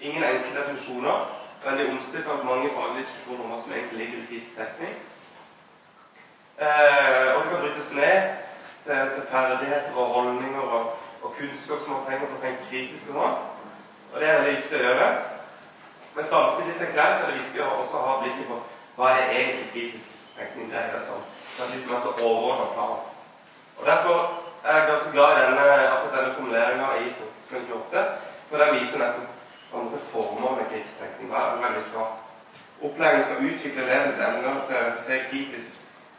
Ingen 0.00 0.24
enkle 0.24 0.60
definisjoner. 0.60 1.16
Veldig 1.64 1.90
omstridt 1.92 2.26
av 2.26 2.44
mange 2.44 2.70
faglige 2.76 3.04
diskusjoner 3.04 3.44
om 3.44 3.50
hva 3.52 3.60
som 3.62 3.72
egentlig 3.72 3.98
ligger 3.98 4.18
i 4.18 4.28
kritisk 4.28 4.56
tekning. 4.60 4.94
Eh, 6.64 7.26
og 7.34 7.38
det 7.42 7.50
kan 7.50 7.62
brytes 7.62 7.92
ned 8.00 8.18
til, 8.84 9.00
til 9.14 9.24
ferdigheter 9.32 9.96
og 9.96 10.12
holdninger 10.14 10.60
og, 10.60 10.92
og 11.22 11.34
kunnskap 11.38 11.80
som 11.84 11.92
man 11.94 12.04
trenger 12.06 12.32
å 12.36 12.40
tenke 12.44 12.68
kritisk. 12.70 13.08
og 13.10 13.20
sånn. 13.20 13.38
Og 14.12 14.20
det 14.20 14.28
er 14.28 14.38
veldig 14.40 14.56
viktig 14.58 14.80
å 14.80 14.84
gjøre. 14.86 15.08
Men 16.14 16.30
samtidig 16.34 16.76
tenker 16.78 17.02
jeg, 17.02 17.16
så 17.16 17.26
er 17.26 17.32
det 17.32 17.42
viktig 17.42 17.64
å 17.64 17.72
også 17.80 18.04
ha 18.06 18.18
blikket 18.22 18.48
på 18.50 18.60
hva 18.96 19.10
er 19.10 19.20
det 19.20 19.40
egentlig 19.40 19.68
kritisk 19.72 20.16
tenkning 20.36 20.72
dreier 20.72 21.00
seg 21.00 21.16
om. 21.16 21.26
Det 21.56 21.64
er 21.64 21.74
litt 21.74 21.90
mer 21.90 22.02
så 22.04 22.14
overordnet 22.18 22.72
plan. 22.76 22.96
Og 23.80 23.86
Derfor 23.86 24.39
er 24.64 24.86
ganske 24.86 25.10
glad 25.12 25.30
i 25.36 25.44
denne, 25.44 25.66
akkurat 25.92 26.16
denne 26.16 26.34
formuleringa 26.34 26.88
i 27.00 27.12
Stortingsmelding 27.16 27.72
28, 27.72 28.04
for 28.48 28.56
den 28.62 28.74
viser 28.78 28.98
nettopp 28.98 29.76
andre 29.80 29.98
former 30.12 30.56
med 30.58 30.68
kritisk 30.72 30.98
tenkning 31.00 31.30
hva 31.30 31.44
er 31.46 31.62
det 31.62 31.76
vi 31.76 31.82
skal. 31.90 32.08
Opplæringen 32.82 33.24
skal 33.24 33.44
utvikle 33.48 33.82
elevens 33.82 34.22
evner 34.26 34.60
til, 34.68 34.92
til 35.06 35.24
kritisk 35.30 35.70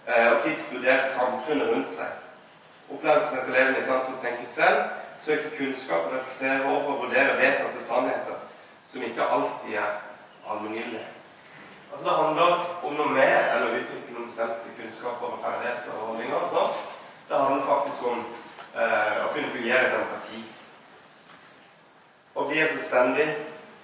eh, 0.08 0.28
og 0.32 0.42
kritisk 0.44 0.74
vurdere 0.74 1.04
samfunnet 1.16 1.72
rundt 1.72 1.94
seg. 1.98 2.12
Opplæringen 2.94 3.28
skal 3.28 3.38
sette 3.38 3.54
elevene 3.54 3.82
i 3.82 3.88
stand 3.88 4.06
til 4.06 4.18
å 4.18 4.24
tenke 4.26 4.46
selv, 4.56 4.80
søke 5.26 5.56
kunnskap 5.58 6.08
og 6.08 6.16
reflektere 6.18 6.70
over 6.70 6.94
og 6.94 7.04
vurdere 7.06 7.40
vedtatte 7.42 7.84
sannheter 7.88 8.38
som 8.92 9.04
ikke 9.08 9.28
alltid 9.36 9.76
er 9.84 9.92
allmenngyldige. 10.50 11.10
Altså 11.92 12.10
Det 12.10 12.18
handler 12.24 12.66
om 12.88 12.98
noe 12.98 13.14
mer 13.16 13.38
enn 13.52 13.68
å 13.68 13.76
utvikle 13.76 14.16
noen 14.16 14.30
bestemte 14.30 14.76
kunnskaper 14.80 15.36
og 15.36 15.44
ferdigheter 15.44 15.96
og 15.98 16.08
holdninger. 16.08 16.36
og 16.36 16.56
sånn. 16.56 16.91
Det 17.32 17.40
handler 17.40 17.66
faktisk 17.66 18.04
om 18.04 18.18
eh, 18.76 19.20
å 19.24 19.30
kunne 19.32 19.50
fungere 19.54 19.86
i 19.86 19.92
demokrati. 19.94 20.40
Å 22.36 22.44
bli 22.50 22.58
et 22.60 22.74
selvstendig 22.74 23.28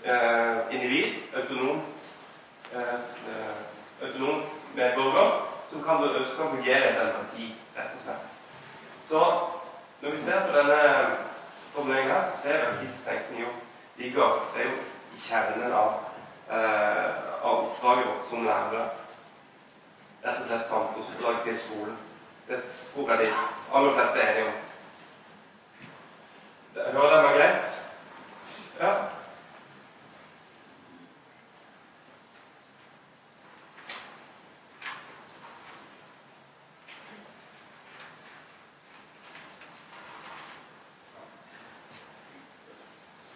eh, 0.04 0.74
individ, 0.76 1.22
autonom, 1.32 1.78
eh, 2.74 2.90
eh 3.32 4.02
autonom 4.04 4.42
medborger, 4.76 5.32
som 5.70 5.86
kan, 5.86 6.04
kan 6.10 6.52
fungere 6.58 6.90
i 6.90 6.98
demokrati, 6.98 7.48
rett 7.78 7.94
og 7.96 8.02
slett. 8.04 8.26
Så 9.08 9.22
når 10.02 10.18
vi 10.18 10.20
ser 10.26 10.44
på 10.50 10.58
denne 10.58 10.82
formuleringen 11.72 12.12
her, 12.18 12.28
så 12.28 12.42
ser 12.42 12.60
vi 12.60 12.68
at 12.68 12.82
tidstenkning 12.82 13.46
jo 13.46 13.54
ligger 13.98 14.44
Det 14.56 14.66
er 14.66 14.68
jo 14.68 14.76
i 15.16 15.22
kjernen 15.30 15.72
av, 15.72 15.96
eh, 16.52 17.08
av 17.44 17.64
oppdraget 17.64 18.12
vårt 18.12 18.28
som 18.30 18.44
lærere. 18.44 18.90
Rett 20.26 20.44
og 20.44 20.46
slett 20.52 20.68
samfunnsoppdraget 20.68 21.44
til 21.48 21.60
skolen. 21.64 21.98
Det 22.48 22.62
tror 22.94 23.10
jeg 23.12 23.20
de 23.20 23.34
aller 23.74 23.94
fleste 23.94 24.20
er 24.20 24.32
enige 24.32 24.48
om. 24.48 24.54
Hører 26.94 27.10
dere 27.10 27.24
meg 27.24 27.36
greit? 27.36 27.66
Ja? 28.80 28.92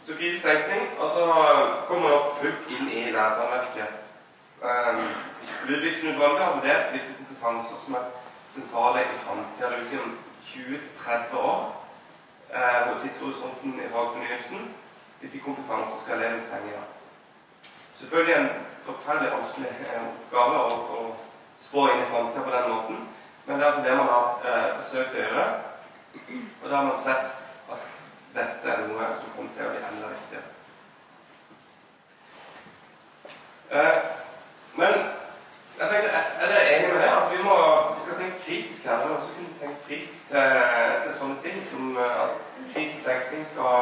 Så 0.05 0.15
kritisk 0.17 0.43
tenkning 0.43 0.81
altså, 1.01 1.25
kommer 1.87 2.09
nå 2.09 2.23
fullt 2.39 2.71
inn 2.71 2.87
i 2.87 3.03
lærerverket. 3.11 3.99
Um, 4.61 5.03
Ludvigsen-utvalget 5.67 6.43
har 6.45 6.53
vurdert 6.55 6.91
hvilke 6.91 7.13
kompetanser 7.17 7.85
som 7.85 7.93
er 7.99 8.10
sentrale 8.53 9.01
i 9.01 9.17
framtida, 9.23 9.69
dvs. 9.69 9.89
Si 9.89 9.99
om 9.99 10.17
20-30 10.45 11.37
år. 11.37 11.75
eh, 12.53 12.87
hvor 12.87 12.99
tidshorisonten 13.01 13.79
i 13.79 13.89
fagfornyelsen 13.91 14.75
hvilken 15.19 15.41
kompetanse 15.41 15.95
skal 16.03 16.17
elevene 16.17 16.43
trenge? 16.49 16.79
Selvfølgelig 17.99 18.35
en 18.35 18.49
forferdelig 18.85 19.31
vanskelig 19.31 19.71
uh, 19.79 20.07
oppgave 20.09 20.61
å 20.65 21.01
spå 21.61 21.83
inn 21.91 22.01
i 22.01 22.07
framtida 22.09 22.43
på 22.43 22.55
den 22.55 22.69
måten, 22.71 22.97
men 23.45 23.59
det 23.59 23.65
er 23.65 23.71
altså 23.71 23.83
det 23.85 23.97
man 23.97 24.09
har 24.09 24.25
eh, 24.45 24.69
forsøkt 24.79 25.15
å 25.15 25.21
gjøre. 25.21 25.43
Og 26.63 26.65
da 26.69 26.75
har 26.75 26.87
man 26.87 27.03
sett 27.03 27.25
at 27.75 27.93
dette 28.33 28.73
er 28.73 28.83
noe 28.87 29.11
som 29.21 29.35
kommer 29.35 29.53
til 29.55 29.67
å 29.67 29.73
bli 29.73 29.83
enda 29.91 30.09
viktigere. 30.15 30.47
Eh, 33.71 33.97
men 34.81 34.97
jeg 35.77 35.89
tenkte, 35.93 36.09
er 36.41 36.47
dere 36.47 36.65
enige 36.71 36.93
med 36.93 37.01
det? 37.03 37.11
Altså, 37.13 37.31
vi, 37.35 37.43
må, 37.45 37.57
vi 37.95 38.05
skal 38.05 38.19
tenke 38.23 38.40
kritisk 38.51 38.85
her, 38.85 38.97
men 38.97 39.17
også 39.17 39.31
kunne 39.35 39.59
tenke 39.61 39.79
kritisk 39.87 40.21
til, 40.27 40.39
til 41.03 41.13
sånne 41.19 41.37
ting 41.45 41.57
som 41.71 41.83
eh, 42.03 42.23
at 42.23 42.33
kritisk 42.73 43.03
tenkning 43.07 43.43
skal, 43.53 43.77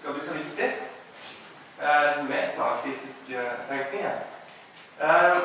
skal 0.00 0.14
bli 0.14 0.22
så 0.28 0.34
viktig. 0.42 0.68
Eh, 1.88 2.08
Metakritisk 2.30 3.22
tenkning 3.70 4.02
her. 4.08 4.18
Eh, 5.06 5.36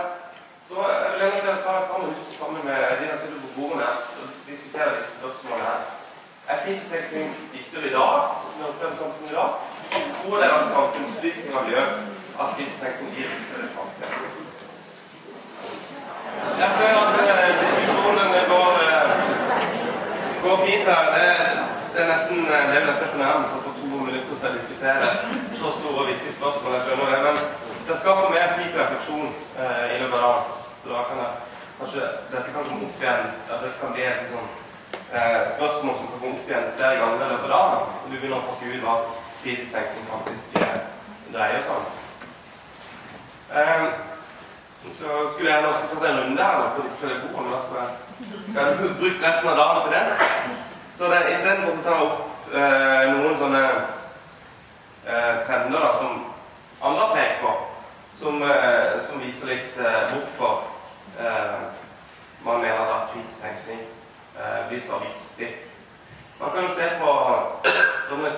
så 0.70 0.78
jeg 0.92 1.28
vil 1.32 1.42
gjerne 1.46 1.66
ta 1.66 1.74
et 1.80 1.90
par 1.92 2.00
minutter 2.04 2.34
sammen 2.40 2.62
med 2.70 2.80
de 3.00 3.06
som 3.10 3.20
sitter 3.22 3.44
på 3.44 3.52
bordene 3.58 3.90
og 4.22 4.26
diskutere 4.52 4.96
disse 4.96 5.14
spørsmålene 5.20 5.68
her. 5.70 5.82
Er 6.50 6.64
kritisk 6.64 6.92
viktigere 7.56 7.88
i 7.90 7.96
dag, 8.00 8.18
som 8.42 8.56
vi 8.58 8.68
opplever 8.70 8.96
samfunnet 9.02 9.32
i 9.32 9.38
dag? 9.40 9.52
Tror 10.18 10.38
dere 10.42 10.58
at 10.62 10.74
samfunnsutviklinga 10.76 11.62
gjør 11.72 11.88
at 12.42 12.48
kritisk 12.56 12.80
blir 13.00 13.30
viktigere 13.36 13.68
i 13.68 13.74
framtida? 13.76 14.36
Jeg 16.62 16.70
ser 16.78 16.94
at 17.04 17.14
uh, 17.22 17.56
diskusjonen 17.62 18.30
går, 18.52 18.74
Det, 20.84 22.02
er 22.02 22.08
nesten 22.12 22.42
det 22.48 22.56
er 22.56 22.88
nesten 22.90 23.12
fornærmelse 23.14 23.56
å 23.56 23.64
få 23.64 23.72
to 23.78 23.88
minutter 23.92 24.40
til 24.42 24.48
å 24.50 24.56
diskutere 24.58 25.12
så 25.60 25.72
store 25.78 26.02
og 26.02 26.10
viktige 26.10 26.34
spørsmål. 26.40 26.74
jeg 26.76 26.84
skjønner 26.88 27.12
det, 27.12 27.20
Men 27.26 27.38
det 27.88 28.00
skal 28.00 28.20
få 28.22 28.30
mer 28.34 28.48
tid 28.58 28.68
til 28.72 28.82
refleksjon 28.82 29.30
eh, 29.64 29.86
i 29.96 30.00
løpet 30.02 30.18
av 30.18 30.24
dagen. 30.26 30.44
Så 30.84 30.92
da 30.92 31.04
kan 31.10 31.22
det, 31.22 31.30
kanskje, 31.80 32.10
dette 32.32 32.50
kan 32.56 32.68
komme 32.68 32.90
opp 32.90 33.04
igjen. 33.04 33.24
det 33.64 33.72
kan 33.82 33.94
bli 33.96 34.04
et 34.10 34.26
sånn 34.34 34.50
eh, 35.20 35.40
spørsmål 35.54 35.96
som 36.00 36.10
kan 36.10 36.20
komme 36.24 36.36
opp 36.40 36.52
igjen 36.52 36.68
flere 36.80 37.00
ganger 37.02 37.24
i 37.24 37.32
løpet 37.32 37.48
av 37.48 37.54
dagen. 37.56 37.96
Og 38.02 38.12
du 38.12 38.18
begynner 38.18 38.42
å 38.42 38.48
pakke 38.50 38.74
ut 38.74 38.84
hva 38.84 38.98
kritisk 39.46 39.72
tenkning 39.78 40.12
faktisk 40.12 40.60
eh, 40.60 40.76
dreier 41.32 41.64
seg 41.64 41.80
om. 41.80 41.88
Eh, 43.56 43.88
så 45.00 45.16
skulle 45.32 45.50
jeg 45.50 45.72
også 45.72 45.88
tatt 45.94 46.06
en 46.12 46.20
runde 46.20 46.52
her 46.52 46.70
på 46.76 46.84
de 46.84 46.94
forskjellige 46.94 47.32
bordene. 47.32 47.88
Jeg 48.56 48.78
du 48.78 48.94
brukt 49.00 49.24
resten 49.24 49.50
av 49.52 49.58
dagen 49.64 49.84
til 49.86 49.96
det. 49.96 50.65
Så 50.98 51.10
istedenfor 51.12 51.74
å 51.76 51.82
ta 51.84 51.96
opp 52.06 52.54
eh, 52.56 53.10
noen 53.12 53.34
sånne 53.36 53.64
eh, 55.04 55.42
trender 55.44 55.82
da, 55.84 55.90
som 55.98 56.22
andre 56.80 57.02
har 57.02 57.16
pekt 57.18 57.42
på, 57.42 57.50
som, 58.22 58.38
eh, 58.48 58.94
som 59.04 59.20
viser 59.20 59.52
litt 59.52 59.76
eh, 59.76 60.14
hvorfor 60.14 60.72
man 62.46 62.62
mener 62.62 62.94
at 62.94 63.12
kritisk 63.12 63.42
tenkning 63.44 63.82
eh, 64.40 64.62
blir 64.70 64.82
så 64.88 65.00
viktig. 65.04 65.50
Man 66.40 66.52
kan 66.54 66.64
jo 66.64 66.76
se 66.76 66.88
på 67.00 67.16
sånne 68.10 68.32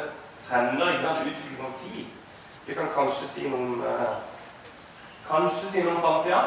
trender 0.49 0.91
i 0.93 0.99
utvikling 1.01 1.61
av 1.67 1.75
tid. 1.83 2.07
Vi 2.65 2.77
kan 2.77 2.89
kanskje 2.95 3.29
si 3.35 3.45
noe 3.51 3.61
om 3.61 3.85
eh, 3.85 4.17
Kanskje 5.27 5.69
si 5.73 5.81
noe 5.83 5.93
om 5.93 6.01
framtida. 6.01 6.41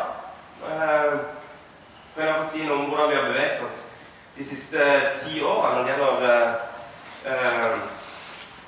Eh, 0.64 1.14
kan 2.16 2.26
jeg 2.26 2.36
få 2.40 2.50
si 2.50 2.66
noe 2.66 2.78
om 2.80 2.90
hvordan 2.90 3.10
vi 3.10 3.18
har 3.18 3.28
beveget 3.28 3.64
oss 3.66 3.82
de 4.36 4.44
siste 4.46 4.84
ti 5.22 5.42
årene 5.42 5.76
når 5.76 5.86
det 5.86 5.92
gjelder 5.92 6.26
eh, 6.30 7.32
eh, 7.32 7.78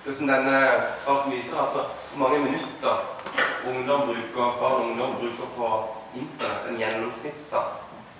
hvordan 0.05 0.33
denne 0.33 0.61
saken 1.05 1.33
viser, 1.33 1.59
altså 1.63 1.85
hvor 2.13 2.23
mange 2.25 2.39
minutter 2.39 2.95
ungdom 3.67 4.01
bruker, 4.09 4.57
barn 4.61 4.73
og 4.73 4.89
ungdom 4.89 5.15
bruker 5.21 5.53
på 5.57 5.69
Internett, 6.15 6.67
en 6.69 6.77
gjennomsnittsdag 6.77 7.69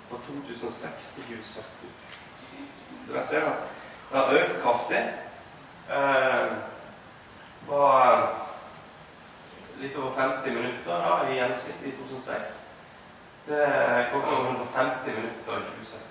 fra 0.09 0.17
2006 0.27 1.11
til 1.15 1.23
2017. 1.23 1.89
Det 3.07 3.15
verste 3.15 3.35
er 3.35 3.49
at 3.49 3.67
det 4.11 4.19
har 4.19 4.33
økt 4.39 4.61
kraftig. 4.63 5.03
Eh, 5.89 6.47
fra 7.67 7.89
litt 9.81 9.95
over 9.99 10.15
50 10.17 10.55
minutter 10.55 11.05
da, 11.05 11.19
i 11.27 11.37
gjennomsnitt 11.37 11.85
i 11.85 11.93
2006 11.99 12.63
til 13.45 13.55
godt 14.13 14.31
over 14.31 14.49
150 14.49 15.15
minutter 15.19 15.59
i 15.59 15.69
2017 15.69 16.02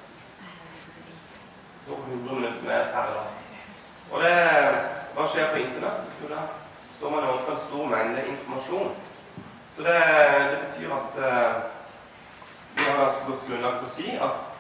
på 1.87 1.99
100 1.99 2.35
minutter 2.35 2.66
mer 2.66 2.85
per 2.95 3.14
dag. 3.14 3.27
Og 4.12 4.23
det, 4.23 4.35
hva 5.14 5.29
skjer 5.29 5.51
på 5.53 5.62
Internett? 5.62 6.11
Jo, 6.23 6.29
da 6.33 6.47
står 6.97 7.11
man 7.11 7.25
overfor 7.25 7.53
en 7.53 7.61
stor 7.66 7.87
mengde 7.87 8.27
informasjon. 8.27 8.90
Så 9.77 9.83
det, 9.83 9.99
det 10.51 10.59
betyr 10.64 10.92
at 10.95 11.16
eh, 11.18 11.53
vi 12.75 12.85
har 12.85 12.99
ganske 13.01 13.25
godt 13.27 13.47
grunnlag 13.49 13.79
for 13.81 13.88
å 13.88 13.95
si 13.95 14.12
at 14.14 14.53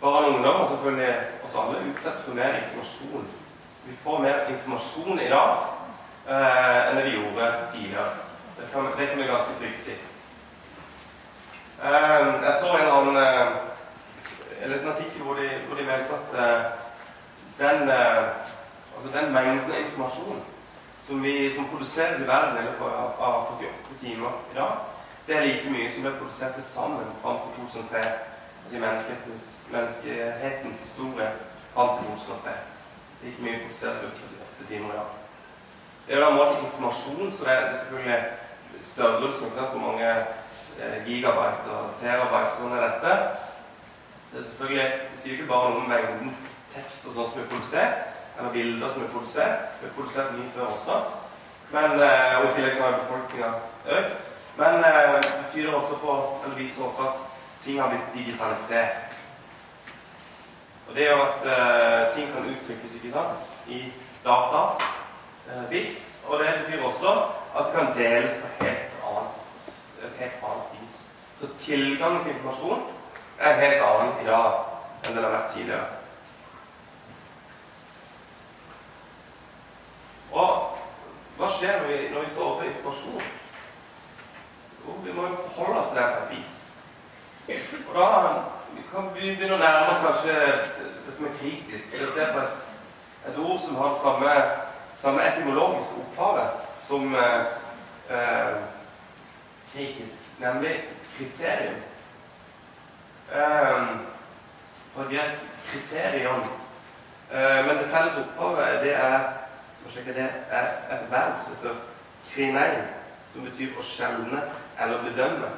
barn 0.00 0.24
og 0.24 0.34
ungdom, 0.34 0.60
og 0.60 0.68
selvfølgelig 0.68 1.14
oss 1.46 1.56
alle, 1.62 1.84
utsettes 1.90 2.26
for 2.26 2.36
mer 2.36 2.58
informasjon. 2.58 3.24
Vi 3.86 3.96
får 4.02 4.18
mer 4.26 4.50
informasjon 4.52 5.22
i 5.24 5.30
dag 5.32 5.54
eh, 6.28 6.80
enn 6.82 6.98
det 6.98 7.06
vi 7.06 7.14
gjorde 7.16 7.48
tidligere. 7.72 8.10
Det 8.58 8.68
kan, 8.74 8.90
det 8.98 9.08
kan 9.08 9.22
vi 9.22 9.30
ganske 9.30 9.56
trygt 9.62 9.82
si. 9.86 9.96
Eh, 11.80 12.28
jeg 12.44 12.54
så 12.60 12.74
en 12.74 12.82
eller 12.82 12.98
annen 12.98 13.22
eh, 13.22 13.65
jeg 14.60 14.68
leste 14.70 14.74
en 14.74 14.84
sånn 14.84 14.94
artikkel 14.96 15.24
hvor 15.26 15.40
de, 15.40 15.48
hvor 15.68 15.78
de 15.78 15.86
mente 15.86 16.18
at 16.18 16.36
eh, 16.42 16.68
den, 17.58 17.88
eh, 17.88 18.28
altså 18.96 19.10
den 19.14 19.32
mengden 19.34 19.74
informasjon 19.84 20.44
som 21.06 21.22
vi 21.22 21.34
som 21.54 21.68
produseres 21.70 22.20
i 22.20 22.28
verden 22.28 22.58
i 22.60 22.64
løpet 22.66 22.94
av 23.22 23.50
48 23.52 23.98
timer 24.00 24.38
i 24.52 24.56
dag, 24.56 24.80
det 25.26 25.36
er 25.36 25.44
like 25.46 25.70
mye 25.70 25.90
som 25.92 26.06
ble 26.06 26.14
produsert 26.18 26.56
til 26.56 26.66
sammen 26.66 27.12
fram 27.22 27.38
til 27.44 27.62
2003. 27.62 28.02
Altså 28.62 28.76
i 28.76 28.80
menneskehetens, 28.82 29.52
menneskehetens 29.70 30.80
historie 30.82 31.28
fram 31.74 31.92
til 31.98 32.08
2003. 32.10 32.56
Like 33.22 33.46
mye 33.46 33.62
produsert 33.62 34.02
i 34.02 34.10
48 34.10 34.68
timer 34.72 34.90
i 34.92 34.98
dag. 34.98 35.14
Det 36.06 36.14
er 36.14 36.20
jo 36.20 36.24
da 36.24 36.34
målt 36.34 36.58
i 36.58 36.64
informasjon, 36.64 37.32
så 37.32 37.44
det 37.44 37.54
er 37.54 37.78
selvfølgelig 37.78 38.20
størrelsen 38.92 39.50
på 39.50 39.64
hvor 39.72 39.82
mange 39.86 40.10
eh, 40.80 40.98
gigabyte 41.06 41.74
og 41.78 41.96
terabyte 42.02 42.56
sånn 42.58 42.76
er 42.78 42.86
dette. 42.86 43.14
Det 44.32 44.40
er 44.40 44.44
selvfølgelig, 44.44 44.86
det 45.12 45.20
sier 45.22 45.36
ikke 45.36 45.48
bare 45.52 45.70
noe 45.70 45.84
om 45.84 45.90
mengden 45.90 46.36
tekst 46.74 47.06
og 47.08 47.14
sånn 47.16 47.30
som 47.30 47.42
er 47.42 47.50
produsert, 47.52 48.02
eller 48.38 48.52
bilder 48.52 48.92
som 48.92 49.04
er 49.04 49.12
produsert. 49.14 49.68
Det 49.80 49.88
er 49.88 49.94
produsert 49.96 50.34
mye 50.36 50.52
før 50.54 50.72
også. 50.74 50.98
Men, 51.70 52.00
eh, 52.00 52.34
og 52.38 52.48
I 52.48 52.54
tillegg 52.56 52.76
så 52.76 52.82
har 52.84 52.98
befolkninga 53.00 53.52
økt. 53.98 54.28
Men 54.56 54.84
eh, 54.84 55.14
det 55.22 55.32
betyr 55.44 55.72
også 55.74 55.98
på, 56.02 56.16
eller 56.44 56.58
viser 56.58 56.84
også 56.84 57.08
at 57.10 57.24
ting 57.64 57.80
har 57.80 57.88
blitt 57.92 58.14
digitalisert. 58.14 59.02
Og 60.88 60.94
Det 60.94 61.02
gjør 61.02 61.22
at 61.22 61.46
uh, 61.50 62.14
ting 62.14 62.28
kan 62.30 62.44
uttrykkes 62.46 62.92
ikke 62.94 63.10
sant, 63.10 63.38
i 63.66 63.80
data, 64.24 64.60
uh, 65.48 65.64
bits. 65.70 65.96
Og 66.28 66.38
det 66.38 66.52
betyr 66.60 66.84
også 66.84 67.14
at 67.58 67.66
det 67.66 67.74
kan 67.74 67.90
deles 67.96 68.38
på 68.42 68.64
helt 68.64 68.94
annet, 69.08 69.40
et 70.06 70.20
helt 70.20 70.46
annet 70.50 70.76
vis. 70.76 71.00
Så 71.40 71.50
tilgangen 71.58 72.22
til 72.24 72.36
informasjon 72.36 72.86
er 73.38 73.52
en 73.52 73.60
helt 73.60 73.82
annen 73.82 74.20
i 74.22 74.26
dag 74.28 75.06
enn 75.06 75.14
den 75.14 75.24
har 75.24 75.34
vært 75.36 75.52
tidligere. 75.54 75.86
Og 80.32 80.78
hva 81.36 81.50
skjer 81.52 81.80
når 81.80 81.88
vi, 81.90 81.98
når 82.12 82.24
vi 82.24 82.30
står 82.32 82.44
overfor 82.44 82.70
informasjon? 82.70 83.22
Jo, 84.86 84.98
vi 85.04 85.12
må 85.12 85.26
jo 85.30 85.48
forholde 85.56 85.80
oss 85.80 85.92
til 85.92 86.00
den 86.00 86.14
på 86.14 86.22
et 86.22 86.30
vis. 86.36 86.56
Og 87.88 87.94
da 87.94 88.06
kan 88.90 89.10
vi 89.14 89.34
begynne 89.34 89.56
å 89.56 89.62
nærme 89.62 89.92
oss 89.92 90.04
kanskje 90.04 90.36
dette 90.36 91.18
med 91.22 91.36
kritisk. 91.40 91.92
Vi 91.92 92.08
ser 92.14 92.32
på 92.32 92.42
et, 92.42 92.70
et 93.30 93.40
ord 93.42 93.60
som 93.62 93.76
har 93.80 93.92
det 93.92 94.00
samme, 94.02 94.32
samme 95.02 95.26
etymologiske 95.28 96.00
opphavet 96.04 96.64
som 96.86 97.14
eh, 97.14 97.58
eh, 98.10 98.56
kritisk, 99.72 100.24
nemlig 100.38 100.74
kriterium. 101.16 101.82
Eh, 103.32 103.86
på 104.94 105.02
gresk 105.02 105.40
kriterion. 105.66 106.40
Eh, 107.30 107.66
men 107.66 107.76
det 107.76 107.88
felles 107.88 108.16
opphavet 108.16 108.82
det 108.82 108.94
er 108.94 109.32
det 109.94 110.18
er 110.50 110.66
et 110.90 111.10
verb 111.10 111.32
som 111.42 111.54
heter 111.54 111.74
krinein, 112.34 112.82
som 113.32 113.44
betyr 113.46 113.78
å 113.78 113.84
skjelne 113.86 114.42
eller 114.80 115.02
bedømme. 115.02 115.48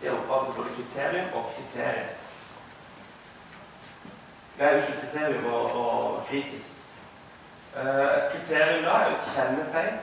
Det 0.00 0.08
er 0.08 0.14
opphavet 0.16 0.48
til 0.48 0.56
både 0.58 0.74
kriterium 0.76 1.34
og 1.38 1.50
kriterium. 1.56 2.14
Det 4.56 4.66
er 4.66 4.76
unnskyld, 4.76 5.00
kriterium 5.02 5.46
og, 5.52 5.76
og 5.82 6.24
kritisk. 6.30 6.72
Eh, 7.76 8.08
et 8.16 8.32
kriterium 8.32 8.84
da 8.86 8.96
er 8.96 9.10
jo 9.10 9.18
et 9.18 9.30
kjennetegn. 9.34 10.00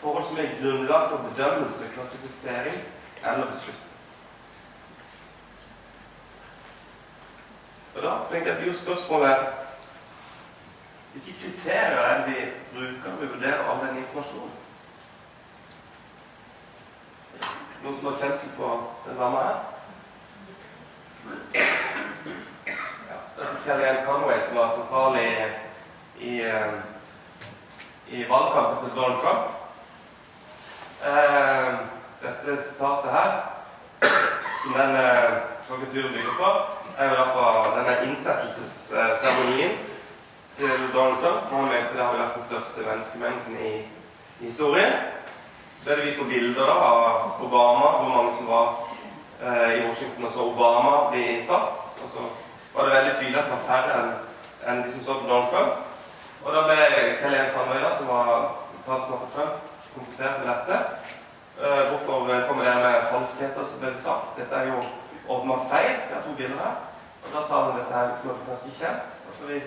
Forhold 0.00 0.26
som 0.26 0.38
er 0.38 0.56
grunnlag 0.62 1.08
for 1.10 1.30
bedømmelse, 1.30 1.92
klassifisering 1.94 2.82
eller 3.24 3.46
beslutning. 3.46 3.89
Og 7.94 8.02
da 8.02 8.10
tenkte 8.30 8.50
jeg 8.50 8.56
blir 8.58 8.72
jo 8.72 8.78
spørsmålet 8.78 9.36
hvilke 11.12 11.32
kriterier 11.40 11.98
er 11.98 12.26
det 12.26 12.26
vi 12.26 12.34
bruker 12.74 13.10
når 13.10 13.16
vi 13.20 13.26
vurderer 13.26 13.70
all 13.70 13.86
den 13.86 13.96
informasjonen? 13.96 14.52
Noen 17.82 17.96
som 17.96 18.06
har 18.06 18.18
kjensel 18.20 18.50
på 18.56 18.68
den 19.06 19.18
varma 19.18 19.40
her? 19.46 19.58
Ja, 23.10 23.18
det 23.36 23.46
er 23.46 23.56
Kellyanne 23.64 24.06
Conway 24.06 24.40
som 24.46 24.56
var 24.56 24.74
sentral 24.76 25.18
i, 25.18 25.30
i, 26.28 26.40
eh, 26.40 26.72
i 28.08 28.28
valgkampen 28.28 28.84
til 28.84 28.96
Donald 28.96 29.20
Trump. 29.20 29.44
Eh, 31.06 31.74
dette 32.22 32.62
sitatet 32.68 33.10
her, 33.10 33.30
som 34.62 34.72
den 34.78 34.96
eh, 34.96 35.82
bygger 35.92 36.36
på, 36.38 36.79
er 36.98 37.08
jo 37.08 37.16
da 37.20 37.24
fra 37.34 37.46
denne 37.76 37.94
innsettelsesseremonien 38.08 39.78
til 40.56 40.86
Donald 40.94 41.18
Trump. 41.22 41.48
Han 41.52 41.70
mente 41.72 41.96
det 41.96 42.04
hadde 42.04 42.22
vært 42.22 42.36
den 42.38 42.46
største 42.50 42.86
menneskemengden 42.86 43.58
i, 43.70 43.72
i 44.40 44.44
historien. 44.44 44.92
Så 45.82 45.90
er 45.90 45.96
det 45.96 46.06
vist 46.06 46.20
noen 46.20 46.32
bilder 46.32 46.66
da, 46.68 46.76
av 46.76 47.44
Obama, 47.46 47.92
hvor 47.98 48.10
mange 48.14 48.32
som 48.36 48.50
var 48.50 48.66
eh, 49.40 49.78
i 49.78 49.84
Washington 49.86 50.26
og 50.28 50.32
så 50.34 50.48
Obama 50.52 50.96
bli 51.12 51.22
innsatt. 51.36 51.86
Og 52.04 52.12
så 52.14 52.26
var 52.74 52.88
det 52.88 52.96
veldig 52.96 53.14
tydelig 53.18 53.38
at 53.40 53.48
det 53.48 53.56
var 53.56 53.68
færre 53.68 54.00
enn 54.00 54.10
en 54.70 54.82
de 54.84 54.92
som 54.92 55.04
så 55.06 55.16
på 55.20 55.28
Donald 55.28 55.48
Trump. 55.52 55.72
Og 56.44 56.52
da 56.54 56.64
ble 56.68 56.76
Kellyanne 57.20 57.52
Conway, 57.54 57.84
som 57.96 58.12
var 58.12 58.28
talsmann 58.86 59.22
for 59.22 59.32
Trump, 59.34 59.62
konfrontert 59.94 60.42
med 60.42 60.52
dette. 60.52 60.82
Eh, 61.60 61.82
hvorfor 61.90 62.26
kommer 62.48 62.64
dere 62.64 62.82
med 62.84 63.08
falskheter, 63.12 63.64
som 63.64 63.80
ble 63.80 63.94
det 63.94 64.02
sagt. 64.04 64.36
Dette 64.36 64.56
er 64.56 64.68
jo 64.72 64.84
åpenbart 65.34 65.68
feil. 65.72 65.94
Vi 66.08 66.14
har 66.14 66.22
to 66.22 66.32
bilder 66.40 66.58
her. 66.64 66.74
Og 67.22 67.28
da 67.34 67.40
sa 67.48 67.62
han 67.64 67.78
dette 67.78 67.94
her 67.98 68.16
som 68.20 68.30
er 68.30 68.48
ganske 68.48 68.70
kjent. 68.80 69.02
Altså 69.28 69.42
vi 69.50 69.58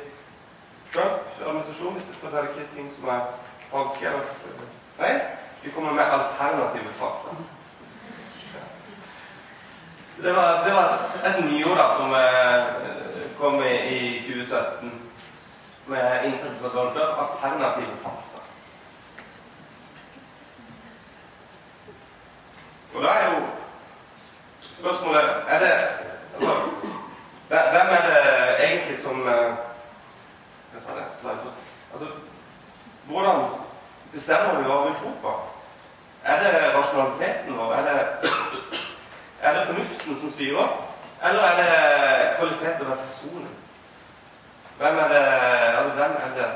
Trump-administrasjonen 0.94 1.98
ikke 2.02 2.20
forteller 2.22 2.50
ikke 2.50 2.76
ting 2.76 2.88
som 2.96 3.08
er 3.16 3.22
falske 3.72 4.06
eller 4.06 4.26
feil. 5.00 5.20
Vi 5.64 5.72
kommer 5.72 5.92
med 5.92 6.04
alternative 6.04 6.90
fakta. 7.02 7.30
Det 10.22 10.36
var, 10.36 10.64
det 10.66 10.74
var 10.74 11.00
et, 11.26 11.46
nyord 11.46 11.78
da, 11.78 11.88
som 11.98 12.14
eh, 12.14 12.64
kom 13.40 13.64
i, 13.64 13.76
i 13.98 14.22
2017 14.28 15.02
med 15.88 16.26
innsettelse 16.26 16.66
av 16.66 16.76
Donald. 16.76 17.20
Alternative 17.26 17.98
fakta. 18.04 18.40
Og 22.94 23.04
da 23.04 23.10
er 23.10 23.32
jo 23.32 23.63
spørsmålet 24.84 25.24
er 25.48 25.60
det, 25.60 25.72
altså, 26.36 26.54
Hvem 27.48 27.88
er 27.98 28.02
det 28.10 28.20
egentlig 28.66 28.98
som 28.98 29.28
eh, 29.28 29.54
altså, 31.94 32.06
Hvordan 33.04 33.46
bestemmer 34.14 34.58
vi 34.58 34.64
hva 34.64 34.78
vi 34.88 34.96
tror 35.00 35.16
på? 35.22 35.34
Er 36.24 36.44
det 36.44 36.76
rasjonaliteten 36.76 37.58
vår? 37.58 37.74
Er 37.74 37.84
det, 37.88 38.32
er 39.42 39.54
det 39.54 39.68
fornuften 39.68 40.20
som 40.20 40.32
styrer? 40.32 40.68
Eller 41.24 41.42
er 41.42 41.56
det 41.62 42.38
kvaliteten 42.38 42.88
ved 42.90 42.98
personen? 43.08 43.50
Hvem 44.78 44.98
er 44.98 45.08
det, 45.08 45.24
altså, 45.78 45.94
hvem 45.94 46.12
er 46.26 46.36
det 46.38 46.52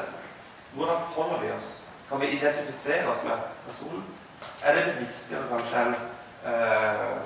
Hvordan 0.73 0.97
holder 1.15 1.39
vi 1.39 1.51
oss? 1.51 1.83
Kan 2.09 2.21
vi 2.21 2.27
identifisere 2.27 3.09
oss 3.09 3.23
med 3.23 3.37
personen? 3.67 4.05
Er 4.63 4.75
det 4.75 4.85
viktigere 4.85 5.47
kanskje 5.49 5.81
enn 5.81 5.95
eh, 6.45 7.17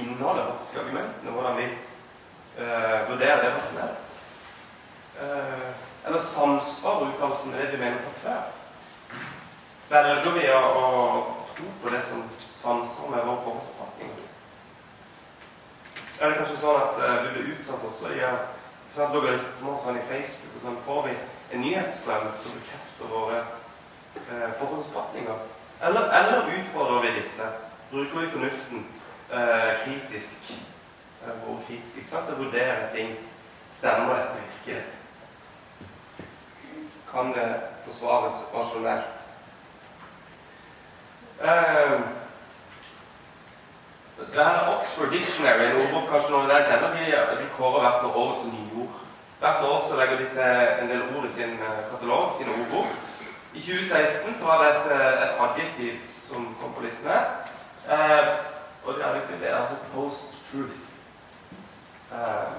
innholdet 0.00 0.46
faktisk 0.50 0.78
argumentene? 0.82 1.30
Hvordan 1.30 1.56
vi 1.56 1.64
eh, 1.64 2.98
vurderer 3.10 3.42
det 3.42 3.54
rasjonelt? 3.56 4.20
Eh, 5.20 5.68
eller 6.06 6.20
samsvarer 6.20 7.08
uttalelsen 7.08 7.50
med 7.50 7.60
det 7.60 7.72
vi 7.72 7.82
mener 7.84 7.98
fra 8.04 8.14
før? 8.22 8.42
Velger 9.88 10.32
vi 10.34 10.46
å, 10.50 10.60
å 10.60 10.86
tro 11.56 11.72
på 11.82 11.94
det 11.94 12.02
som 12.04 12.22
samsvarer 12.56 13.16
med 13.16 13.28
vår 13.28 13.42
forhåndsoppfatning? 13.44 14.14
Er 16.20 16.30
det 16.30 16.38
kanskje 16.40 16.58
sånn 16.62 16.80
at 16.80 17.00
eh, 17.04 17.16
vi 17.24 17.32
blir 17.34 17.52
utsatt 17.56 17.84
også 17.90 18.12
i 18.16 18.22
sånn 18.94 19.12
logaritmer 19.12 19.80
sånn 19.84 20.00
i 20.00 20.04
Facebook 20.08 20.54
og 20.56 20.66
sånn, 20.66 20.82
får 20.86 21.02
vi 21.08 21.16
en 21.52 21.64
nyhetsstrøm 21.64 22.28
som 22.42 22.58
bekrefter 22.60 23.12
våre 23.12 23.40
eh, 23.42 24.50
forhåndsoppfatninger? 24.60 25.42
Eller, 25.86 26.12
eller 26.20 26.54
utfordrer 26.58 27.02
vi 27.04 27.16
disse? 27.18 27.50
Bruker 27.90 28.22
vi 28.22 28.30
fornuften 28.32 28.86
eh, 29.32 29.72
kritisk? 29.84 30.52
Hvor 31.44 31.60
kritisk, 31.66 31.96
ikke 31.96 32.10
sant? 32.10 32.28
Jeg 32.28 32.38
vurderer 32.38 32.94
ting. 32.94 33.16
Stemmer 33.72 34.14
dette 34.14 34.42
virkelig? 34.42 34.84
Kan 37.12 37.32
det 37.34 37.60
forsvares 37.84 38.34
rasjonelt? 38.54 39.16
Eh, 41.42 42.00
det 44.34 44.44
her 44.44 44.76
Oxford 44.78 45.10
Dictionary, 45.10 45.64
en 45.64 45.76
ordbok 45.76 46.08
kanskje 46.10 46.30
noen 46.32 46.48
der 46.48 46.64
kjenner, 46.64 46.94
de, 46.96 47.40
de 47.42 47.48
kårer 47.56 47.82
hvert 47.84 48.06
år 48.08 48.16
årets 48.22 48.46
nyord. 48.52 48.94
Hvert 49.40 49.64
år 49.70 49.84
så 49.88 49.96
legger 49.96 50.16
de 50.16 50.28
til 50.36 50.82
en 50.82 50.88
del 50.90 51.02
ord 51.16 51.26
i 51.28 51.32
sin 51.32 51.52
eh, 51.66 51.82
katalog, 51.90 52.32
sin 52.38 52.48
ordbok. 52.54 52.88
I 53.54 53.60
2016 53.60 54.36
så 54.40 54.44
var 54.46 54.62
det 54.62 54.70
et, 54.70 54.86
eh, 54.96 55.24
et 55.24 55.42
adjektiv 55.46 55.92
som 56.28 56.56
kom 56.60 56.72
på 56.76 56.84
listen 56.86 57.08
her. 57.12 57.24
Eh, 57.92 58.55
og 58.86 58.94
det 58.94 59.02
er 59.04 59.14
egentlig 59.14 59.48
er 59.48 59.56
altså 59.56 59.76
post-truth. 59.94 60.80
Eh, 62.12 62.52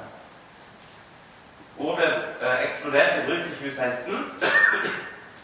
ordet 1.77 2.13
eh, 2.41 2.63
eksploderte 2.65 3.23
i 3.23 3.25
bruk 3.25 3.45
i 3.47 3.55
2016. 3.55 4.15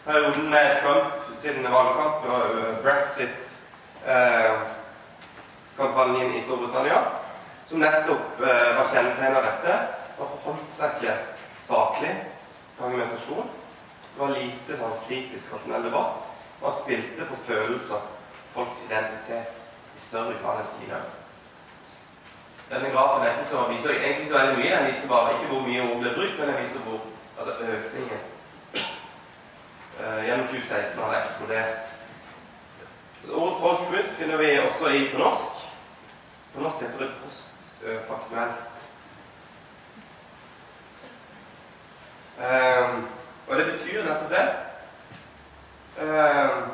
Perioden 0.05 0.49
med 0.49 0.81
Trump 0.81 1.13
siden 1.39 1.63
valgkamp 1.63 2.25
og 2.25 2.43
brexit 2.83 3.57
eh, 4.07 4.51
kampanjen 5.77 6.35
i 6.35 6.43
Storbritannia, 6.43 6.99
som 7.67 7.79
nettopp 7.79 8.43
eh, 8.43 8.69
var 8.77 8.91
kjennetegnet 8.91 9.39
av 9.39 9.47
dette. 9.47 9.79
var 10.17 10.29
forholdt 10.35 10.69
seg 10.75 10.99
ikke 10.99 11.15
saklig 11.67 12.11
til 12.75 12.85
argumentasjon. 12.85 13.49
Det 14.13 14.21
var 14.21 14.35
lite 14.35 14.77
sånn 14.77 14.99
kritisk 15.07 15.55
rasjonell 15.55 15.87
debatt. 15.87 16.27
Man 16.61 16.75
spilte 16.77 17.25
på 17.31 17.39
følelser, 17.47 18.03
folks 18.53 18.83
identitet, 18.85 19.62
i 19.97 20.01
større 20.01 20.35
grad 20.41 20.61
enn 20.61 20.71
tidligere. 20.77 21.11
Denne 22.73 22.89
grafen 22.89 23.25
dette 23.25 23.45
som 23.49 23.69
viser 23.69 23.89
egentlig 23.89 24.25
ikke 24.25 24.37
veldig 24.37 24.57
mye. 24.57 24.75
Den 24.77 24.93
viser 24.93 25.07
bare 25.07 25.33
ikke 25.33 25.49
hvor 25.51 25.65
mye 25.67 25.81
ord 25.89 25.99
ble 26.01 26.13
brukt, 26.15 26.37
men 26.39 26.47
den 26.49 26.61
viser 26.63 26.85
hvor 26.87 26.99
altså 27.39 27.53
økningen 27.75 28.21
uh, 29.99 30.21
gjennom 30.25 30.47
2016 30.47 31.03
har 31.03 31.17
eksplodert. 31.21 31.91
Så 33.25 33.33
ordet 33.33 33.57
post-truth 33.61 34.11
finner 34.17 34.37
vi 34.37 34.59
også 34.59 34.89
i 34.89 35.09
på 35.13 35.17
norsk. 35.17 35.63
På 36.53 36.61
norsk 36.61 36.81
heter 36.81 36.97
det 36.97 37.11
postfaktuelt. 37.23 38.69
Um, 42.37 43.07
og 43.47 43.57
det 43.57 43.65
betyr 43.71 44.03
nettopp 44.03 44.29
det. 44.29 44.47
Um, 46.01 46.71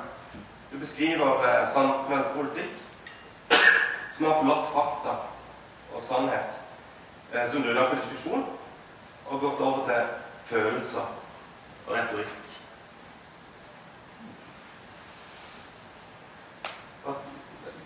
du 0.71 0.77
beskriver 0.79 1.41
uh, 1.43 1.65
sånn 1.73 1.91
politikk 2.07 2.88
som 4.15 4.25
har 4.25 4.39
forlatt 4.41 4.73
fakta 4.73 5.15
og 5.95 6.03
sannhet 6.03 6.57
uh, 7.33 7.45
som 7.51 7.63
grunnlag 7.63 7.89
for 7.89 8.01
diskusjon, 8.01 8.45
og 9.29 9.41
gått 9.41 9.61
over 9.61 9.85
til 9.87 10.01
følelser 10.51 11.07
og 11.87 11.95
retorikk. 11.95 12.35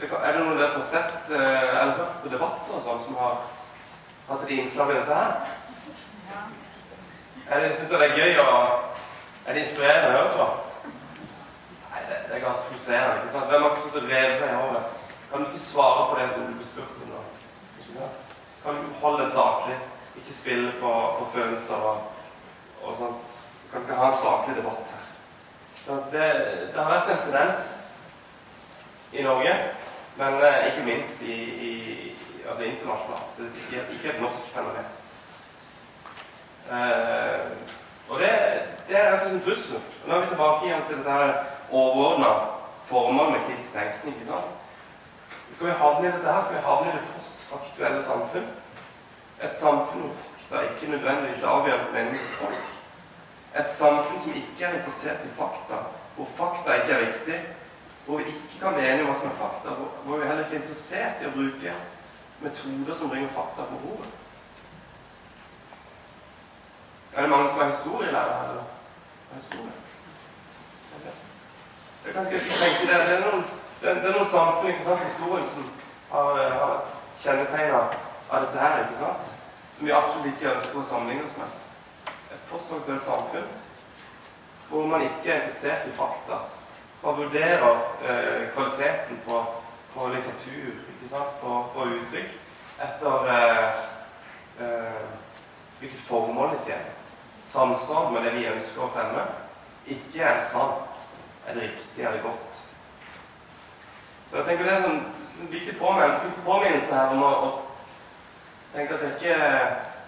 Er 0.03 0.31
det 0.33 0.39
noen 0.39 0.53
av 0.53 0.59
dere 0.59 0.71
som 0.71 0.81
har 0.81 0.89
sett 0.89 1.29
uh, 1.31 1.81
eller 1.81 1.97
hørt 1.99 2.17
på 2.23 2.31
debatter 2.31 2.75
og 2.75 2.81
sånn, 2.83 3.03
som 3.05 3.19
har 3.21 3.37
hatt 4.27 4.43
et 4.45 4.55
innslag 4.57 4.91
i 4.91 4.97
dette 4.99 5.19
her? 5.19 5.31
Jeg 7.43 7.75
syns 7.77 7.91
det 7.91 8.01
er 8.07 8.17
gøy 8.17 8.41
å 8.41 8.49
Er 9.43 9.53
det 9.53 9.63
inspirerende 9.65 10.09
å 10.09 10.15
høre 10.15 10.29
på? 10.37 10.45
Nei, 11.91 12.03
det, 12.07 12.19
det 12.29 12.35
er 12.37 12.43
ganske 12.45 12.69
frustrerende. 12.71 13.25
ikke 13.25 13.33
sant? 13.33 13.49
Hvem 13.51 13.65
har 13.65 13.73
ikke 13.73 13.81
sittet 13.83 14.05
og 14.05 14.13
revet 14.13 14.37
seg 14.39 14.51
i 14.53 14.59
håret? 14.61 15.02
Kan 15.33 15.41
du 15.41 15.47
ikke 15.47 15.65
svare 15.65 16.09
på 16.09 16.19
det 16.19 16.33
som 16.33 16.41
du 16.41 16.53
blir 16.53 16.65
spurt 16.65 16.97
om? 17.03 17.09
nå? 17.09 18.09
Kan 18.63 18.75
du 18.75 18.81
holde 19.01 19.31
saklig? 19.31 19.77
Ikke 20.15 20.33
spille 20.33 20.71
på, 20.81 20.91
på 21.19 21.29
følelser 21.33 21.75
og, 21.75 21.97
og 22.83 22.95
sånt. 22.97 23.31
Du 23.71 23.79
ikke 23.79 23.95
ha 23.97 24.11
en 24.11 24.19
saklig 24.23 24.55
debatt 24.55 24.85
her. 24.91 25.01
Det, 26.13 26.27
det 26.73 26.83
har 26.83 26.91
vært 26.91 27.09
en 27.09 27.23
tendens 27.25 27.65
i 29.11 29.25
Norge, 29.25 29.55
men 30.21 30.33
eh, 30.33 30.67
ikke 30.69 30.85
minst 30.85 31.21
i, 31.21 31.37
i 31.69 31.73
altså 32.49 32.63
internasjonalt. 32.63 33.37
Det 33.37 33.49
er 33.79 33.89
ikke, 33.89 34.13
et 34.13 34.21
norsk 34.21 34.47
fenomen. 34.53 34.95
Eh, 36.69 37.45
og 38.09 38.19
det, 38.19 38.33
det 38.87 39.01
er 39.01 39.11
altså 39.15 39.29
en 39.33 39.41
trussel. 39.41 39.81
Nå 40.05 40.13
er 40.13 40.27
vi 40.27 40.35
tilbake 40.35 40.65
igjen 40.69 40.89
til 40.91 41.05
det 41.07 41.21
overordna 41.71 42.35
formålet 42.85 43.31
med 43.31 43.47
kritisk 43.47 43.73
tenkning. 43.73 44.15
ikke 44.15 44.29
sant? 44.29 44.62
Skal 45.55 45.67
vi 45.67 45.71
havne 45.71 46.07
i 46.07 46.11
dette 46.11 46.33
her, 46.33 46.43
skal 46.43 46.55
vi 46.55 46.67
havne 46.67 46.91
i 46.91 46.95
det 46.97 47.07
postfaktuelle 47.13 48.03
samfunn. 48.03 48.47
Et 49.43 49.57
samfunn 49.59 50.05
hvor 50.05 50.15
fakta 50.21 50.61
ikke 50.69 50.91
nødvendigvis 50.91 51.43
er 51.43 51.47
avgjørende 51.47 51.91
mening 51.93 52.17
for 52.17 52.45
folk. 52.45 52.63
Et 53.59 53.71
samfunn 53.71 54.19
som 54.19 54.33
ikke 54.35 54.65
er 54.65 54.77
interessert 54.77 55.25
i 55.25 55.35
fakta, 55.37 55.83
hvor 56.15 56.27
fakta 56.37 56.73
ikke 56.73 56.93
er 56.93 57.05
viktig, 57.05 57.39
hvor 58.05 58.17
vi 58.17 58.23
ikke 58.23 58.59
kan 58.61 58.73
om 58.73 59.07
hva 59.07 59.15
som 59.19 59.29
er 59.29 59.39
fakta, 59.43 59.69
hvor, 60.05 60.17
vi 60.17 60.27
heller 60.27 60.45
ikke 60.45 60.55
er 60.55 60.61
interessert 60.61 61.21
i 61.21 61.29
å 61.29 61.35
bruke 61.37 61.75
metoder 62.43 62.95
som 62.99 63.09
bringer 63.09 63.29
fakta 63.37 63.67
på 63.69 63.79
bordet. 63.85 64.11
Er 67.13 67.21
det 67.21 67.29
mange 67.29 67.49
som 67.49 67.61
er 67.61 67.71
historielærere 67.71 68.37
her? 68.39 68.49
eller? 68.49 68.63
Er 69.31 69.35
historie? 69.35 69.71
Det 72.03 72.09
er 72.09 72.13
ganske 72.13 72.39
tenke 72.39 72.87
det. 72.89 72.99
Det 73.07 73.13
er 73.17 73.21
noen, 73.25 73.45
det 73.83 73.95
det 74.01 74.09
er 74.09 74.17
noen 74.17 74.31
samfunn 74.31 74.71
ikke 74.71 74.85
sant, 74.87 75.03
historien 75.05 75.47
som 75.51 75.65
har, 76.11 76.39
eh, 76.39 76.53
har 76.59 76.71
vært 76.73 76.95
kjennetegna 77.23 77.81
av 78.29 78.45
dette 78.45 78.59
her, 78.59 78.79
ikke 78.85 78.99
sant? 78.99 79.33
som 79.75 79.85
vi 79.85 79.91
absolutt 79.91 80.29
ikke 80.31 80.55
ønsker 80.55 80.79
å 80.79 80.85
sammenligne 80.85 81.23
oss 81.27 81.37
med. 81.37 81.59
Et 82.31 82.49
postfaktuelt 82.51 83.03
samfunn 83.03 83.51
hvor 84.69 84.87
man 84.87 85.03
ikke 85.05 85.31
er 85.31 85.41
interessert 85.41 85.87
i 85.87 85.95
fakta. 85.97 86.39
Man 87.03 87.17
vurderer 87.17 87.81
eh, 88.07 88.49
kvaliteten 88.53 89.19
på, 89.27 89.43
på, 89.93 90.07
litteratur, 90.13 90.79
ikke 90.93 91.09
sant? 91.09 91.35
På, 91.41 91.59
på 91.75 91.89
uttrykk, 91.97 92.37
etter 92.87 93.31
eh, 93.35 93.81
eh, 94.63 95.03
hvilket 95.79 96.07
formål 96.07 96.55
det 96.55 96.65
tjener 96.69 96.99
samsvar 97.53 98.09
med 98.11 98.23
det 98.25 98.31
vi 98.37 98.47
ønsker 98.49 98.85
å 98.85 98.91
fremme, 98.95 99.27
ikke 99.93 100.23
er 100.25 100.39
sant, 100.47 101.03
er 101.45 101.57
det 101.57 101.67
riktig, 101.67 102.05
er 102.05 102.15
det 102.15 102.23
godt. 102.23 102.52
Så 104.33 104.39
jeg 104.39 104.45
tenker 104.45 104.65
Det 104.65 104.73
er 104.73 104.85
en 104.89 105.05
viktig 105.49 105.73
påminnelse 106.45 106.95
her 106.95 107.11
om 107.13 107.23
å, 107.23 107.49
tenke 108.73 108.95
at 108.95 109.03
det 109.03 109.09
ikke, 109.11 109.35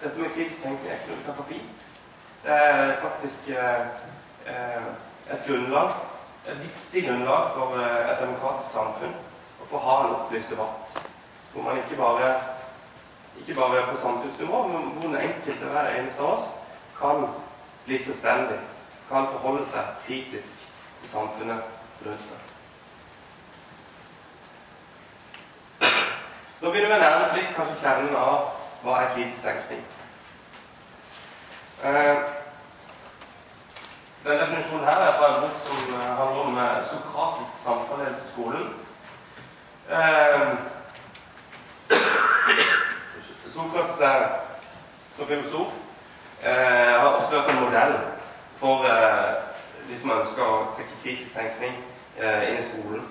dette 0.02 0.18
med 0.18 0.32
kritisk 0.34 0.64
tenkning 0.64 0.90
er 0.90 0.96
ikke 0.98 1.18
noe 1.28 1.44
fint. 1.46 1.84
Det 2.42 2.56
er 2.56 2.96
faktisk 3.04 3.46
eh, 3.54 4.88
et 5.30 5.46
grunnlag, 5.46 5.92
et 6.42 6.58
viktig 6.64 7.04
grunnlag 7.06 7.52
for 7.54 7.78
eh, 7.78 8.08
et 8.08 8.24
demokratisk 8.24 8.72
samfunn 8.72 9.14
å 9.62 9.68
få 9.70 9.84
ha 9.84 9.94
en 10.00 10.16
opplyst 10.16 10.56
debatt. 10.56 10.98
Hvor 11.52 11.68
man 11.68 11.78
ikke 11.84 12.00
bare, 12.02 12.32
ikke 13.44 13.58
bare 13.60 13.86
på 13.92 13.96
samfunnsnivå, 14.02 14.64
men 14.72 14.90
hvor 14.96 15.06
den 15.06 15.20
enkelte 15.20 15.70
hver 15.70 15.92
eneste 15.92 16.26
av 16.26 16.34
oss 16.34 16.50
kan 16.98 17.28
bli 17.86 18.02
selvstendig, 18.02 18.58
kan 19.06 19.30
forholde 19.36 19.70
seg 19.70 19.96
kritisk 20.10 20.68
til 20.98 21.14
samfunnet 21.14 21.62
rundt 22.02 22.28
seg. 22.32 22.55
Nå 26.66 26.70
begynner 26.72 26.96
vi 26.96 27.02
nærmest 27.02 27.34
litt 27.36 27.52
kanskje 27.54 27.76
kjernen 27.78 28.14
av 28.18 28.46
hva 28.82 28.94
er 28.98 29.12
kritisk 29.14 29.44
tenkning. 29.46 29.82
Eh, 31.86 32.16
denne 34.24 34.38
definisjonen 34.40 34.88
her 34.88 35.04
er 35.04 35.12
fra 35.20 35.28
en 35.28 35.44
bok 35.44 35.60
som 35.62 35.92
eh, 35.94 36.08
handler 36.18 36.40
om 36.42 36.58
eh, 36.58 36.80
sokratisk 36.90 37.60
samtale 37.62 38.08
i 38.10 38.18
skolen. 38.24 38.66
Eh, 39.94 40.42
Sokrates 43.54 44.02
er 44.10 44.26
som 45.16 45.30
filosof 45.30 45.70
eh, 46.42 46.96
har 46.98 47.12
ofte 47.12 47.36
vært 47.36 47.52
en 47.54 47.62
modell 47.62 47.94
for 48.58 48.90
eh, 48.90 49.36
de 49.86 50.00
som 50.02 50.18
ønsker 50.18 50.42
å 50.42 50.64
trekke 50.74 51.04
kritisk 51.04 51.30
tenkning 51.38 51.78
eh, 52.18 52.56
i 52.56 52.64
skolen. 52.72 53.06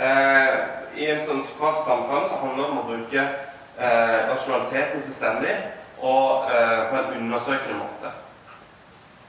Eh, 0.00 0.54
I 1.00 1.10
en 1.12 1.22
sånn 1.26 1.42
sokratisk 1.48 1.86
samtale 1.86 2.30
så 2.30 2.40
handler 2.40 2.62
det 2.62 2.70
om 2.70 2.80
å 2.80 2.86
bruke 2.88 3.24
eh, 3.26 4.16
rasjonaliteten 4.30 5.04
selvstendig 5.04 5.54
og 6.00 6.48
eh, 6.50 6.80
på 6.90 6.98
en 7.00 7.12
undersøkende 7.18 7.82
måte. 7.82 8.14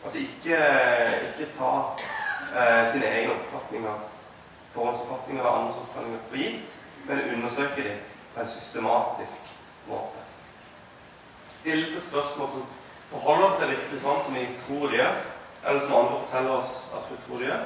Altså 0.01 0.23
ikke, 0.23 0.61
ikke 1.29 1.51
ta 1.59 1.73
sine 2.91 3.07
egne 3.07 3.35
oppfatninger, 3.35 4.01
forhåndsoppfatninger 4.73 5.45
og 5.45 5.59
andres 5.59 5.77
oppfatninger 5.83 6.25
for 6.25 6.41
gitt, 6.41 6.73
men 7.05 7.21
undersøke 7.37 7.85
dem 7.85 8.01
på 8.33 8.41
en 8.41 8.51
systematisk 8.51 9.53
måte 9.87 10.21
stille 11.61 11.91
seg 11.91 12.01
spørsmål 12.07 12.49
som 12.55 12.63
forholder 13.11 13.51
seg 13.59 13.71
virkelig 13.75 14.01
sånn 14.01 14.23
som 14.25 14.37
vi 14.37 14.47
tror 14.63 14.87
de 14.89 14.97
gjør, 14.97 15.17
eller 15.61 15.83
som 15.83 15.97
andre 15.99 16.19
forteller 16.23 16.53
oss 16.55 16.71
at 16.97 17.09
vi 17.11 17.17
tror 17.25 17.41
de 17.41 17.49
gjør? 17.51 17.65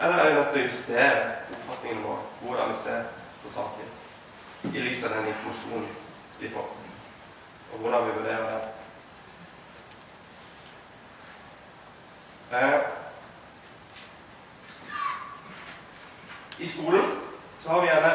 Eller 0.00 0.14
er 0.14 0.28
vi 0.28 0.34
nødt 0.34 0.52
til 0.52 0.62
å 0.62 0.64
justere 0.64 1.32
oppfatningen 1.52 2.04
vår, 2.04 2.20
hvordan 2.40 2.70
vi 2.70 2.76
ser 2.82 3.02
på 3.42 3.50
saken, 3.52 3.90
i 4.70 4.84
lys 4.84 5.02
av 5.04 5.12
den 5.12 5.28
informasjonen 5.28 5.90
vi 6.40 6.52
får, 6.54 6.70
og 7.72 7.82
hvordan 7.82 8.06
vi 8.06 8.14
vurderer 8.16 8.46
det? 8.54 8.70
Eh, 12.52 12.80
I 16.58 16.68
skolen 16.68 17.12
så 17.58 17.68
har 17.68 17.80
vi 17.80 17.86
gjerne 17.86 18.14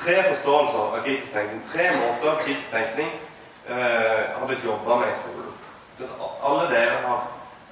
tre 0.00 0.16
forståelser 0.30 0.78
av 0.78 1.04
kritisk 1.04 1.32
tenkning. 1.32 1.62
Tre 1.72 1.90
måter 2.00 2.40
kritisk 2.40 2.70
tenkning 2.72 3.12
eh, 3.68 4.32
har 4.38 4.48
blitt 4.48 4.64
jobba 4.64 4.98
med 5.04 5.12
i 5.12 5.20
skolen. 5.20 5.52
Alle 6.42 6.66
dere 6.72 6.98
har, 7.04 7.22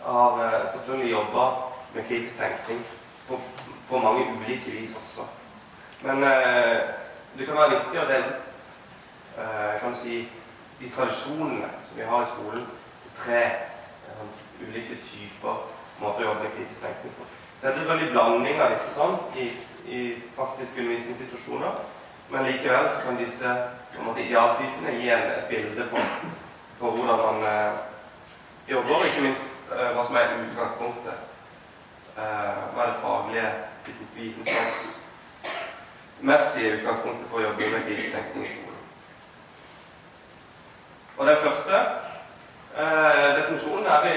har 0.04 0.44
eh, 0.44 0.70
selvfølgelig 0.72 1.12
jobba 1.12 1.69
med 1.94 2.06
kritisk 2.08 2.38
tenkning 2.38 2.84
på, 3.28 3.40
på, 3.88 3.98
mange 3.98 4.26
ulike 4.32 4.70
vis 4.70 4.96
også. 4.96 5.26
Men 6.02 6.24
eh, 6.24 6.78
det 7.38 7.46
kan 7.46 7.56
være 7.56 7.74
viktig 7.76 8.00
å 8.00 8.06
dele 8.08 8.30
eh, 9.38 9.74
kan 9.80 9.94
du 9.94 10.00
si, 10.00 10.22
de 10.80 10.90
tradisjonene 10.94 11.68
som 11.86 11.98
vi 11.98 12.08
har 12.12 12.24
i 12.24 12.30
skolen, 12.30 12.66
tre 13.20 13.42
eh, 13.44 14.24
ulike 14.62 14.96
typer 15.10 15.66
måter 16.00 16.24
å 16.24 16.30
jobbe 16.30 16.46
med 16.46 16.56
kritisk 16.56 16.84
tenkning 16.86 17.16
på. 17.18 17.28
Det 17.60 17.68
er 17.68 17.76
selvfølgelig 17.76 18.12
blanding 18.14 18.60
av 18.64 18.74
disse 18.74 18.94
sånn 18.96 19.18
i, 19.36 19.50
i 19.92 20.00
faktiske 20.36 20.80
undervisningssituasjoner. 20.80 21.80
Men 22.30 22.46
likevel 22.46 22.88
så 22.94 23.02
kan 23.04 23.18
disse 23.18 23.54
måte, 23.98 24.22
idealtypene 24.22 24.94
gi 25.00 25.10
en, 25.10 25.24
et 25.34 25.48
bilde 25.50 25.86
på, 25.90 26.02
på 26.78 26.92
hvordan 26.96 27.24
man 27.24 27.48
eh, 27.50 27.80
jobber, 28.70 28.94
og 29.00 29.06
ikke 29.08 29.24
minst 29.26 29.42
eh, 29.74 29.90
hva 29.96 30.04
som 30.06 30.16
er 30.16 30.36
utgangspunktet. 30.38 31.26
Eh, 32.20 32.56
det 32.86 32.94
faglige, 33.02 33.50
vitenskapsmessige 34.14 36.74
utgangspunktet 36.76 37.26
for 37.30 37.36
å 37.38 37.44
jobbe 37.46 37.68
med 37.72 37.86
krisetenkning 37.86 38.44
i 38.44 38.50
skolen. 38.50 38.82
Og 41.16 41.22
den 41.30 41.42
første 41.44 41.76
eh, 42.76 43.28
definisjonen 43.38 43.86
er 43.94 44.00
vi, 44.04 44.12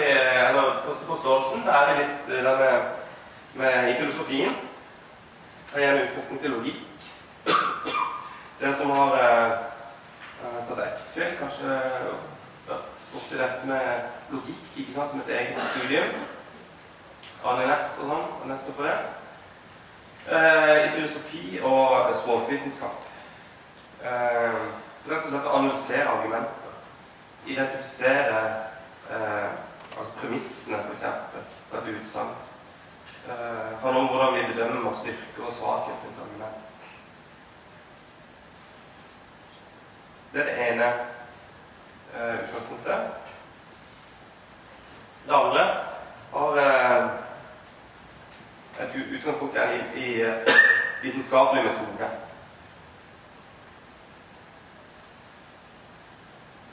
eller 0.49 0.65
første 0.89 1.05
forståelsen 1.13 1.61
er 1.77 1.83
vi 1.87 1.93
litt 2.01 2.21
eh, 2.27 2.43
den 2.49 2.57
med, 2.63 2.75
med, 3.61 3.75
i 3.93 3.95
filosofien. 4.01 4.53
Det 5.71 5.81
er 5.85 6.03
utgangspunkt 6.03 6.41
til 6.43 6.53
logikk. 6.57 6.87
Den 8.59 8.73
som 8.79 8.87
har 8.95 9.11
tatt 10.67 10.87
X-fil, 10.91 11.31
kanskje 11.39 11.67
vært 12.67 12.87
borti 13.13 13.35
dette 13.39 13.63
med 13.67 13.85
logikk 14.35 14.63
ikke 14.75 14.95
sant, 14.95 15.09
som 15.11 15.19
et 15.23 15.35
eget 15.39 15.57
studium. 15.71 16.09
Næss 17.43 17.97
og 17.99 18.07
sånn, 18.07 18.27
og 18.39 18.47
neste 18.47 18.73
for 18.77 18.87
det. 18.87 18.95
Eh, 20.31 20.85
I 20.85 20.91
filosofi 20.95 21.59
og 21.59 22.13
språkvitenskap. 22.15 23.01
Eh, 24.03 24.61
rett 25.09 25.25
og 25.25 25.29
slett 25.29 25.49
å 25.49 25.57
analysere 25.57 26.07
argumenter. 26.07 26.77
Identifisere 27.43 28.39
eh, 29.11 29.49
altså 29.97 30.13
premissene, 30.21 30.79
f.eks., 30.87 31.03
for 31.69 31.81
et 31.81 31.89
utsagn. 31.97 32.31
Eh, 33.27 33.73
handler 33.81 33.99
om 34.01 34.07
hvordan 34.07 34.37
vi 34.37 34.45
bedømmer 34.53 34.95
styrke 34.95 35.43
og 35.43 35.51
svakhet 35.53 35.99
til 35.99 36.13
et 36.13 36.23
argument. 36.23 36.71
Det 40.33 40.41
er 40.41 40.47
det 40.47 40.55
ene 40.69 40.87
eh, 42.15 42.39
utgangspunktet. 42.45 43.19
Det 45.27 45.35
andre 45.35 45.67
har 46.33 46.63
eh, 46.63 47.22
et 48.83 49.15
utgangspunkt 49.15 49.57
i, 49.57 49.79
i 50.03 50.21
eh, 50.21 50.53
vitenskapelig 51.03 51.63
metode. 51.63 52.09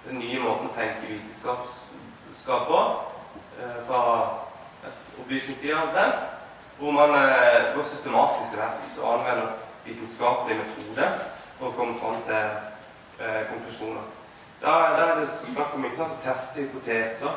Den 0.08 0.18
nye 0.18 0.42
måten 0.42 0.70
å 0.70 0.76
tenke 0.76 1.08
vitenskap 1.10 2.68
på 2.68 2.82
eh, 3.60 3.80
fra 3.86 4.02
opplysningstida 5.20 6.04
hvor 6.80 6.90
man 6.96 7.10
eh, 7.14 7.74
går 7.74 7.84
systematisk 7.84 8.50
til 8.50 8.62
verks 8.62 8.94
og 9.02 9.12
anvender 9.14 9.50
vitenskapelig 9.84 10.56
metode 10.62 11.10
for 11.58 11.68
å 11.68 11.76
komme 11.76 11.98
fram 12.00 12.22
til 12.28 12.46
eh, 13.20 13.42
konklusjoner. 13.50 14.06
Da, 14.62 14.72
da, 14.96 15.04
er 15.10 15.20
det 15.20 15.34
snakk 15.34 15.76
om 15.76 15.84
ikke 15.84 16.00
sant, 16.00 16.16
å 16.16 16.24
teste 16.24 16.64
hypoteser. 16.64 17.36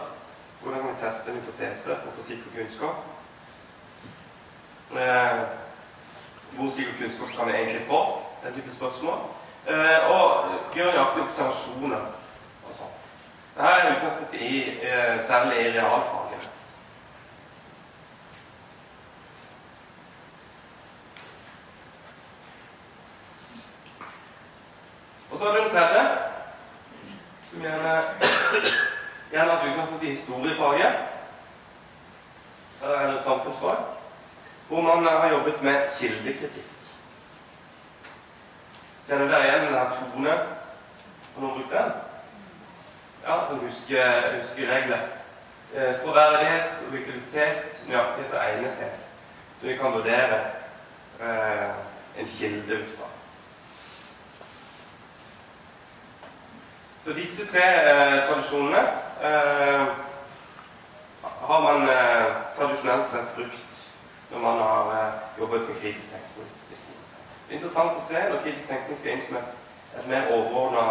Hvordan 0.61 0.80
kan 0.80 0.93
vi 0.93 1.01
teste 1.01 1.32
en 1.32 1.38
hypotese 1.41 1.97
å 1.97 2.15
få 2.15 2.26
sikker 2.30 2.55
kunnskap? 2.55 3.03
Eh, 4.93 5.39
hvor 6.51 6.69
sikker 6.69 6.93
kunnskap 6.99 7.27
kan 7.37 7.47
vi 7.47 7.53
egentlig 7.53 7.87
få? 7.87 8.21
Den 8.43 8.53
type 8.53 8.75
spørsmål. 8.75 9.17
Eh, 9.67 10.11
og 10.11 10.45
gjør 10.75 10.91
nøyaktige 10.91 11.23
observasjoner. 11.23 11.97
og 12.63 12.75
sånt. 12.77 12.97
Dette 13.55 13.69
er 13.69 13.95
utgangspunktet 13.95 14.41
i, 14.41 14.69
eh, 14.69 15.25
særlig 15.25 15.65
i 15.65 15.71
realfagene. 15.79 16.49
Og 25.31 25.39
så 25.39 25.47
er 25.47 25.53
det 25.53 25.63
den 25.63 25.71
tredje, 25.71 26.17
som 27.49 27.61
gjerne 27.61 28.03
gjerne 29.31 29.51
hatt 29.51 29.67
utgangspunkt 29.69 30.03
i 30.03 30.09
historiefaget, 30.09 30.93
eller 32.83 33.21
samfunnsfag, 33.23 33.77
hvor 34.68 34.82
man 34.82 35.05
har 35.05 35.30
jobbet 35.32 35.61
med 35.61 35.89
kildekritikk. 35.99 36.70
Kjenner 39.07 39.28
dere 39.28 39.47
igjen 39.47 39.66
denne 39.68 39.86
tone? 39.99 40.36
Har 41.34 41.41
noen 41.43 41.55
brukt 41.57 41.74
den? 41.74 41.91
Ja, 43.24 43.36
sånn 43.47 43.64
huske, 43.68 44.03
regler. 44.70 45.07
Eh, 45.74 45.95
troverdighet, 46.03 46.84
objektivitet, 46.88 47.82
nøyaktighet 47.89 48.34
og 48.36 48.43
egnethet. 48.43 49.09
Så 49.59 49.68
vi 49.68 49.78
kan 49.80 49.95
vurdere 49.95 50.39
eh, 51.20 51.70
en 52.20 52.32
kilde 52.38 52.78
ut 52.78 52.95
fra. 52.97 53.09
Så 57.05 57.16
disse 57.18 57.47
tre 57.51 57.64
eh, 57.64 58.18
tradisjonene 58.30 58.84
eh, 59.28 59.88
har 61.47 61.66
man 61.66 61.89
eh, 61.89 62.30
tradisjonelt 62.59 63.09
sett 63.11 63.36
brukt 63.36 63.62
når 64.34 64.39
man 64.39 64.57
har 64.57 64.91
eh, 64.93 65.13
jobbet 65.39 65.61
med 65.69 65.75
kritisk 65.81 66.09
tenkning 66.11 66.49
i 66.71 66.75
skolen. 66.75 67.05
Det 67.47 67.51
er 67.51 67.59
interessant 67.59 67.97
å 67.97 68.05
se 68.07 68.23
når 68.29 68.41
kritisk 68.41 68.67
tenkning 68.67 68.99
skal 68.99 69.13
inn 69.13 69.25
som 69.27 69.38
et, 69.38 69.51
mer 70.09 70.29
overordna 70.34 70.86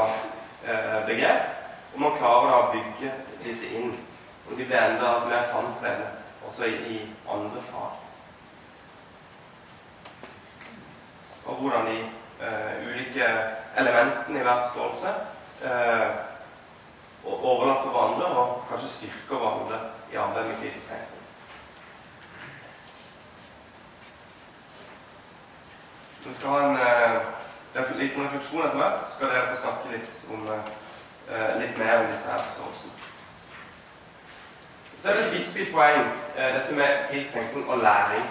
eh, 0.62 0.98
begrep, 1.08 1.48
og 1.94 2.00
man 2.00 2.18
klarer 2.20 2.50
da 2.50 2.58
å 2.62 2.72
bygge 2.74 3.12
disse 3.42 3.70
inn. 3.74 3.90
Og 4.46 4.56
de 4.58 4.66
blir 4.66 4.78
enda 4.78 5.10
mer 5.26 5.48
framtredende 5.50 6.10
også 6.46 6.66
i, 6.70 7.00
andre 7.30 7.62
fag. 7.70 7.98
Og 11.44 11.54
hvordan 11.54 11.86
de 11.86 11.96
eh, 12.46 12.86
ulike 12.86 13.26
elementene 13.78 14.38
i 14.38 14.42
hver 14.42 14.68
forståelse 14.68 15.14
eh, 15.66 16.08
overlapper 17.24 17.90
hverandre 17.90 18.30
og 18.38 18.62
kanskje 18.70 18.92
styrker 18.96 19.42
hverandre 19.42 19.82
i 20.12 20.16
arbeidet 20.16 20.50
med 20.50 20.62
kritisk 20.62 20.94
tenkning. 20.94 21.21
Vi 26.24 26.34
skal 26.34 26.50
ha 26.50 26.60
en 26.68 26.76
eh, 26.76 27.98
liten 27.98 28.24
refleksjon 28.24 28.64
etter 28.66 28.78
hvert. 28.78 29.00
Så 29.06 29.16
skal 29.16 29.32
dere 29.32 29.48
få 29.50 29.62
snakke 29.62 29.94
litt, 29.94 30.10
om, 30.34 30.44
eh, 30.52 31.50
litt 31.60 31.78
mer 31.78 31.98
om 31.98 32.12
disse 32.12 32.30
her 32.30 32.44
forståelsene. 32.46 32.92
Så 35.02 35.10
er 35.10 35.14
det 35.14 35.24
et 35.26 35.38
viktig 35.38 35.72
poeng, 35.74 36.04
eh, 36.36 36.54
dette 36.54 36.74
med 36.74 37.08
kritisk 37.10 37.56
og 37.68 37.78
læring. 37.78 38.26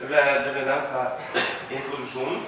Det 0.00 0.06
ble, 0.10 0.22
det 0.44 0.54
ble 0.54 0.64
nevnt 0.66 0.94
her 0.96 1.10
i 1.70 1.74
introduksjonen. 1.74 2.46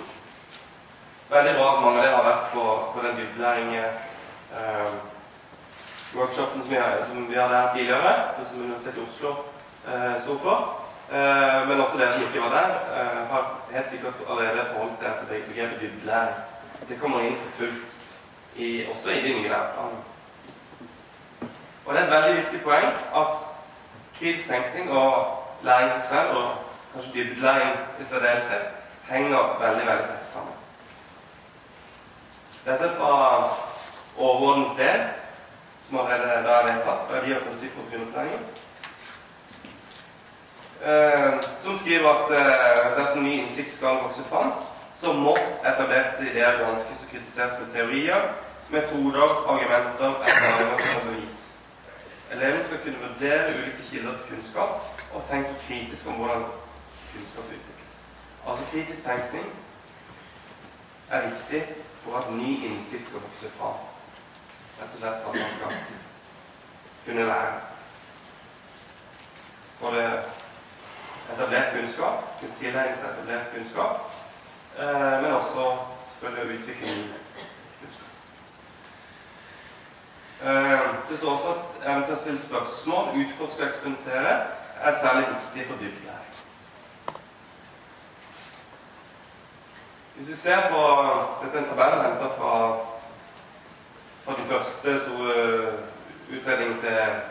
Veldig 1.30 1.54
bra 1.58 1.68
at 1.76 1.82
mange 1.82 1.98
av 1.98 2.04
dere 2.04 2.16
har 2.16 2.26
vært 2.26 2.48
på, 2.54 2.64
på 2.94 3.04
den 3.06 3.20
dybdelæring 3.20 3.76
eh, 3.76 4.90
som 6.12 6.28
som 7.06 7.28
vi 7.28 7.34
hadde 7.34 7.56
her 7.56 7.74
tidligere, 7.74 8.28
som 8.52 8.62
Universitetet 8.62 8.98
i 8.98 9.06
Oslo 9.08 9.30
eh, 9.88 10.22
sto 10.22 10.38
for. 10.42 10.85
Eh, 11.12 11.68
men 11.68 11.80
også 11.80 11.98
dere 11.98 12.12
som 12.12 12.22
ikke 12.22 12.42
var 12.42 12.52
der, 12.58 12.70
eh, 12.96 13.30
har 13.30 13.44
helt 13.70 13.90
sikkert 13.90 14.14
allerede 14.30 14.66
forhold 14.72 14.90
til 14.98 15.06
at 15.06 15.44
begrepet 15.48 15.80
dybdelære. 15.80 16.28
det 16.88 17.00
kommer 17.00 17.20
inn 17.20 17.36
for 17.36 17.50
fullt 17.58 18.88
også 18.90 19.10
i 19.10 19.22
de 19.22 19.34
nye 19.38 19.48
læreplanene. 19.48 20.02
Og 21.86 21.94
det 21.94 22.00
er 22.00 22.04
et 22.04 22.10
veldig 22.10 22.36
viktig 22.36 22.62
poeng 22.62 22.86
at 23.16 23.32
kritisk 24.18 24.48
tenkning 24.48 24.90
og 24.90 25.42
læring 25.62 25.92
seg 25.92 26.02
selv, 26.08 26.36
og 26.36 26.46
kanskje 26.94 27.12
dybdelæring 27.12 27.70
i 28.00 28.04
særdeleshet, 28.10 28.66
henger 29.08 29.58
veldig 29.60 29.86
veldig 29.86 30.06
tett 30.06 30.32
sammen. 30.32 30.54
Dette 32.66 32.84
er 32.84 32.96
fra 32.98 33.10
overordnet 34.18 34.76
del, 34.76 35.00
som 35.88 35.98
allerede 35.98 36.48
er 36.48 36.62
vedtatt, 36.62 37.10
verdi 37.10 37.32
og 37.32 37.42
prinsipp 37.42 37.74
for 37.74 37.90
grunnopplæringen. 37.90 38.65
Eh, 40.86 41.32
som 41.62 41.78
skriver 41.78 42.08
at 42.10 42.30
eh, 42.30 42.98
dersom 42.98 43.24
ny 43.24 43.32
innsikt 43.40 43.72
skal 43.74 43.96
vokse 44.02 44.22
fram, 44.30 44.52
så 45.00 45.12
må 45.12 45.32
etablerte 45.66 46.22
ideer 46.30 46.60
granskes 46.60 47.02
og 47.02 47.08
kritiseres 47.10 47.56
med 47.60 47.72
teorier, 47.74 48.28
metoder, 48.70 49.32
argumenter, 49.50 50.12
erfaringer 50.28 50.76
og 50.98 51.08
bevis. 51.08 51.40
Eleven 52.32 52.62
skal 52.64 52.78
kunne 52.84 53.02
vurdere 53.06 53.48
ulike 53.56 53.88
kilder 53.90 54.12
til 54.12 54.28
kunnskap 54.28 54.70
og 55.14 55.26
tenke 55.30 55.58
kritisk 55.66 56.06
om 56.06 56.12
hvordan 56.20 56.46
kunnskap 57.12 57.44
utvikles. 57.56 57.98
Altså 58.46 58.64
kritisk 58.70 59.04
tenkning 59.04 59.50
er 61.10 61.28
viktig 61.28 61.62
for 62.04 62.18
at 62.22 62.32
ny 62.38 62.50
innsikt 62.70 63.08
skal 63.10 63.26
vokse 63.26 63.54
fram. 63.58 63.84
Rett 64.78 64.94
og 64.94 64.98
slett 65.02 65.22
for 65.22 65.30
at 65.30 65.38
man 65.42 65.54
skal 65.58 65.78
kunne 67.06 67.30
lære. 67.34 67.54
Både 69.80 70.02
etablert 71.34 71.72
kunnskap, 71.74 72.24
tilegne 72.60 72.96
seg 72.96 73.08
etablert 73.10 73.52
kunnskap, 73.54 73.94
eh, 74.78 75.22
men 75.22 75.32
også 75.32 75.64
spørre 76.18 76.46
utvikle 76.54 76.86
ny 76.86 77.06
kunnskap. 77.80 78.12
Eh, 80.42 80.86
det 81.10 81.18
står 81.18 81.32
også 81.32 81.54
at 81.54 81.88
evnen 81.88 82.04
til 82.04 82.14
å 82.14 82.20
stille 82.20 82.44
spørsmål, 82.48 83.12
utforske 83.22 83.62
og 83.62 83.68
eksperimentere 83.68 84.36
er 84.80 85.00
særlig 85.00 85.26
viktig 85.34 85.66
for 85.66 85.82
dybdelæring. 85.82 86.22
Hvis 90.16 90.28
vi 90.28 90.34
ser 90.34 90.68
på 90.72 90.82
Dette 91.42 91.58
er 91.58 91.62
en 91.62 91.68
tabell 91.68 92.02
henta 92.02 92.28
fra, 92.38 92.52
fra 94.24 94.36
den 94.38 94.46
første 94.48 95.00
store 95.00 95.34
utredningen 96.32 96.78
til, 96.80 96.88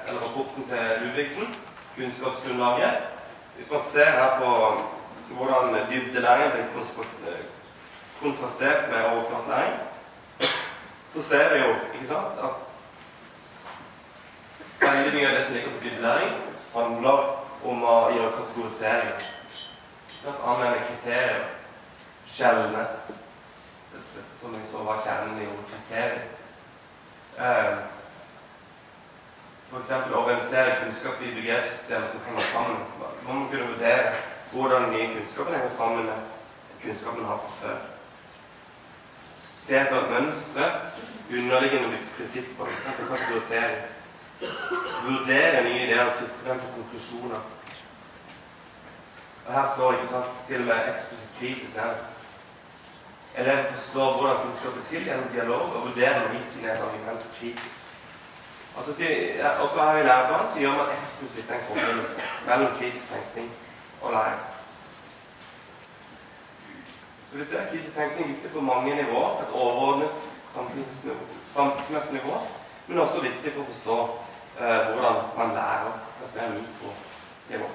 eller 0.08 0.22
rapporten 0.22 0.68
til 0.70 1.02
Ludvigsen, 1.02 1.56
'Kunnskapsgrunnlaget'. 1.96 3.15
Hvis 3.56 3.72
man 3.72 3.82
ser 3.82 4.10
her 4.10 4.40
på 4.40 4.50
hvordan 5.30 5.76
dybdelæring 5.92 6.52
blir 6.52 6.66
kontrastert 8.22 8.90
med 8.90 9.06
overflatelæring, 9.06 9.74
så 11.14 11.22
ser 11.22 11.54
vi 11.54 11.60
jo 11.60 11.76
ikke 11.94 12.08
sant, 12.08 12.40
at 12.44 12.56
veldig 14.80 15.14
mye 15.14 15.28
av 15.28 15.36
det 15.36 15.46
som 15.46 15.54
ligger 15.54 15.72
på 15.72 15.84
dybdelæring, 15.84 16.32
handler 16.76 17.20
om 17.66 17.84
å 17.84 17.96
gjøre 18.12 18.38
kategorisering. 18.38 19.12
Anvende 20.26 20.82
kriterier. 20.88 21.44
Skjelne. 22.28 22.86
Som 24.42 24.54
vi 24.54 24.64
så 24.72 24.84
var 24.84 25.04
kjernen 25.06 25.42
i 25.42 25.48
ordet 25.48 25.68
kriterier. 25.72 26.24
Eh, 27.40 27.78
F.eks. 29.70 29.92
organisere 29.92 30.80
kunnskap 30.84 31.22
i 31.22 31.36
begrepssystemer 31.40 32.12
som 32.12 32.26
henger 32.28 32.50
sammen. 32.52 33.15
Man 33.28 33.36
må 33.36 33.48
kunne 33.50 33.68
vurdere 33.68 34.14
hvordan 34.52 34.82
den 34.84 34.92
nye 34.94 35.14
kunnskapen 35.14 35.54
henger 35.54 35.70
sammen 35.70 36.06
med 36.06 36.14
kunnskapen 36.84 37.26
har 37.26 37.38
fra 37.44 37.52
før. 37.62 37.78
Se 39.42 39.78
etter 39.80 40.10
mønstre, 40.12 40.66
underliggende 41.32 41.98
prinsipper, 42.18 42.66
f.eks. 42.66 43.00
kategorisering. 43.10 43.78
Vurdere 45.06 45.64
nye 45.64 45.84
ideer 45.88 46.06
og 46.06 46.18
knytte 46.18 46.50
dem 46.50 46.60
konklusjoner. 46.76 47.42
Og 49.46 49.54
Her 49.54 49.72
står 49.76 49.94
ikke 49.94 50.12
sant, 50.12 50.36
til 50.48 50.62
og 50.62 50.68
med 50.68 50.92
eksplisitt 50.94 51.40
kritisk 51.40 51.80
her. 51.82 51.96
Eleven 53.38 53.66
forstår 53.74 54.14
hvordan 54.18 54.38
kunnskap 54.44 54.78
er 54.78 54.86
til 54.90 55.04
gjennom 55.10 55.34
dialog 55.34 55.76
og 55.76 55.88
vurderer 55.88 56.28
hvilken 56.28 56.70
er 56.70 56.84
argument 56.88 57.28
kritisk. 57.40 57.75
Altså 58.78 58.94
til, 58.94 59.12
ja, 59.42 59.50
også 59.64 59.82
her 59.82 59.98
i 59.98 60.04
læreplanen 60.04 60.52
så 60.54 60.60
gjør 60.60 60.78
man 60.80 60.94
eksplisitt 60.98 61.50
den 61.50 61.62
koblingen 61.68 62.06
mellom 62.48 62.78
kritisk 62.78 63.08
tenkning 63.14 63.52
og 64.02 64.12
læring. 64.12 64.42
Så 67.30 67.38
vi 67.38 67.46
ser 67.46 67.70
kritisk 67.72 67.96
tenkning 67.96 68.30
viktig 68.30 68.52
på 68.52 68.62
mange 68.62 68.96
nivåer. 68.96 69.42
Et 69.42 69.54
overordnet 69.54 70.10
samfunnsmessig 71.50 72.14
nivå, 72.14 72.38
men 72.88 73.00
også 73.00 73.22
viktig 73.22 73.54
for 73.54 73.64
å 73.64 73.72
forstå 73.72 73.98
eh, 74.60 74.86
hvordan 74.92 75.18
man 75.38 75.56
lærer. 75.58 75.98
Dette 76.22 76.46
er 76.46 76.54
mikronivå. 76.54 77.68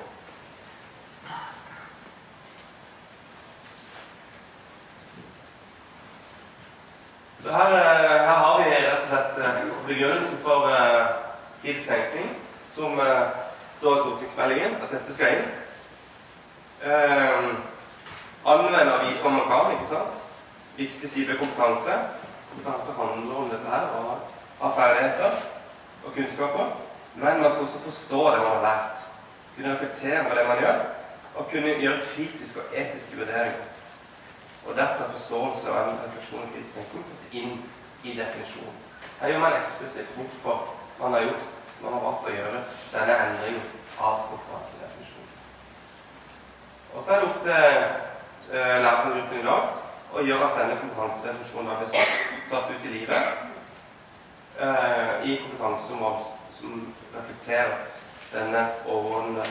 Så 7.42 7.52
her, 7.52 7.74
eh, 7.76 8.20
her, 8.28 8.36
har 8.44 8.62
vi 8.62 8.64
og 8.70 8.79
slett 9.10 9.38
eh, 9.38 9.54
begrunnelsen 9.86 10.38
for 10.38 10.66
uh, 10.70 11.06
kritisk 11.62 11.88
tenkning, 11.88 12.28
som 12.74 12.98
uh, 12.98 13.26
står 13.78 13.96
i 13.96 14.00
stortingsmeldingen, 14.00 14.76
at 14.82 14.92
dette 14.94 15.14
skal 15.14 15.36
inn. 15.36 15.48
Uh, 16.84 17.48
anvende 18.52 18.92
og 18.94 19.06
vise 19.08 19.22
hva 19.24 19.32
man 19.34 19.48
kan, 19.50 19.72
ikke 19.74 19.88
sant? 19.90 20.20
Viktig 20.76 21.10
side 21.10 21.32
ved 21.32 21.40
kompetanse. 21.40 21.96
Kompetanse 22.52 22.94
handler 22.98 23.40
om 23.40 23.50
dette 23.50 23.72
her, 23.72 23.88
og 23.98 24.20
ha 24.60 24.70
ferdigheter 24.78 25.42
og 26.04 26.14
kunnskaper. 26.14 26.70
Men 27.14 27.42
man 27.42 27.52
skal 27.52 27.66
også 27.66 27.82
forstå 27.88 28.20
det 28.30 28.44
man 28.44 28.54
har 28.56 28.62
lært. 28.68 29.02
Kunne 29.56 29.74
reflektere 29.74 30.20
over 30.26 30.38
det 30.38 30.46
man 30.48 30.62
gjør, 30.62 30.78
og 31.34 31.50
kunne 31.50 31.74
gjøre 31.82 32.06
kritiske 32.12 32.62
og 32.62 32.78
etiske 32.82 33.18
vurderinger. 33.18 33.66
Og 34.68 34.76
derfor 34.76 35.04
er 35.04 35.12
forståelse 35.16 35.72
og 35.72 35.92
refleksjon 36.04 36.46
og 36.46 36.54
kritisk 36.54 36.78
tenkning 36.78 37.42
inn 37.42 37.58
i 38.04 38.16
definisjonen. 38.20 38.89
Her 39.20 39.32
gjør 39.32 39.42
man 39.42 39.56
eksplisitt 39.60 40.14
hvorfor 40.16 40.68
man 41.00 41.12
har 41.16 41.26
gjort 41.28 41.48
man 41.82 41.94
har 41.96 42.02
valgt 42.04 42.26
å 42.28 42.32
gjøre 42.34 42.58
denne 42.92 43.14
endringen 43.24 43.68
av 44.00 44.24
konkurransedefinisjonen. 44.28 45.36
Og 46.94 47.04
så 47.04 47.14
er 47.14 47.22
det 47.22 47.28
opp 47.30 47.38
til 47.46 48.58
eh, 48.58 48.74
lærergruppen 48.84 49.40
i 49.40 49.46
dag 49.46 49.64
å 50.10 50.24
gjøre 50.26 50.48
at 50.48 50.58
denne 50.60 50.76
kompetansedefinisjonen 50.82 51.80
blir 51.80 51.92
satt, 51.94 52.28
satt 52.50 52.74
ut 52.74 52.84
i 52.84 52.92
livet 52.98 53.24
eh, 54.60 55.12
i 55.24 55.38
kompetansemål 55.46 56.22
som 56.60 56.86
reflekterer 57.14 57.76
denne 58.34 58.66
overordnede 58.84 59.48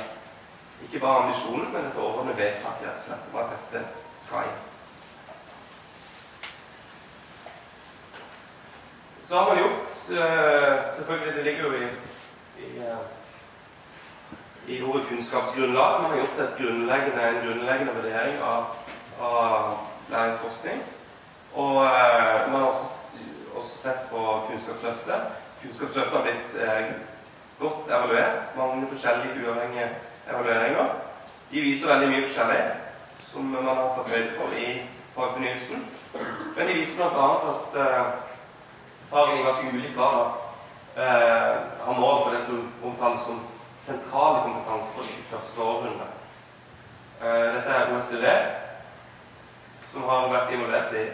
ikke 0.85 1.01
bare 1.03 1.23
ambisjonen, 1.25 1.71
men 1.73 1.89
dette 1.89 1.99
overordnede 1.99 2.37
vedtaket 2.37 3.09
at 3.11 3.55
dette 3.73 3.81
skal 4.23 4.45
inn. 4.47 4.68
Så 9.29 9.35
har 9.35 9.47
man 9.47 9.57
gjort 9.57 10.09
uh, 10.09 10.95
Selvfølgelig, 10.95 11.35
det 11.35 11.43
ligger 11.43 11.63
jo 11.63 11.71
i, 11.71 11.83
i, 12.59 12.79
uh, 12.79 12.97
i 14.67 14.83
ordet 14.83 15.07
kunnskapsgrunnlag. 15.07 16.01
Man 16.01 16.11
har 16.11 16.17
gjort 16.17 16.39
et 16.39 16.57
grunnleggende, 16.57 17.27
en 17.29 17.47
grunnleggende 17.47 17.93
vurdering 17.93 18.39
av, 18.43 18.65
av 19.21 19.77
læringsforskning. 20.11 20.81
Og 21.53 21.75
uh, 21.75 22.51
man 22.51 22.61
har 22.61 22.67
også, 22.67 22.87
også, 23.55 23.77
sett 23.77 24.09
på 24.11 24.41
Kunnskapsløftet. 24.47 25.21
Kunnskapsløftet 25.61 26.17
har 26.17 26.25
blitt 26.25 26.57
godt 27.59 27.85
evaluert. 27.87 28.57
Mange 28.57 28.87
forskjellige 28.91 29.45
uavhengige 29.45 29.89
evalueringer. 30.29 30.89
De 31.51 31.61
viser 31.61 31.87
veldig 31.87 32.09
mye 32.09 32.25
forskjellig 32.25 32.63
som 33.31 33.53
man 33.53 33.69
har 33.69 33.93
tatt 33.99 34.09
høyde 34.15 34.33
for 34.39 34.57
i 34.57 34.73
fagfornyelsen. 35.13 35.85
Men 36.57 36.67
de 36.67 36.79
viser 36.81 36.97
bl.a. 36.97 37.29
at 37.53 37.79
fagene 39.09 39.41
i 39.41 39.43
ganske 39.43 39.71
ulik 39.73 39.95
grad 39.95 40.19
eh, 40.95 41.55
har 41.85 41.99
mål 41.99 42.23
for 42.23 42.35
det 42.35 42.43
som 42.45 42.73
omtales 42.83 43.21
som 43.25 43.39
sentrale 43.85 44.41
kompetanser 44.45 45.09
i 45.09 45.23
første 45.31 45.61
århundre. 45.61 46.09
Eh, 47.21 47.45
dette 47.55 47.77
er 47.77 47.93
OECD, 47.93 48.27
som 49.91 50.05
har 50.09 50.29
vært 50.33 50.53
involvert 50.53 50.93
i, 50.93 51.05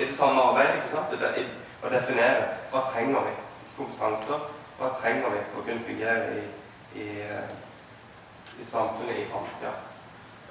i 0.00 0.04
det 0.04 0.16
samme 0.16 0.42
arbeidet. 0.42 0.80
ikke 0.80 0.96
sant? 0.96 1.14
Det, 1.20 1.46
å 1.82 1.90
definere 1.90 2.48
hva 2.70 2.84
trenger 2.92 3.26
vi 3.26 3.36
kompetanser, 3.76 4.42
hva 4.78 4.92
trenger 5.00 5.32
vi 5.34 5.44
for 5.52 5.62
å 5.62 5.66
kunne 5.66 5.86
fungere 5.86 6.36
i, 6.38 6.44
i, 7.02 7.06
eh, 7.26 7.54
i 8.60 8.66
samfunnet 8.66 9.22
i 9.22 9.28
framtida. 9.30 9.72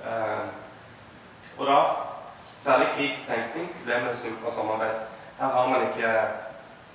Eh, 0.07 0.47
og 1.57 1.67
da 1.67 1.79
særlig 2.63 2.93
kritisk 2.95 3.27
tenkning, 3.27 3.69
det 3.85 4.01
med 4.03 4.45
og 4.45 4.53
samarbeid. 4.53 5.03
Her 5.39 5.47
har 5.47 5.67
man 5.67 5.87
ikke 5.87 6.09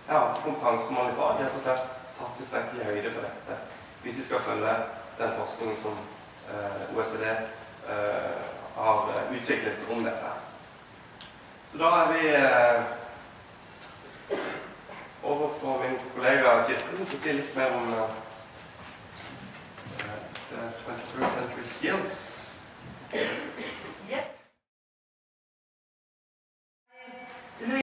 ja, 0.09 0.21
kompetansemål 0.45 1.11
i 1.11 1.17
fag 1.21 1.41
rett 1.43 1.57
og 1.59 1.65
slett 1.65 1.87
faktisk 2.19 2.53
tatt 2.55 2.77
i 2.77 2.85
høyde 2.89 3.13
for 3.13 3.27
dette 3.27 3.59
hvis 4.03 4.21
vi 4.21 4.25
skal 4.29 4.45
følge 4.47 4.75
den 5.19 5.33
forskningen 5.39 5.79
som 5.83 5.97
eh, 6.53 6.97
OECD 6.97 7.25
eh, 7.27 8.45
har 8.77 9.09
utviklet 9.33 9.89
om 9.91 10.05
dette. 10.05 10.31
Så 11.73 11.81
da 11.81 11.91
er 12.03 12.13
vi 12.13 12.29
eh, 12.29 12.79
over 15.23 15.49
på 15.49 15.83
min 15.83 15.99
kollega 16.15 16.65
Kirsten, 16.69 16.97
som 16.97 17.07
skal 17.07 17.19
si 17.19 17.33
litt 17.33 17.57
mer 17.57 17.75
om 17.75 17.93
uh, 17.93 18.15
the 20.51 20.61
21st 20.87 21.35
century 21.35 21.67
skills. 21.67 22.15